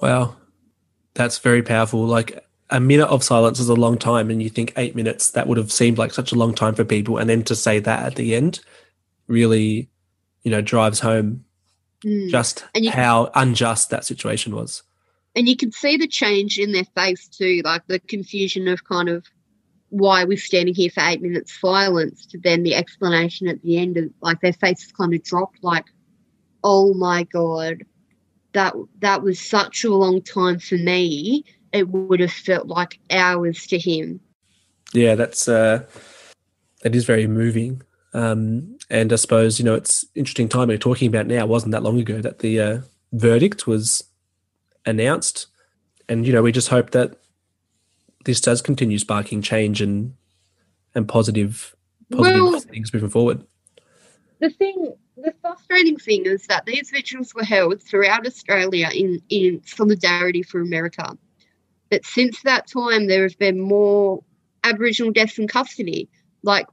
Wow. 0.00 0.36
That's 1.14 1.38
very 1.38 1.62
powerful. 1.62 2.06
Like 2.06 2.44
a 2.70 2.80
minute 2.80 3.08
of 3.08 3.22
silence 3.22 3.58
is 3.58 3.68
a 3.68 3.74
long 3.74 3.98
time, 3.98 4.30
and 4.30 4.42
you 4.42 4.48
think 4.50 4.72
eight 4.76 4.94
minutes, 4.96 5.30
that 5.32 5.46
would 5.46 5.58
have 5.58 5.72
seemed 5.72 5.98
like 5.98 6.12
such 6.12 6.32
a 6.32 6.36
long 6.36 6.54
time 6.54 6.74
for 6.74 6.84
people. 6.84 7.18
And 7.18 7.28
then 7.28 7.42
to 7.44 7.54
say 7.56 7.78
that 7.80 8.06
at 8.06 8.14
the 8.16 8.34
end 8.34 8.60
really, 9.26 9.88
you 10.42 10.50
know, 10.50 10.60
drives 10.60 11.00
home 11.00 11.44
Mm. 12.02 12.30
just 12.30 12.64
how 12.92 13.30
unjust 13.34 13.90
that 13.90 14.06
situation 14.06 14.54
was. 14.54 14.82
and 15.36 15.46
you 15.46 15.54
can 15.54 15.70
see 15.70 15.98
the 15.98 16.08
change 16.08 16.58
in 16.58 16.72
their 16.72 16.86
face 16.96 17.28
too, 17.28 17.60
like 17.62 17.86
the 17.88 17.98
confusion 18.00 18.66
of 18.68 18.82
kind 18.84 19.10
of 19.10 19.26
why 19.90 20.24
we're 20.24 20.38
standing 20.38 20.74
here 20.74 20.88
for 20.88 21.02
eight 21.02 21.20
minutes 21.20 21.60
silence 21.60 22.24
to 22.24 22.38
then 22.38 22.62
the 22.62 22.74
explanation 22.74 23.48
at 23.48 23.60
the 23.62 23.76
end 23.76 23.98
of 23.98 24.10
like 24.22 24.40
their 24.40 24.54
faces 24.54 24.90
kind 24.92 25.12
of 25.12 25.22
dropped 25.22 25.58
like, 25.62 25.84
oh 26.64 26.94
my 26.94 27.24
god, 27.24 27.84
that 28.54 28.74
that 29.00 29.22
was 29.22 29.38
such 29.38 29.84
a 29.84 29.94
long 29.94 30.22
time 30.22 30.58
for 30.58 30.76
me. 30.76 31.44
It 31.72 31.88
would 31.88 32.20
have 32.20 32.32
felt 32.32 32.66
like 32.66 32.98
hours 33.10 33.66
to 33.68 33.78
him. 33.78 34.20
Yeah, 34.92 35.14
that's 35.14 35.48
uh 35.48 35.84
that 36.82 36.94
is 36.94 37.04
very 37.04 37.26
moving. 37.26 37.82
Um 38.12 38.76
and 38.90 39.12
I 39.12 39.16
suppose, 39.16 39.58
you 39.58 39.64
know, 39.64 39.74
it's 39.74 40.04
interesting 40.14 40.48
time 40.48 40.68
we're 40.68 40.78
talking 40.78 41.08
about 41.08 41.26
now, 41.26 41.44
It 41.44 41.48
wasn't 41.48 41.72
that 41.72 41.82
long 41.82 42.00
ago 42.00 42.20
that 42.20 42.40
the 42.40 42.60
uh, 42.60 42.78
verdict 43.12 43.66
was 43.68 44.02
announced. 44.84 45.46
And 46.08 46.26
you 46.26 46.32
know, 46.32 46.42
we 46.42 46.50
just 46.52 46.68
hope 46.68 46.90
that 46.90 47.16
this 48.24 48.40
does 48.40 48.60
continue 48.62 48.98
sparking 48.98 49.42
change 49.42 49.80
and 49.80 50.14
and 50.94 51.06
positive 51.08 51.74
positive 52.10 52.42
Well- 52.42 52.60
things 52.60 52.92
moving 52.92 53.10
forward. 53.10 53.44
the 54.40 54.50
thing 54.50 54.92
the 55.16 55.32
frustrating 55.42 55.98
thing 55.98 56.24
is 56.26 56.46
that 56.46 56.64
these 56.66 56.90
vigils 56.90 57.34
were 57.34 57.44
held 57.44 57.82
throughout 57.82 58.26
australia 58.26 58.88
in, 58.94 59.20
in 59.28 59.60
solidarity 59.66 60.42
for 60.42 60.60
america 60.62 61.16
but 61.90 62.04
since 62.04 62.42
that 62.42 62.68
time 62.68 63.06
there 63.06 63.24
have 63.24 63.38
been 63.38 63.60
more 63.60 64.22
aboriginal 64.64 65.12
deaths 65.12 65.38
in 65.38 65.48
custody. 65.48 66.08
Like 66.42 66.66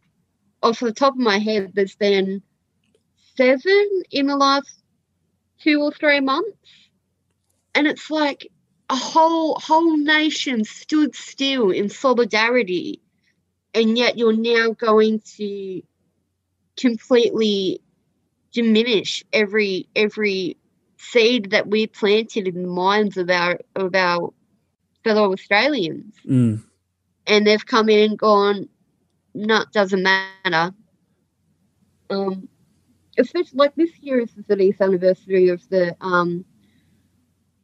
off 0.62 0.80
the 0.80 0.94
top 0.94 1.14
of 1.14 1.20
my 1.20 1.40
head 1.40 1.72
there's 1.74 1.96
been 1.96 2.42
seven 3.36 4.04
in 4.12 4.28
the 4.28 4.38
last 4.38 4.84
two 5.60 5.82
or 5.82 5.92
three 5.92 6.20
months. 6.20 6.58
And 7.76 7.88
it's 7.88 8.10
like 8.10 8.48
a 8.90 8.96
whole 8.96 9.60
whole 9.60 9.98
nation 9.98 10.64
stood 10.64 11.16
still 11.16 11.72
in 11.72 11.90
solidarity. 11.90 13.02
And 13.74 13.98
yet 13.98 14.18
you're 14.18 14.34
now 14.34 14.72
going 14.72 15.22
to 15.38 15.82
completely 16.78 17.82
diminish 18.54 19.24
every 19.34 19.88
every 19.96 20.58
seed 20.98 21.52
that 21.52 21.68
we 21.68 21.88
planted 21.88 22.48
in 22.48 22.64
the 22.64 22.68
minds 22.68 23.18
of 23.18 23.30
our 23.30 23.60
of 23.76 23.94
our 23.94 24.34
fellow 25.08 25.34
Australians. 25.34 26.16
Mm. 26.26 26.64
And 27.26 27.48
they've 27.48 27.66
come 27.66 27.90
in 27.90 28.12
and 28.12 28.18
gone, 28.18 28.70
no, 29.34 29.62
it 29.62 29.72
doesn't 29.72 30.04
matter. 30.04 30.74
Um 32.10 32.48
especially 33.18 33.58
like 33.58 33.76
this 33.76 33.98
year 34.00 34.20
is 34.20 34.30
the 34.34 34.44
30th 34.44 34.80
anniversary 34.80 35.50
of 35.50 35.68
the 35.70 35.96
um 36.02 36.46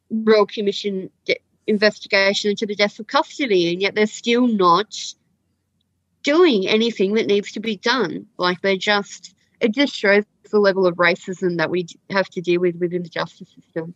Royal 0.09 0.45
Commission 0.45 1.09
de- 1.25 1.39
investigation 1.67 2.51
into 2.51 2.65
the 2.65 2.75
death 2.75 2.99
of 2.99 3.07
custody, 3.07 3.71
and 3.71 3.81
yet 3.81 3.95
they're 3.95 4.05
still 4.05 4.47
not 4.47 4.95
doing 6.23 6.67
anything 6.67 7.13
that 7.15 7.27
needs 7.27 7.51
to 7.53 7.59
be 7.59 7.77
done. 7.77 8.27
Like 8.37 8.61
they're 8.61 8.77
just, 8.77 9.35
it 9.59 9.73
just 9.73 9.93
shows 9.93 10.23
the 10.51 10.59
level 10.59 10.85
of 10.85 10.95
racism 10.95 11.57
that 11.57 11.69
we 11.69 11.87
have 12.09 12.29
to 12.29 12.41
deal 12.41 12.61
with 12.61 12.75
within 12.75 13.03
the 13.03 13.09
justice 13.09 13.49
system. 13.55 13.95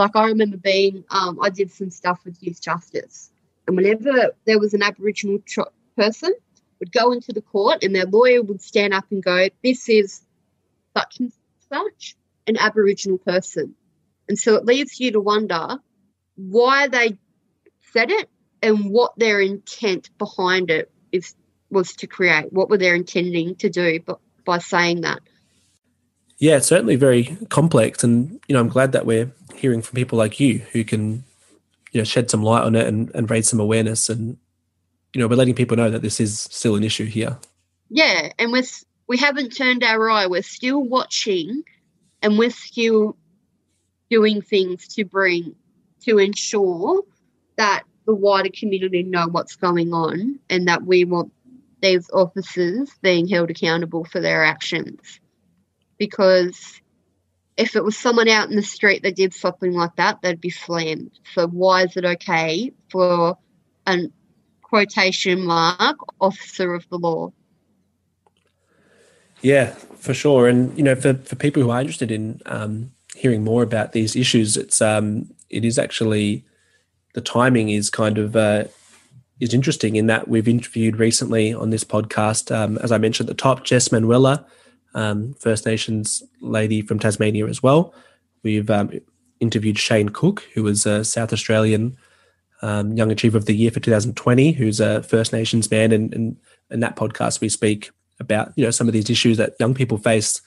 Like 0.00 0.16
I 0.16 0.28
remember 0.28 0.56
being, 0.56 1.04
um, 1.10 1.38
I 1.42 1.50
did 1.50 1.70
some 1.70 1.90
stuff 1.90 2.24
with 2.24 2.42
youth 2.42 2.62
justice, 2.62 3.30
and 3.66 3.76
whenever 3.76 4.34
there 4.46 4.58
was 4.58 4.72
an 4.72 4.82
Aboriginal 4.82 5.40
tr- 5.44 5.74
person, 5.94 6.32
would 6.78 6.90
go 6.90 7.12
into 7.12 7.34
the 7.34 7.42
court, 7.42 7.84
and 7.84 7.94
their 7.94 8.06
lawyer 8.06 8.40
would 8.40 8.62
stand 8.62 8.94
up 8.94 9.04
and 9.10 9.22
go, 9.22 9.50
"This 9.62 9.90
is 9.90 10.22
such 10.96 11.20
and 11.20 11.30
such 11.68 12.16
an 12.46 12.56
Aboriginal 12.56 13.18
person," 13.18 13.74
and 14.26 14.38
so 14.38 14.54
it 14.54 14.64
leaves 14.64 14.98
you 15.00 15.12
to 15.12 15.20
wonder 15.20 15.78
why 16.36 16.88
they 16.88 17.18
said 17.92 18.10
it 18.10 18.30
and 18.62 18.90
what 18.90 19.12
their 19.18 19.38
intent 19.38 20.08
behind 20.16 20.70
it 20.70 20.90
is 21.12 21.34
was 21.68 21.92
to 21.96 22.06
create. 22.06 22.50
What 22.54 22.70
were 22.70 22.78
they 22.78 22.94
intending 22.94 23.56
to 23.56 23.68
do 23.68 24.00
by, 24.00 24.14
by 24.46 24.58
saying 24.60 25.02
that? 25.02 25.20
Yeah, 26.40 26.56
it's 26.56 26.66
certainly 26.66 26.96
very 26.96 27.36
complex, 27.50 28.02
and 28.02 28.40
you 28.48 28.54
know, 28.54 28.60
I'm 28.60 28.68
glad 28.68 28.92
that 28.92 29.06
we're 29.06 29.30
hearing 29.54 29.82
from 29.82 29.94
people 29.94 30.18
like 30.18 30.40
you 30.40 30.58
who 30.72 30.84
can, 30.84 31.22
you 31.92 32.00
know, 32.00 32.04
shed 32.04 32.30
some 32.30 32.42
light 32.42 32.64
on 32.64 32.74
it 32.74 32.86
and, 32.86 33.14
and 33.14 33.30
raise 33.30 33.48
some 33.48 33.60
awareness, 33.60 34.08
and 34.08 34.36
you 35.14 35.20
know, 35.20 35.28
we're 35.28 35.36
letting 35.36 35.54
people 35.54 35.76
know 35.76 35.90
that 35.90 36.02
this 36.02 36.20
is 36.20 36.40
still 36.40 36.76
an 36.76 36.84
issue 36.84 37.04
here. 37.04 37.38
Yeah, 37.88 38.32
and 38.38 38.52
we're, 38.52 38.62
we 39.06 39.16
haven't 39.16 39.50
turned 39.50 39.82
our 39.82 40.08
eye. 40.08 40.26
We're 40.26 40.42
still 40.42 40.82
watching 40.82 41.62
and 42.22 42.38
we're 42.38 42.50
still 42.50 43.16
doing 44.08 44.40
things 44.42 44.86
to 44.94 45.04
bring, 45.04 45.54
to 46.02 46.18
ensure 46.18 47.02
that 47.56 47.82
the 48.06 48.14
wider 48.14 48.50
community 48.54 49.02
know 49.02 49.26
what's 49.28 49.56
going 49.56 49.92
on 49.92 50.38
and 50.48 50.68
that 50.68 50.84
we 50.84 51.04
want 51.04 51.32
these 51.82 52.08
officers 52.10 52.90
being 53.02 53.26
held 53.26 53.50
accountable 53.50 54.04
for 54.04 54.20
their 54.20 54.44
actions. 54.44 55.20
Because 56.00 56.80
if 57.56 57.76
it 57.76 57.84
was 57.84 57.96
someone 57.96 58.26
out 58.26 58.48
in 58.48 58.56
the 58.56 58.62
street 58.62 59.02
that 59.02 59.16
did 59.16 59.34
something 59.34 59.74
like 59.74 59.94
that, 59.96 60.22
they'd 60.22 60.40
be 60.40 60.50
slammed. 60.50 61.12
So 61.34 61.46
why 61.46 61.84
is 61.84 61.96
it 61.96 62.06
okay 62.06 62.72
for 62.90 63.36
an 63.86 64.12
quotation 64.62 65.44
mark 65.44 65.98
officer 66.20 66.74
of 66.74 66.88
the 66.90 66.96
law 66.96 67.32
Yeah, 69.42 69.70
for 69.98 70.14
sure. 70.14 70.48
And 70.48 70.76
you 70.78 70.84
know, 70.84 70.94
for, 70.94 71.14
for 71.14 71.36
people 71.36 71.62
who 71.62 71.70
are 71.70 71.80
interested 71.80 72.10
in 72.10 72.40
um, 72.46 72.92
hearing 73.14 73.44
more 73.44 73.62
about 73.62 73.92
these 73.92 74.16
issues, 74.16 74.56
it's 74.56 74.80
um, 74.80 75.34
it 75.50 75.64
is 75.64 75.78
actually 75.78 76.44
the 77.14 77.20
timing 77.20 77.68
is 77.68 77.90
kind 77.90 78.16
of 78.16 78.36
uh, 78.36 78.64
is 79.40 79.52
interesting 79.52 79.96
in 79.96 80.06
that 80.06 80.28
we've 80.28 80.48
interviewed 80.48 80.96
recently 80.96 81.52
on 81.52 81.70
this 81.70 81.84
podcast, 81.84 82.54
um, 82.54 82.78
as 82.78 82.92
I 82.92 82.98
mentioned 82.98 83.28
at 83.28 83.36
the 83.36 83.42
top, 83.42 83.64
Jess 83.64 83.90
Manuela, 83.90 84.46
um, 84.94 85.34
First 85.34 85.66
Nations 85.66 86.22
lady 86.40 86.82
from 86.82 86.98
Tasmania 86.98 87.46
as 87.46 87.62
well. 87.62 87.94
We've 88.42 88.70
um, 88.70 88.90
interviewed 89.40 89.78
Shane 89.78 90.08
Cook, 90.08 90.46
who 90.54 90.62
was 90.62 90.86
a 90.86 91.04
South 91.04 91.32
Australian 91.32 91.96
um, 92.62 92.92
Young 92.96 93.10
Achiever 93.10 93.38
of 93.38 93.46
the 93.46 93.56
Year 93.56 93.70
for 93.70 93.80
2020, 93.80 94.52
who's 94.52 94.80
a 94.80 95.02
First 95.02 95.32
Nations 95.32 95.70
man, 95.70 95.92
and, 95.92 96.12
and 96.14 96.36
in 96.70 96.80
that 96.80 96.96
podcast 96.96 97.40
we 97.40 97.48
speak 97.48 97.90
about 98.18 98.52
you 98.54 98.64
know 98.64 98.70
some 98.70 98.86
of 98.86 98.92
these 98.92 99.10
issues 99.10 99.36
that 99.38 99.54
young 99.58 99.74
people 99.74 99.98
face. 99.98 100.40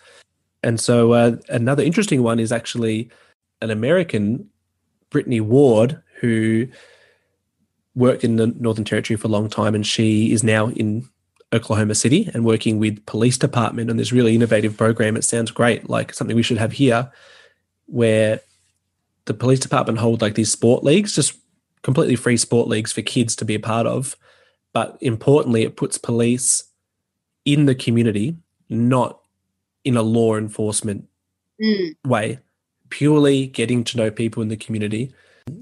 And 0.61 0.79
so 0.79 1.13
uh, 1.13 1.37
another 1.49 1.83
interesting 1.83 2.23
one 2.23 2.39
is 2.39 2.51
actually 2.51 3.09
an 3.61 3.69
American, 3.69 4.49
Brittany 5.09 5.41
Ward, 5.41 6.01
who 6.19 6.67
worked 7.95 8.23
in 8.23 8.37
the 8.37 8.47
Northern 8.47 8.85
Territory 8.85 9.17
for 9.17 9.27
a 9.27 9.31
long 9.31 9.49
time, 9.49 9.75
and 9.75 9.85
she 9.85 10.31
is 10.31 10.43
now 10.43 10.69
in 10.69 11.09
Oklahoma 11.53 11.95
City 11.95 12.29
and 12.33 12.43
working 12.43 12.79
with 12.79 13.05
police 13.05 13.37
department 13.37 13.89
on 13.89 13.97
this 13.97 14.11
really 14.11 14.35
innovative 14.35 14.75
program. 14.75 15.15
It 15.15 15.23
sounds 15.23 15.51
great, 15.51 15.89
like 15.89 16.13
something 16.13 16.35
we 16.35 16.43
should 16.43 16.57
have 16.57 16.73
here, 16.73 17.11
where 17.85 18.41
the 19.25 19.33
police 19.33 19.59
department 19.59 19.99
hold 19.99 20.21
like 20.21 20.35
these 20.35 20.51
sport 20.51 20.83
leagues, 20.83 21.13
just 21.13 21.37
completely 21.83 22.15
free 22.15 22.37
sport 22.37 22.67
leagues 22.67 22.91
for 22.91 23.01
kids 23.01 23.35
to 23.37 23.45
be 23.45 23.55
a 23.55 23.59
part 23.59 23.85
of. 23.85 24.17
But 24.73 24.97
importantly, 24.99 25.63
it 25.63 25.77
puts 25.77 25.97
police 25.97 26.63
in 27.45 27.65
the 27.67 27.75
community, 27.75 28.35
not 28.69 29.19
in 29.83 29.95
a 29.95 30.01
law 30.01 30.35
enforcement 30.35 31.07
Mm. 31.61 31.95
way, 32.03 32.39
purely 32.89 33.45
getting 33.45 33.83
to 33.83 33.97
know 33.97 34.09
people 34.09 34.41
in 34.41 34.49
the 34.49 34.57
community. 34.57 35.13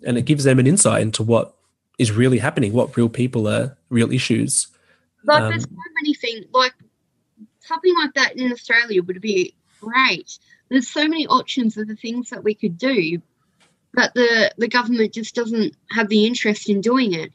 And 0.06 0.18
it 0.18 0.26
gives 0.26 0.46
them 0.46 0.58
an 0.58 0.68
insight 0.68 1.02
into 1.02 1.22
what 1.22 1.54
is 1.98 2.12
really 2.12 2.38
happening, 2.38 2.72
what 2.72 2.96
real 2.96 3.10
people 3.10 3.48
are, 3.48 3.78
real 3.90 4.12
issues. 4.12 4.68
Like 5.24 5.44
Um, 5.44 5.50
there's 5.50 5.64
so 5.64 5.70
many 6.02 6.14
things 6.14 6.46
like 6.54 6.74
something 7.60 7.94
like 7.96 8.14
that 8.16 8.38
in 8.38 8.52
Australia 8.52 9.04
would 9.04 9.22
be 9.22 9.56
great. 9.80 10.38
There's 10.70 10.88
so 10.88 11.08
many 11.08 11.28
options 11.28 11.78
of 11.78 11.88
the 11.88 11.96
things 11.96 12.30
that 12.30 12.44
we 12.44 12.56
could 12.56 12.78
do, 12.78 13.22
but 13.94 14.14
the 14.14 14.52
the 14.58 14.68
government 14.68 15.14
just 15.14 15.36
doesn't 15.36 15.76
have 15.90 16.10
the 16.10 16.26
interest 16.26 16.70
in 16.70 16.82
doing 16.82 17.14
it. 17.14 17.32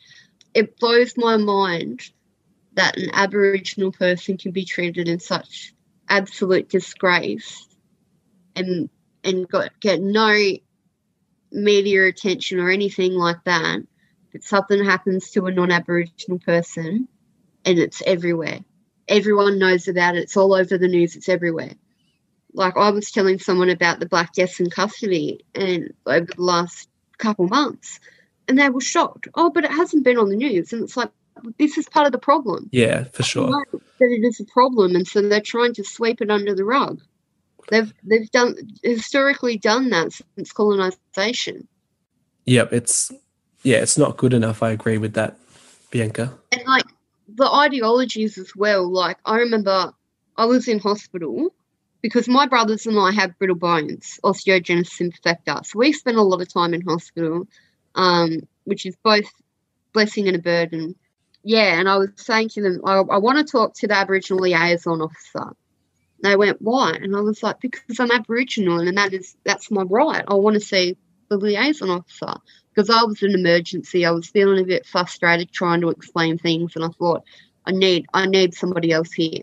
It 0.54 0.78
blows 0.78 1.14
my 1.16 1.36
mind 1.36 2.10
that 2.74 2.96
an 2.96 3.10
Aboriginal 3.12 3.92
person 3.92 4.36
can 4.36 4.52
be 4.52 4.64
treated 4.64 5.08
in 5.08 5.18
such 5.18 5.74
absolute 6.08 6.68
disgrace 6.68 7.66
and 8.54 8.88
and 9.24 9.48
got 9.48 9.78
get 9.80 10.00
no 10.00 10.38
media 11.52 12.06
attention 12.06 12.60
or 12.60 12.70
anything 12.70 13.12
like 13.12 13.42
that. 13.44 13.80
If 14.32 14.44
something 14.44 14.84
happens 14.84 15.30
to 15.30 15.46
a 15.46 15.52
non-Aboriginal 15.52 16.38
person, 16.40 17.08
and 17.66 17.78
it's 17.78 18.02
everywhere. 18.06 18.60
Everyone 19.08 19.58
knows 19.58 19.88
about 19.88 20.16
it. 20.16 20.22
It's 20.22 20.36
all 20.36 20.54
over 20.54 20.78
the 20.78 20.88
news. 20.88 21.16
It's 21.16 21.28
everywhere. 21.28 21.72
Like 22.54 22.76
I 22.76 22.90
was 22.90 23.10
telling 23.10 23.38
someone 23.38 23.68
about 23.68 24.00
the 24.00 24.06
black 24.06 24.32
deaths 24.32 24.60
in 24.60 24.70
custody 24.70 25.44
and 25.54 25.92
over 26.06 26.26
the 26.26 26.42
last 26.42 26.88
couple 27.18 27.48
months, 27.48 28.00
and 28.48 28.58
they 28.58 28.70
were 28.70 28.80
shocked. 28.80 29.28
Oh, 29.34 29.50
but 29.50 29.64
it 29.64 29.70
hasn't 29.70 30.04
been 30.04 30.16
on 30.16 30.30
the 30.30 30.36
news, 30.36 30.72
and 30.72 30.82
it's 30.82 30.96
like 30.96 31.10
this 31.58 31.76
is 31.76 31.88
part 31.88 32.06
of 32.06 32.12
the 32.12 32.18
problem. 32.18 32.70
Yeah, 32.72 33.04
for 33.12 33.22
sure. 33.22 33.50
That 33.72 33.80
it 34.00 34.24
is 34.24 34.40
a 34.40 34.44
problem, 34.44 34.96
and 34.96 35.06
so 35.06 35.20
they're 35.20 35.40
trying 35.40 35.74
to 35.74 35.84
sweep 35.84 36.22
it 36.22 36.30
under 36.30 36.54
the 36.54 36.64
rug. 36.64 37.02
They've 37.68 37.92
they've 38.04 38.30
done 38.30 38.54
historically 38.82 39.58
done 39.58 39.90
that 39.90 40.12
since 40.36 40.52
colonization. 40.52 41.68
Yep, 42.46 42.72
it's 42.72 43.12
yeah, 43.64 43.78
it's 43.78 43.98
not 43.98 44.16
good 44.16 44.32
enough. 44.32 44.62
I 44.62 44.70
agree 44.70 44.98
with 44.98 45.14
that, 45.14 45.36
Bianca. 45.90 46.32
and 46.52 46.62
like 46.66 46.84
the 47.36 47.50
ideologies 47.50 48.38
as 48.38 48.54
well. 48.56 48.90
Like 48.90 49.18
I 49.24 49.38
remember 49.38 49.92
I 50.36 50.46
was 50.46 50.68
in 50.68 50.78
hospital 50.78 51.54
because 52.02 52.28
my 52.28 52.46
brothers 52.46 52.86
and 52.86 52.98
I 52.98 53.12
have 53.12 53.38
brittle 53.38 53.56
bones, 53.56 54.18
osteogenesis 54.24 55.00
imperfecta. 55.00 55.64
So 55.64 55.78
we 55.78 55.92
spent 55.92 56.16
a 56.16 56.22
lot 56.22 56.40
of 56.40 56.52
time 56.52 56.74
in 56.74 56.82
hospital, 56.82 57.48
um, 57.94 58.40
which 58.64 58.86
is 58.86 58.96
both 59.02 59.26
blessing 59.92 60.28
and 60.28 60.36
a 60.36 60.40
burden. 60.40 60.94
Yeah, 61.42 61.78
and 61.78 61.88
I 61.88 61.96
was 61.98 62.10
saying 62.16 62.50
to 62.50 62.62
them, 62.62 62.80
I, 62.84 62.98
I 62.98 63.18
want 63.18 63.38
to 63.38 63.50
talk 63.50 63.74
to 63.74 63.86
the 63.86 63.96
Aboriginal 63.96 64.42
liaison 64.42 65.00
officer. 65.00 65.56
They 66.22 66.36
went, 66.36 66.60
why? 66.60 66.92
And 66.92 67.14
I 67.14 67.20
was 67.20 67.42
like, 67.42 67.60
because 67.60 68.00
I'm 68.00 68.10
Aboriginal 68.10 68.80
and 68.80 68.96
that 68.96 69.12
is 69.12 69.36
that's 69.44 69.70
my 69.70 69.82
right. 69.82 70.24
I 70.26 70.34
want 70.34 70.54
to 70.54 70.60
see 70.60 70.96
the 71.28 71.36
liaison 71.36 71.90
officer 71.90 72.34
because 72.76 72.90
I 72.90 73.02
was 73.04 73.22
in 73.22 73.32
emergency. 73.32 74.04
I 74.04 74.10
was 74.10 74.28
feeling 74.28 74.62
a 74.62 74.66
bit 74.66 74.86
frustrated 74.86 75.50
trying 75.50 75.80
to 75.80 75.88
explain 75.88 76.38
things, 76.38 76.76
and 76.76 76.84
I 76.84 76.88
thought, 76.88 77.24
I 77.64 77.72
need, 77.72 78.06
I 78.14 78.26
need 78.26 78.54
somebody 78.54 78.92
else 78.92 79.12
here. 79.12 79.42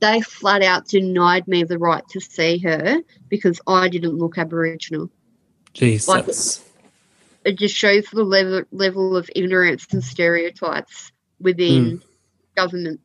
They 0.00 0.20
flat 0.22 0.62
out 0.62 0.88
denied 0.88 1.46
me 1.46 1.64
the 1.64 1.78
right 1.78 2.06
to 2.10 2.20
see 2.20 2.58
her 2.58 2.98
because 3.28 3.60
I 3.66 3.88
didn't 3.88 4.18
look 4.18 4.38
Aboriginal. 4.38 5.10
Jeez, 5.74 6.08
Like- 6.08 6.26
that's 6.26 6.64
It 7.44 7.58
just 7.58 7.74
shows 7.74 8.06
the 8.06 8.24
level 8.24 8.62
level 8.72 9.16
of 9.16 9.30
ignorance 9.36 9.86
and 9.92 10.02
stereotypes 10.02 11.12
within 11.40 11.90
hmm. 11.90 11.96
government 12.56 13.00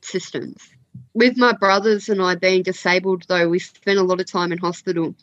systems. 0.00 0.68
With 1.12 1.36
my 1.36 1.52
brothers 1.52 2.08
and 2.08 2.20
I 2.20 2.34
being 2.34 2.62
disabled, 2.62 3.24
though, 3.28 3.48
we 3.48 3.58
spent 3.60 3.98
a 3.98 4.02
lot 4.02 4.20
of 4.20 4.26
time 4.26 4.52
in 4.52 4.58
hospital. 4.58 5.14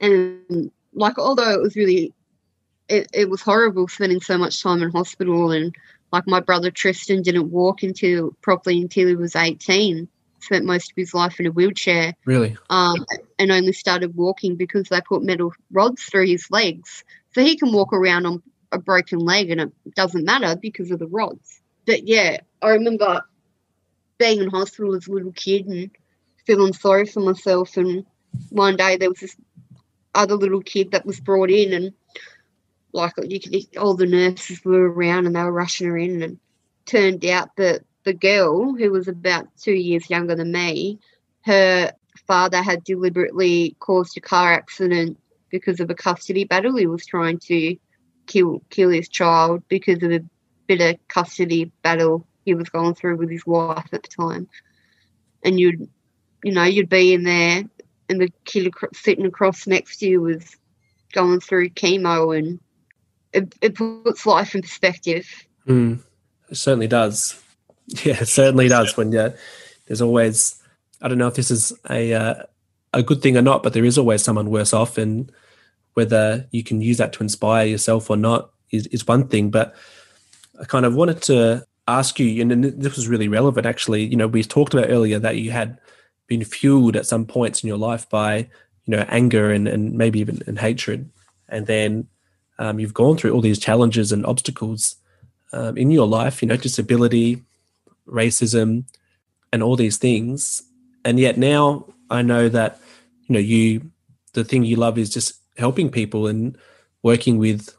And, 0.00 0.70
like, 0.94 1.18
although 1.18 1.50
it 1.50 1.60
was 1.60 1.76
really, 1.76 2.12
it, 2.88 3.08
it 3.12 3.30
was 3.30 3.40
horrible 3.40 3.88
spending 3.88 4.20
so 4.20 4.38
much 4.38 4.62
time 4.62 4.82
in 4.82 4.90
hospital. 4.90 5.50
And, 5.50 5.74
like, 6.12 6.26
my 6.26 6.40
brother 6.40 6.70
Tristan 6.70 7.22
didn't 7.22 7.50
walk 7.50 7.82
until 7.82 8.32
properly 8.42 8.80
until 8.80 9.08
he 9.08 9.16
was 9.16 9.36
18, 9.36 10.08
spent 10.40 10.64
most 10.64 10.90
of 10.90 10.96
his 10.96 11.14
life 11.14 11.38
in 11.38 11.46
a 11.46 11.50
wheelchair 11.50 12.14
really 12.24 12.56
um, 12.68 12.96
and 13.38 13.52
only 13.52 13.72
started 13.72 14.14
walking 14.16 14.56
because 14.56 14.88
they 14.88 15.00
put 15.00 15.22
metal 15.22 15.52
rods 15.70 16.02
through 16.02 16.26
his 16.26 16.50
legs. 16.50 17.04
So 17.34 17.42
he 17.42 17.56
can 17.56 17.72
walk 17.72 17.92
around 17.92 18.26
on 18.26 18.42
a 18.72 18.78
broken 18.78 19.20
leg 19.20 19.50
and 19.50 19.60
it 19.60 19.72
doesn't 19.94 20.24
matter 20.24 20.56
because 20.56 20.90
of 20.90 20.98
the 20.98 21.06
rods. 21.06 21.60
But 21.86 22.06
yeah, 22.06 22.38
I 22.60 22.70
remember 22.70 23.22
being 24.18 24.40
in 24.40 24.50
hospital 24.50 24.94
as 24.94 25.06
a 25.06 25.12
little 25.12 25.32
kid 25.32 25.66
and 25.66 25.90
feeling 26.46 26.72
sorry 26.72 27.06
for 27.06 27.20
myself. 27.20 27.76
And 27.76 28.04
one 28.50 28.76
day 28.76 28.96
there 28.96 29.08
was 29.08 29.20
this 29.20 29.36
other 30.14 30.36
little 30.36 30.62
kid 30.62 30.90
that 30.92 31.06
was 31.06 31.20
brought 31.20 31.50
in 31.50 31.72
and 31.72 31.92
like 32.92 33.14
you 33.26 33.40
could, 33.40 33.76
all 33.78 33.94
the 33.94 34.06
nurses 34.06 34.64
were 34.64 34.90
around 34.90 35.26
and 35.26 35.34
they 35.34 35.42
were 35.42 35.52
rushing 35.52 35.86
her 35.86 35.96
in 35.96 36.22
and 36.22 36.38
turned 36.84 37.24
out 37.24 37.48
that 37.56 37.82
the 38.04 38.12
girl 38.12 38.74
who 38.74 38.90
was 38.90 39.08
about 39.08 39.48
two 39.56 39.72
years 39.72 40.10
younger 40.10 40.34
than 40.34 40.52
me 40.52 40.98
her 41.42 41.92
father 42.26 42.62
had 42.62 42.84
deliberately 42.84 43.76
caused 43.80 44.16
a 44.16 44.20
car 44.20 44.52
accident 44.52 45.18
because 45.50 45.80
of 45.80 45.90
a 45.90 45.94
custody 45.94 46.44
battle. 46.44 46.76
He 46.76 46.86
was 46.86 47.06
trying 47.06 47.38
to 47.40 47.76
kill 48.26 48.62
kill 48.70 48.90
his 48.90 49.08
child 49.08 49.62
because 49.68 50.02
of 50.02 50.12
a 50.12 50.24
bit 50.66 50.80
of 50.80 51.08
custody 51.08 51.70
battle 51.82 52.26
he 52.44 52.54
was 52.54 52.68
going 52.68 52.94
through 52.94 53.16
with 53.16 53.30
his 53.30 53.46
wife 53.46 53.88
at 53.92 54.02
the 54.02 54.08
time. 54.08 54.48
And 55.44 55.58
you'd, 55.58 55.88
you 56.42 56.52
know, 56.52 56.64
you'd 56.64 56.88
be 56.88 57.12
in 57.14 57.24
there, 57.24 57.64
and 58.12 58.20
the 58.20 58.32
kid 58.44 58.72
sitting 58.92 59.24
across 59.24 59.66
next 59.66 59.96
to 59.98 60.06
you 60.06 60.20
was 60.20 60.56
going 61.12 61.40
through 61.40 61.70
chemo, 61.70 62.36
and 62.36 62.60
it, 63.32 63.54
it 63.60 63.74
puts 63.74 64.26
life 64.26 64.54
in 64.54 64.62
perspective. 64.62 65.26
Mm, 65.66 66.00
it 66.48 66.56
certainly 66.56 66.88
does. 66.88 67.38
Yeah, 68.04 68.22
it 68.22 68.28
certainly 68.28 68.68
does. 68.68 68.96
When 68.96 69.10
yeah, 69.10 69.30
there's 69.86 70.00
always 70.00 70.62
I 71.02 71.08
don't 71.08 71.18
know 71.18 71.26
if 71.26 71.34
this 71.34 71.50
is 71.50 71.72
a 71.90 72.14
uh, 72.14 72.34
a 72.94 73.02
good 73.02 73.20
thing 73.20 73.36
or 73.36 73.42
not, 73.42 73.64
but 73.64 73.72
there 73.72 73.84
is 73.84 73.98
always 73.98 74.22
someone 74.22 74.50
worse 74.50 74.72
off, 74.72 74.96
and 74.96 75.30
whether 75.94 76.46
you 76.52 76.62
can 76.62 76.80
use 76.80 76.98
that 76.98 77.12
to 77.14 77.22
inspire 77.24 77.66
yourself 77.66 78.08
or 78.08 78.16
not 78.16 78.50
is 78.70 78.86
is 78.86 79.06
one 79.06 79.26
thing. 79.26 79.50
But 79.50 79.74
I 80.60 80.64
kind 80.64 80.86
of 80.86 80.94
wanted 80.94 81.22
to 81.22 81.66
ask 81.88 82.20
you, 82.20 82.40
and 82.40 82.64
this 82.64 82.96
was 82.96 83.08
really 83.08 83.28
relevant 83.28 83.66
actually. 83.66 84.04
You 84.04 84.16
know, 84.16 84.28
we 84.28 84.44
talked 84.44 84.74
about 84.74 84.88
earlier 84.88 85.18
that 85.18 85.36
you 85.36 85.50
had 85.50 85.78
been 86.32 86.44
fueled 86.44 86.96
at 86.96 87.06
some 87.06 87.24
points 87.26 87.62
in 87.62 87.68
your 87.68 87.82
life 87.90 88.04
by 88.08 88.48
you 88.84 88.90
know 88.92 89.04
anger 89.08 89.52
and 89.56 89.68
and 89.68 89.82
maybe 90.02 90.18
even 90.20 90.40
and 90.46 90.58
hatred, 90.58 91.10
and 91.48 91.66
then 91.66 92.08
um, 92.58 92.78
you've 92.78 92.94
gone 92.94 93.16
through 93.16 93.32
all 93.32 93.40
these 93.40 93.58
challenges 93.58 94.12
and 94.12 94.24
obstacles 94.24 94.96
um, 95.52 95.76
in 95.76 95.90
your 95.90 96.06
life, 96.06 96.42
you 96.42 96.48
know, 96.48 96.56
disability, 96.56 97.42
racism, 98.06 98.84
and 99.52 99.62
all 99.62 99.76
these 99.76 99.98
things. 99.98 100.62
And 101.04 101.18
yet 101.18 101.36
now 101.36 101.86
I 102.08 102.22
know 102.22 102.48
that, 102.48 102.80
you 103.26 103.34
know, 103.34 103.40
you, 103.40 103.90
the 104.32 104.44
thing 104.44 104.64
you 104.64 104.76
love 104.76 104.96
is 104.96 105.10
just 105.10 105.34
helping 105.58 105.90
people 105.90 106.26
and 106.26 106.56
working 107.02 107.38
with, 107.38 107.74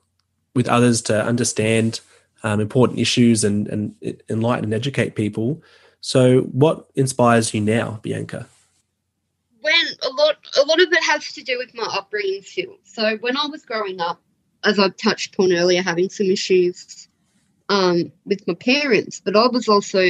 with 0.53 0.67
others 0.67 1.01
to 1.03 1.23
understand 1.25 2.01
um, 2.43 2.59
important 2.59 2.99
issues 2.99 3.43
and, 3.43 3.67
and 3.69 3.95
enlighten 4.29 4.65
and 4.65 4.73
educate 4.73 5.15
people. 5.15 5.63
So 6.03 6.41
what 6.41 6.87
inspires 6.95 7.53
you 7.53 7.61
now, 7.61 7.99
Bianca? 8.03 8.47
when 9.63 9.85
a 10.03 10.09
lot 10.09 10.35
a 10.61 10.65
lot 10.65 10.81
of 10.81 10.91
it 10.91 11.03
has 11.03 11.31
to 11.33 11.43
do 11.43 11.57
with 11.57 11.73
my 11.73 11.87
upbringing 11.89 12.43
too. 12.45 12.75
So 12.83 13.17
when 13.21 13.37
I 13.37 13.47
was 13.47 13.63
growing 13.63 14.01
up, 14.01 14.21
as 14.63 14.77
I've 14.77 14.97
touched 14.97 15.33
upon 15.33 15.53
earlier, 15.53 15.81
having 15.81 16.09
some 16.09 16.27
issues 16.27 17.07
um, 17.69 18.11
with 18.25 18.45
my 18.45 18.55
parents, 18.55 19.21
but 19.23 19.37
I 19.37 19.47
was 19.47 19.69
also 19.69 20.03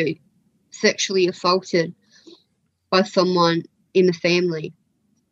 sexually 0.71 1.27
assaulted 1.27 1.93
by 2.89 3.03
someone 3.03 3.63
in 3.93 4.07
the 4.07 4.13
family. 4.13 4.73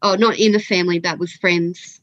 Oh, 0.03 0.16
not 0.16 0.38
in 0.38 0.51
the 0.51 0.59
family, 0.59 0.99
that 0.99 1.18
was 1.18 1.34
friends 1.34 1.99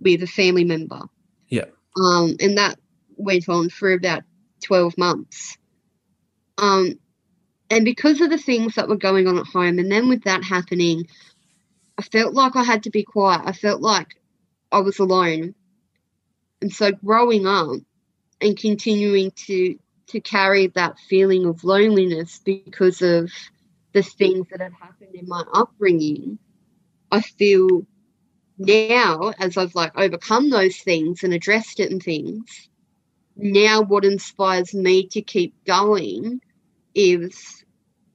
with 0.00 0.22
a 0.22 0.26
family 0.26 0.64
member. 0.64 1.02
Yeah. 1.48 1.66
Um, 1.96 2.36
and 2.40 2.56
that 2.56 2.78
went 3.16 3.48
on 3.48 3.68
for 3.68 3.92
about 3.92 4.22
12 4.62 4.96
months. 4.96 5.58
Um, 6.56 7.00
and 7.70 7.84
because 7.84 8.20
of 8.20 8.30
the 8.30 8.38
things 8.38 8.74
that 8.74 8.88
were 8.88 8.96
going 8.96 9.26
on 9.26 9.38
at 9.38 9.46
home, 9.46 9.78
and 9.78 9.90
then 9.90 10.08
with 10.08 10.24
that 10.24 10.42
happening, 10.42 11.06
I 11.98 12.02
felt 12.02 12.34
like 12.34 12.56
I 12.56 12.64
had 12.64 12.84
to 12.84 12.90
be 12.90 13.02
quiet. 13.02 13.42
I 13.44 13.52
felt 13.52 13.80
like 13.80 14.16
I 14.72 14.78
was 14.80 14.98
alone. 14.98 15.54
And 16.62 16.72
so 16.72 16.92
growing 16.92 17.46
up 17.46 17.76
and 18.40 18.56
continuing 18.56 19.30
to 19.46 19.78
to 20.08 20.20
carry 20.20 20.68
that 20.68 20.98
feeling 21.08 21.44
of 21.44 21.64
loneliness 21.64 22.40
because 22.42 23.02
of 23.02 23.30
the 23.92 24.02
things 24.02 24.46
that 24.50 24.60
had 24.60 24.72
happened 24.72 25.14
in 25.14 25.28
my 25.28 25.44
upbringing. 25.52 26.38
I 27.10 27.20
feel 27.20 27.86
now, 28.56 29.32
as 29.38 29.56
I've 29.56 29.74
like 29.74 29.92
overcome 29.96 30.48
those 30.50 30.78
things 30.78 31.22
and 31.22 31.34
addressed 31.34 31.78
it 31.78 31.90
and 31.90 32.02
things, 32.02 32.68
now 33.36 33.82
what 33.82 34.04
inspires 34.04 34.72
me 34.72 35.06
to 35.08 35.20
keep 35.20 35.54
going 35.64 36.40
is 36.94 37.57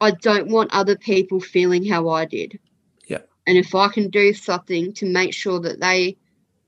I 0.03 0.11
don't 0.11 0.49
want 0.49 0.73
other 0.73 0.97
people 0.97 1.39
feeling 1.39 1.85
how 1.85 2.09
I 2.09 2.25
did. 2.25 2.59
Yeah. 3.07 3.21
And 3.47 3.57
if 3.57 3.73
I 3.73 3.87
can 3.87 4.09
do 4.09 4.33
something 4.33 4.91
to 4.95 5.05
make 5.05 5.33
sure 5.33 5.61
that 5.61 5.79
they 5.79 6.17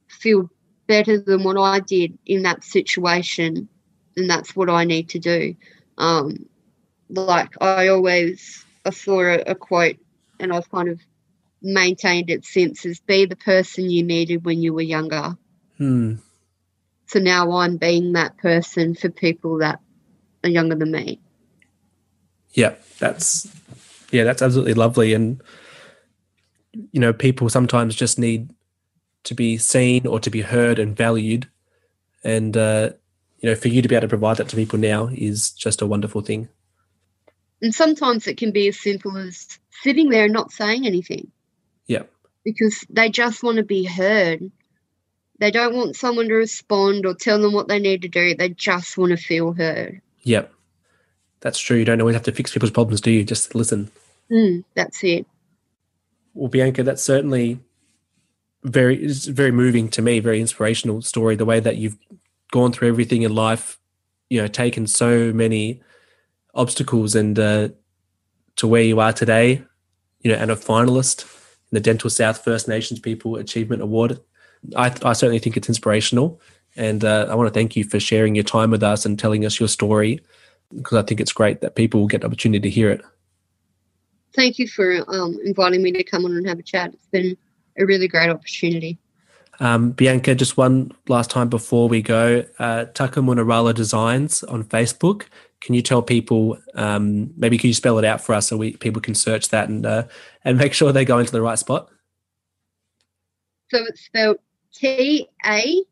feel 0.07 0.49
better 0.87 1.19
than 1.19 1.43
what 1.43 1.57
I 1.57 1.81
did 1.81 2.17
in 2.25 2.43
that 2.43 2.63
situation, 2.63 3.67
then 4.15 4.27
that's 4.27 4.55
what 4.55 4.69
I 4.69 4.85
need 4.85 5.09
to 5.09 5.19
do. 5.19 5.55
Um, 5.97 6.45
like 7.09 7.61
I 7.61 7.89
always, 7.89 8.63
I 8.85 8.91
saw 8.91 9.19
a, 9.19 9.39
a 9.39 9.55
quote 9.55 9.97
and 10.39 10.53
I've 10.53 10.71
kind 10.71 10.87
of 10.87 11.01
maintained 11.61 12.29
it 12.29 12.45
since 12.45 12.85
is 12.85 13.01
be 13.01 13.25
the 13.25 13.35
person 13.35 13.89
you 13.89 14.03
needed 14.03 14.45
when 14.45 14.61
you 14.61 14.73
were 14.73 14.81
younger. 14.81 15.35
Hmm. 15.77 16.15
So 17.07 17.19
now 17.19 17.51
I'm 17.51 17.75
being 17.75 18.13
that 18.13 18.37
person 18.37 18.95
for 18.95 19.09
people 19.09 19.57
that 19.57 19.81
are 20.45 20.49
younger 20.49 20.75
than 20.75 20.91
me. 20.91 21.19
Yeah, 22.55 22.75
that's 22.99 23.47
yeah, 24.11 24.23
that's 24.23 24.41
absolutely 24.41 24.73
lovely. 24.73 25.13
And 25.13 25.41
you 26.91 26.99
know, 26.99 27.13
people 27.13 27.49
sometimes 27.49 27.95
just 27.95 28.17
need 28.17 28.49
to 29.25 29.35
be 29.35 29.57
seen 29.57 30.07
or 30.07 30.19
to 30.19 30.29
be 30.29 30.41
heard 30.41 30.79
and 30.79 30.95
valued. 30.95 31.47
And 32.23 32.55
uh, 32.57 32.91
you 33.39 33.49
know, 33.49 33.55
for 33.55 33.67
you 33.67 33.81
to 33.81 33.87
be 33.87 33.95
able 33.95 34.03
to 34.03 34.09
provide 34.09 34.37
that 34.37 34.49
to 34.49 34.55
people 34.55 34.79
now 34.79 35.07
is 35.07 35.51
just 35.51 35.81
a 35.81 35.85
wonderful 35.85 36.21
thing. 36.21 36.49
And 37.61 37.73
sometimes 37.73 38.27
it 38.27 38.37
can 38.37 38.51
be 38.51 38.67
as 38.69 38.79
simple 38.79 39.17
as 39.17 39.59
sitting 39.83 40.09
there 40.09 40.25
and 40.25 40.33
not 40.33 40.51
saying 40.51 40.85
anything. 40.85 41.31
Yeah. 41.87 42.03
Because 42.43 42.85
they 42.89 43.09
just 43.09 43.43
want 43.43 43.57
to 43.57 43.63
be 43.63 43.85
heard. 43.85 44.51
They 45.39 45.51
don't 45.51 45.75
want 45.75 45.95
someone 45.95 46.27
to 46.29 46.35
respond 46.35 47.05
or 47.05 47.13
tell 47.13 47.41
them 47.41 47.53
what 47.53 47.67
they 47.67 47.79
need 47.79 48.03
to 48.03 48.07
do. 48.07 48.35
They 48.35 48.49
just 48.49 48.97
want 48.97 49.11
to 49.11 49.17
feel 49.17 49.53
heard. 49.53 50.01
Yep. 50.23 50.51
That's 51.45 51.59
true. 51.59 51.77
You 51.77 51.85
don't 51.85 52.01
always 52.01 52.15
have 52.15 52.23
to 52.23 52.31
fix 52.31 52.51
people's 52.51 52.71
problems, 52.71 53.01
do 53.01 53.11
you? 53.11 53.23
Just 53.23 53.53
listen. 53.53 53.91
Mm, 54.31 54.63
that's 54.73 55.03
it. 55.03 55.27
Well, 56.33 56.49
Bianca, 56.49 56.81
that's 56.81 57.03
certainly 57.03 57.59
very 58.63 58.97
it's 58.97 59.27
very 59.27 59.51
moving 59.51 59.87
to 59.89 60.01
me, 60.01 60.19
very 60.19 60.41
inspirational 60.41 61.03
story. 61.03 61.35
The 61.35 61.45
way 61.45 61.59
that 61.59 61.77
you've 61.77 61.97
gone 62.51 62.71
through 62.71 62.87
everything 62.87 63.21
in 63.21 63.35
life, 63.35 63.77
you 64.27 64.41
know, 64.41 64.47
taken 64.47 64.87
so 64.87 65.31
many 65.33 65.83
obstacles 66.55 67.13
and 67.13 67.37
uh, 67.37 67.69
to 68.55 68.67
where 68.67 68.81
you 68.81 68.99
are 68.99 69.13
today, 69.13 69.63
you 70.21 70.31
know, 70.31 70.37
and 70.37 70.49
a 70.49 70.55
finalist 70.55 71.25
in 71.71 71.75
the 71.75 71.79
Dental 71.79 72.09
South 72.09 72.43
First 72.43 72.67
Nations 72.67 72.99
People 72.99 73.35
Achievement 73.35 73.83
Award. 73.83 74.19
I, 74.75 74.87
I 75.03 75.13
certainly 75.13 75.37
think 75.37 75.57
it's 75.57 75.69
inspirational, 75.69 76.41
and 76.75 77.05
uh, 77.05 77.27
I 77.29 77.35
want 77.35 77.45
to 77.45 77.53
thank 77.53 77.75
you 77.75 77.83
for 77.83 77.99
sharing 77.99 78.33
your 78.33 78.43
time 78.43 78.71
with 78.71 78.81
us 78.81 79.05
and 79.05 79.19
telling 79.19 79.45
us 79.45 79.59
your 79.59 79.69
story 79.69 80.21
because 80.73 80.97
I 80.97 81.03
think 81.03 81.19
it's 81.19 81.33
great 81.33 81.61
that 81.61 81.75
people 81.75 82.01
will 82.01 82.07
get 82.07 82.21
the 82.21 82.27
opportunity 82.27 82.61
to 82.61 82.69
hear 82.69 82.89
it. 82.91 83.01
Thank 84.35 84.59
you 84.59 84.67
for 84.67 85.03
um, 85.07 85.37
inviting 85.45 85.81
me 85.81 85.91
to 85.93 86.03
come 86.03 86.25
on 86.25 86.31
and 86.35 86.47
have 86.47 86.59
a 86.59 86.63
chat. 86.63 86.93
It's 86.93 87.07
been 87.07 87.37
a 87.77 87.85
really 87.85 88.07
great 88.07 88.29
opportunity. 88.29 88.97
Um, 89.59 89.91
Bianca, 89.91 90.35
just 90.35 90.57
one 90.57 90.91
last 91.07 91.29
time 91.29 91.47
before 91.47 91.87
we 91.87 92.01
go, 92.01 92.43
uh, 92.59 92.85
Takamuna 92.93 93.45
Rrala 93.45 93.73
Designs 93.73 94.43
on 94.43 94.63
Facebook. 94.63 95.23
Can 95.61 95.73
you 95.73 95.81
tell 95.81 96.01
people, 96.01 96.57
um, 96.75 97.33
maybe 97.37 97.57
can 97.57 97.69
you 97.69 97.73
spell 97.73 97.97
it 97.97 98.05
out 98.05 98.21
for 98.21 98.35
us 98.35 98.47
so 98.47 98.57
we 98.57 98.75
people 98.75 99.01
can 99.01 99.15
search 99.15 99.49
that 99.49 99.69
and 99.69 99.85
uh, 99.85 100.03
and 100.43 100.57
make 100.59 100.73
sure 100.73 100.91
they 100.91 101.05
go 101.05 101.19
into 101.19 101.31
the 101.31 101.41
right 101.41 101.57
spot? 101.57 101.89
So 103.69 103.83
it's 103.85 104.01
spelled 104.01 104.37
T 104.73 105.27
A 105.45 105.83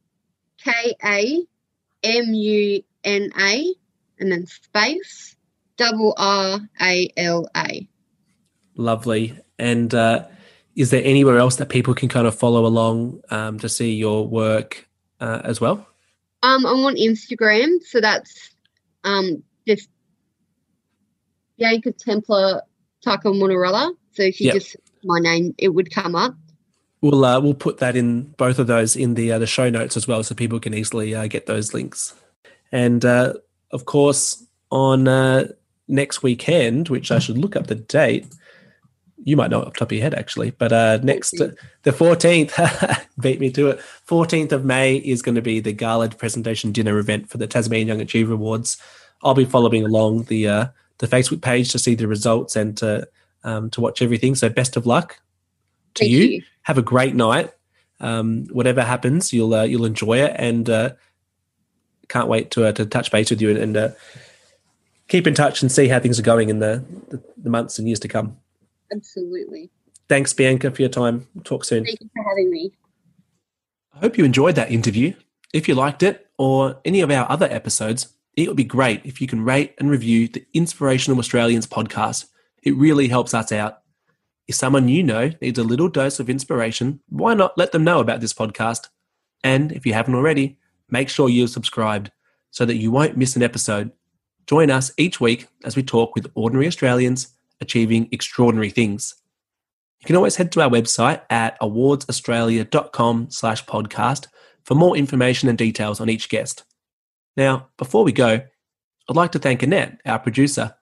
K 0.58 0.96
A 1.04 1.46
M 2.04 2.34
U 2.34 2.84
N 3.06 3.32
A 3.40 3.74
and 4.20 4.32
then 4.32 4.46
space 4.46 5.36
double 5.78 6.14
R 6.18 6.60
A 6.82 7.10
L 7.18 7.48
A. 7.56 7.88
Lovely. 8.76 9.38
And 9.60 9.94
uh, 9.94 10.26
is 10.76 10.90
there 10.90 11.04
anywhere 11.04 11.38
else 11.38 11.58
that 11.58 11.70
people 11.70 11.94
can 11.94 12.10
kind 12.10 12.28
of 12.28 12.36
follow 12.36 12.66
along 12.66 13.22
um, 13.30 13.60
to 13.60 13.70
see 13.70 13.94
your 13.94 14.28
work 14.28 14.88
uh, 15.20 15.42
as 15.44 15.62
well? 15.62 15.86
Um, 16.42 16.66
I'm 16.66 16.84
on 16.86 16.96
Instagram, 16.96 17.82
so 17.84 18.02
that's 18.02 18.50
um, 19.04 19.44
just 19.68 19.90
Bianca 21.58 21.92
Templar 21.92 22.62
Takamuna 23.06 23.56
Rrala. 23.56 23.94
So 24.12 24.24
if 24.24 24.40
you 24.42 24.48
Yep. 24.48 24.54
just 24.56 24.76
my 25.04 25.20
name, 25.20 25.54
it 25.58 25.70
would 25.70 25.92
come 25.92 26.16
up. 26.16 26.36
We'll 27.02 27.26
uh, 27.26 27.40
we'll 27.40 27.54
put 27.54 27.80
that 27.80 27.96
in 27.96 28.34
both 28.38 28.60
of 28.60 28.68
those 28.68 28.96
in 28.96 29.16
the 29.16 29.34
uh, 29.34 29.40
the 29.40 29.48
show 29.48 29.70
notes 29.70 29.98
as 29.98 30.08
well, 30.08 30.24
so 30.24 30.36
people 30.36 30.60
can 30.60 30.74
easily 30.74 31.14
uh, 31.14 31.28
get 31.28 31.46
those 31.46 31.74
links. 31.74 32.16
And 32.72 33.04
uh, 33.04 33.34
of 33.74 33.86
course, 33.86 34.46
on 34.72 35.08
uh, 35.08 35.48
next 35.88 36.24
weekend, 36.24 36.90
which 36.90 37.12
I 37.12 37.20
should 37.20 37.38
look 37.38 37.56
up 37.56 37.68
the 37.68 37.76
date. 37.76 38.28
You 39.26 39.38
might 39.38 39.50
know 39.50 39.62
it 39.62 39.68
off 39.68 39.74
the 39.74 39.80
top 39.80 39.92
of 39.92 39.94
your 39.94 40.04
head, 40.04 40.14
actually. 40.14 40.52
But 40.52 40.72
uh, 40.72 41.00
next, 41.02 41.34
14th. 41.36 41.58
the 41.84 41.92
fourteenth, 41.92 42.60
beat 43.20 43.40
me 43.40 43.52
to 43.52 43.70
it. 43.70 43.82
Fourteenth 43.82 44.52
of 44.52 44.66
May 44.66 44.96
is 44.96 45.22
going 45.22 45.36
to 45.36 45.42
be 45.42 45.60
the 45.60 45.72
gala 45.74 46.10
presentation 46.10 46.72
dinner 46.72 46.98
event 46.98 47.30
for 47.30 47.38
the 47.38 47.48
Tasmanian 47.48 47.88
Young 47.88 48.02
Achiever 48.02 48.34
Awards. 48.34 48.78
I'll 49.24 49.34
be 49.34 49.46
following 49.46 49.86
along 49.86 50.24
the 50.24 50.48
uh, 50.48 50.66
the 50.98 51.08
Facebook 51.08 51.42
page 51.42 51.72
to 51.72 51.80
see 51.80 51.96
the 51.96 52.08
results 52.08 52.56
and 52.56 52.78
to 52.78 53.08
um, 53.44 53.70
to 53.72 53.82
watch 53.82 54.02
everything. 54.02 54.36
So 54.36 54.50
best 54.50 54.76
of 54.76 54.86
luck 54.86 55.20
to 55.96 56.06
you. 56.06 56.24
you. 56.24 56.44
Have 56.64 56.78
a 56.78 56.84
great 56.84 57.16
night. 57.16 57.52
Um, 58.00 58.48
whatever 58.52 58.82
happens, 58.82 59.32
you'll 59.32 59.54
uh, 59.54 59.64
you'll 59.64 59.86
enjoy 59.86 60.20
it, 60.20 60.36
and 60.38 60.70
uh, 60.70 60.92
can't 62.14 62.28
wait 62.28 62.52
to 62.52 62.66
uh, 62.66 62.72
to 62.74 62.86
touch 62.86 63.12
base 63.12 63.32
with 63.32 63.42
you 63.42 63.50
and, 63.50 63.58
and 63.58 63.76
uh, 63.78 63.90
keep 65.08 65.26
in 65.26 65.34
touch 65.34 65.62
and 65.62 65.72
see 65.72 65.88
how 65.88 66.00
things 66.00 66.20
are 66.20 66.24
going 66.24 66.50
in 66.50 66.60
the, 66.60 66.84
the, 67.10 67.22
the 67.38 67.50
months 67.50 67.80
and 67.80 67.88
years 67.88 68.00
to 68.02 68.08
come. 68.08 68.38
Absolutely. 68.92 69.72
Thanks, 70.08 70.32
Bianca, 70.32 70.70
for 70.70 70.82
your 70.82 70.90
time. 70.90 71.28
Talk 71.44 71.66
soon. 71.66 71.86
Thank 71.86 72.02
you 72.02 72.10
for 72.16 72.24
having 72.30 72.52
me. 72.52 72.72
I 73.96 74.00
hope 74.00 74.18
you 74.18 74.26
enjoyed 74.26 74.56
that 74.56 74.72
interview. 74.72 75.14
If 75.54 75.68
you 75.68 75.76
liked 75.76 76.04
it 76.04 76.28
or 76.38 76.80
any 76.86 77.02
of 77.02 77.10
our 77.10 77.30
other 77.32 77.48
episodes, 77.50 78.14
it 78.36 78.48
would 78.48 78.58
be 78.58 78.64
great 78.64 79.02
if 79.06 79.20
you 79.20 79.28
can 79.28 79.44
rate 79.44 79.74
and 79.80 79.90
review 79.90 80.28
the 80.28 80.46
Inspirational 80.54 81.20
Australians 81.20 81.68
podcast. 81.68 82.26
It 82.62 82.76
really 82.76 83.08
helps 83.08 83.34
us 83.34 83.52
out. 83.52 83.80
If 84.48 84.56
someone 84.56 84.90
you 84.90 85.04
know 85.04 85.32
needs 85.42 85.58
a 85.58 85.64
little 85.64 85.88
dose 85.88 86.20
of 86.20 86.30
inspiration, 86.30 87.00
why 87.10 87.34
not 87.34 87.58
let 87.58 87.72
them 87.72 87.84
know 87.84 88.00
about 88.00 88.20
this 88.20 88.34
podcast? 88.34 88.90
And 89.44 89.72
if 89.72 89.86
you 89.86 89.94
haven't 89.94 90.16
already, 90.16 90.58
make 90.94 91.10
sure 91.10 91.28
you're 91.28 91.48
subscribed 91.48 92.12
so 92.52 92.66
that 92.66 92.78
you 92.78 92.92
won't 92.92 93.18
miss 93.18 93.36
an 93.36 93.44
episode. 93.44 93.92
Join 94.48 94.70
us 94.70 94.92
each 94.98 95.20
week 95.20 95.48
as 95.66 95.76
we 95.76 95.84
talk 95.84 96.16
with 96.16 96.32
ordinary 96.36 96.68
Australians 96.68 97.36
achieving 97.60 98.08
extraordinary 98.12 98.70
things. 98.70 99.16
You 100.00 100.06
can 100.06 100.16
always 100.16 100.36
head 100.36 100.52
to 100.52 100.62
our 100.62 100.70
website 100.70 101.22
at 101.30 101.60
awardsaustralia.com 101.62 103.32
slash 103.32 103.66
podcast 103.66 104.28
for 104.64 104.76
more 104.76 104.96
information 104.96 105.50
and 105.50 105.58
details 105.58 106.00
on 106.00 106.10
each 106.10 106.30
guest. 106.30 106.64
Now, 107.36 107.70
before 107.78 108.04
we 108.04 108.12
go, 108.12 108.42
I'd 109.10 109.16
like 109.16 109.32
to 109.32 109.40
thank 109.40 109.64
Annette, 109.64 110.00
our 110.06 110.20
producer. 110.20 110.76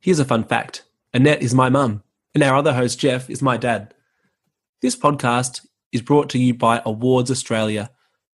Here's 0.00 0.20
a 0.20 0.24
fun 0.24 0.44
fact. 0.44 0.84
Annette 1.12 1.42
is 1.42 1.54
my 1.54 1.68
mum, 1.68 2.04
and 2.34 2.44
our 2.44 2.56
other 2.56 2.74
host, 2.74 3.00
Jeff, 3.00 3.28
is 3.28 3.42
my 3.42 3.56
dad. 3.56 3.92
This 4.82 4.94
podcast 4.94 5.66
is 5.90 6.02
brought 6.02 6.28
to 6.30 6.38
you 6.38 6.54
by 6.54 6.80
Awards 6.84 7.30
Australia, 7.30 7.90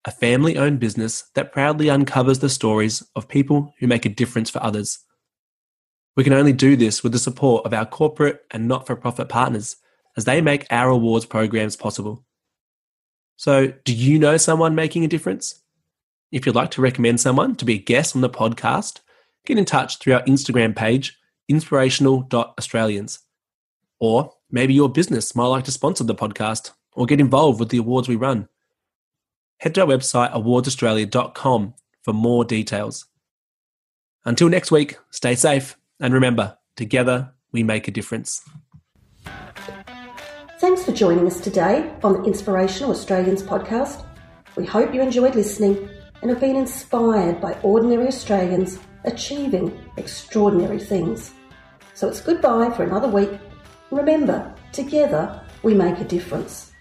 a 0.06 0.12
family 0.12 0.58
owned 0.58 0.80
business 0.80 1.24
that 1.36 1.52
proudly 1.52 1.90
uncovers 1.90 2.40
the 2.40 2.50
stories 2.50 3.04
of 3.16 3.28
people 3.28 3.74
who 3.80 3.88
make 3.88 4.06
a 4.06 4.10
difference 4.10 4.50
for 4.50 4.62
others. 4.62 5.00
We 6.16 6.24
can 6.24 6.34
only 6.34 6.54
do 6.54 6.76
this 6.76 7.04
with 7.04 7.12
the 7.12 7.20
support 7.20 7.66
of 7.66 7.74
our 7.74 7.86
corporate 7.86 8.46
and 8.52 8.68
not 8.68 8.86
for 8.86 8.96
profit 8.96 9.30
partners 9.30 9.78
as 10.16 10.26
they 10.26 10.42
make 10.42 10.68
our 10.70 10.90
awards 10.90 11.26
programs 11.26 11.76
possible. 11.76 12.26
So, 13.36 13.74
do 13.84 13.94
you 13.94 14.20
know 14.20 14.38
someone 14.38 14.76
making 14.76 15.04
a 15.04 15.08
difference? 15.08 15.62
If 16.32 16.46
you'd 16.46 16.56
like 16.56 16.72
to 16.72 16.82
recommend 16.82 17.20
someone 17.20 17.56
to 17.56 17.66
be 17.66 17.76
a 17.76 17.80
guest 17.80 18.16
on 18.16 18.22
the 18.22 18.30
podcast, 18.30 19.00
get 19.46 19.58
in 19.58 19.66
touch 19.66 19.98
through 19.98 20.14
our 20.14 20.24
Instagram 20.24 20.76
page, 20.76 21.18
inspirational.australians. 21.50 23.20
Or 24.00 24.34
maybe 24.52 24.74
your 24.74 24.90
business 24.90 25.36
might 25.36 25.48
like 25.48 25.64
to 25.66 25.72
sponsor 25.72 26.04
the 26.04 26.16
podcast 26.16 26.72
or 26.94 27.06
get 27.06 27.20
involved 27.20 27.60
with 27.60 27.70
the 27.70 27.78
awards 27.78 28.08
we 28.08 28.16
run. 28.16 28.48
Head 29.64 29.76
to 29.76 29.82
our 29.84 29.88
website, 29.88 30.34
awardsaustralia.com, 30.34 31.74
for 32.02 32.14
more 32.14 32.44
details. 32.44 33.06
Until 34.26 34.50
next 34.50 34.72
week, 34.72 34.98
stay 35.10 35.36
safe 35.36 35.78
and 36.02 36.14
remember, 36.14 36.58
together 36.76 37.32
we 37.54 37.64
make 37.64 37.88
a 37.88 37.92
difference. 37.92 38.44
Thanks 40.60 40.84
for 40.84 40.92
joining 40.92 41.28
us 41.28 41.40
today 41.40 41.90
on 42.04 42.12
the 42.12 42.24
Inspirational 42.24 42.92
Australians 42.92 43.42
podcast. 43.42 44.06
We 44.58 44.66
hope 44.66 44.94
you 44.94 45.02
enjoyed 45.02 45.36
listening 45.36 45.90
and 46.22 46.30
have 46.30 46.42
been 46.42 46.58
inspired 46.58 47.40
by 47.40 47.54
ordinary 47.64 48.08
Australians 48.08 48.80
achieving 49.06 49.72
extraordinary 49.96 50.80
things. 50.80 51.32
So 51.94 52.10
it's 52.10 52.20
goodbye 52.20 52.70
for 52.72 52.84
another 52.84 53.08
week. 53.08 53.32
Remember, 53.92 54.54
together 54.74 55.42
we 55.64 55.74
make 55.74 56.00
a 56.00 56.04
difference. 56.04 56.73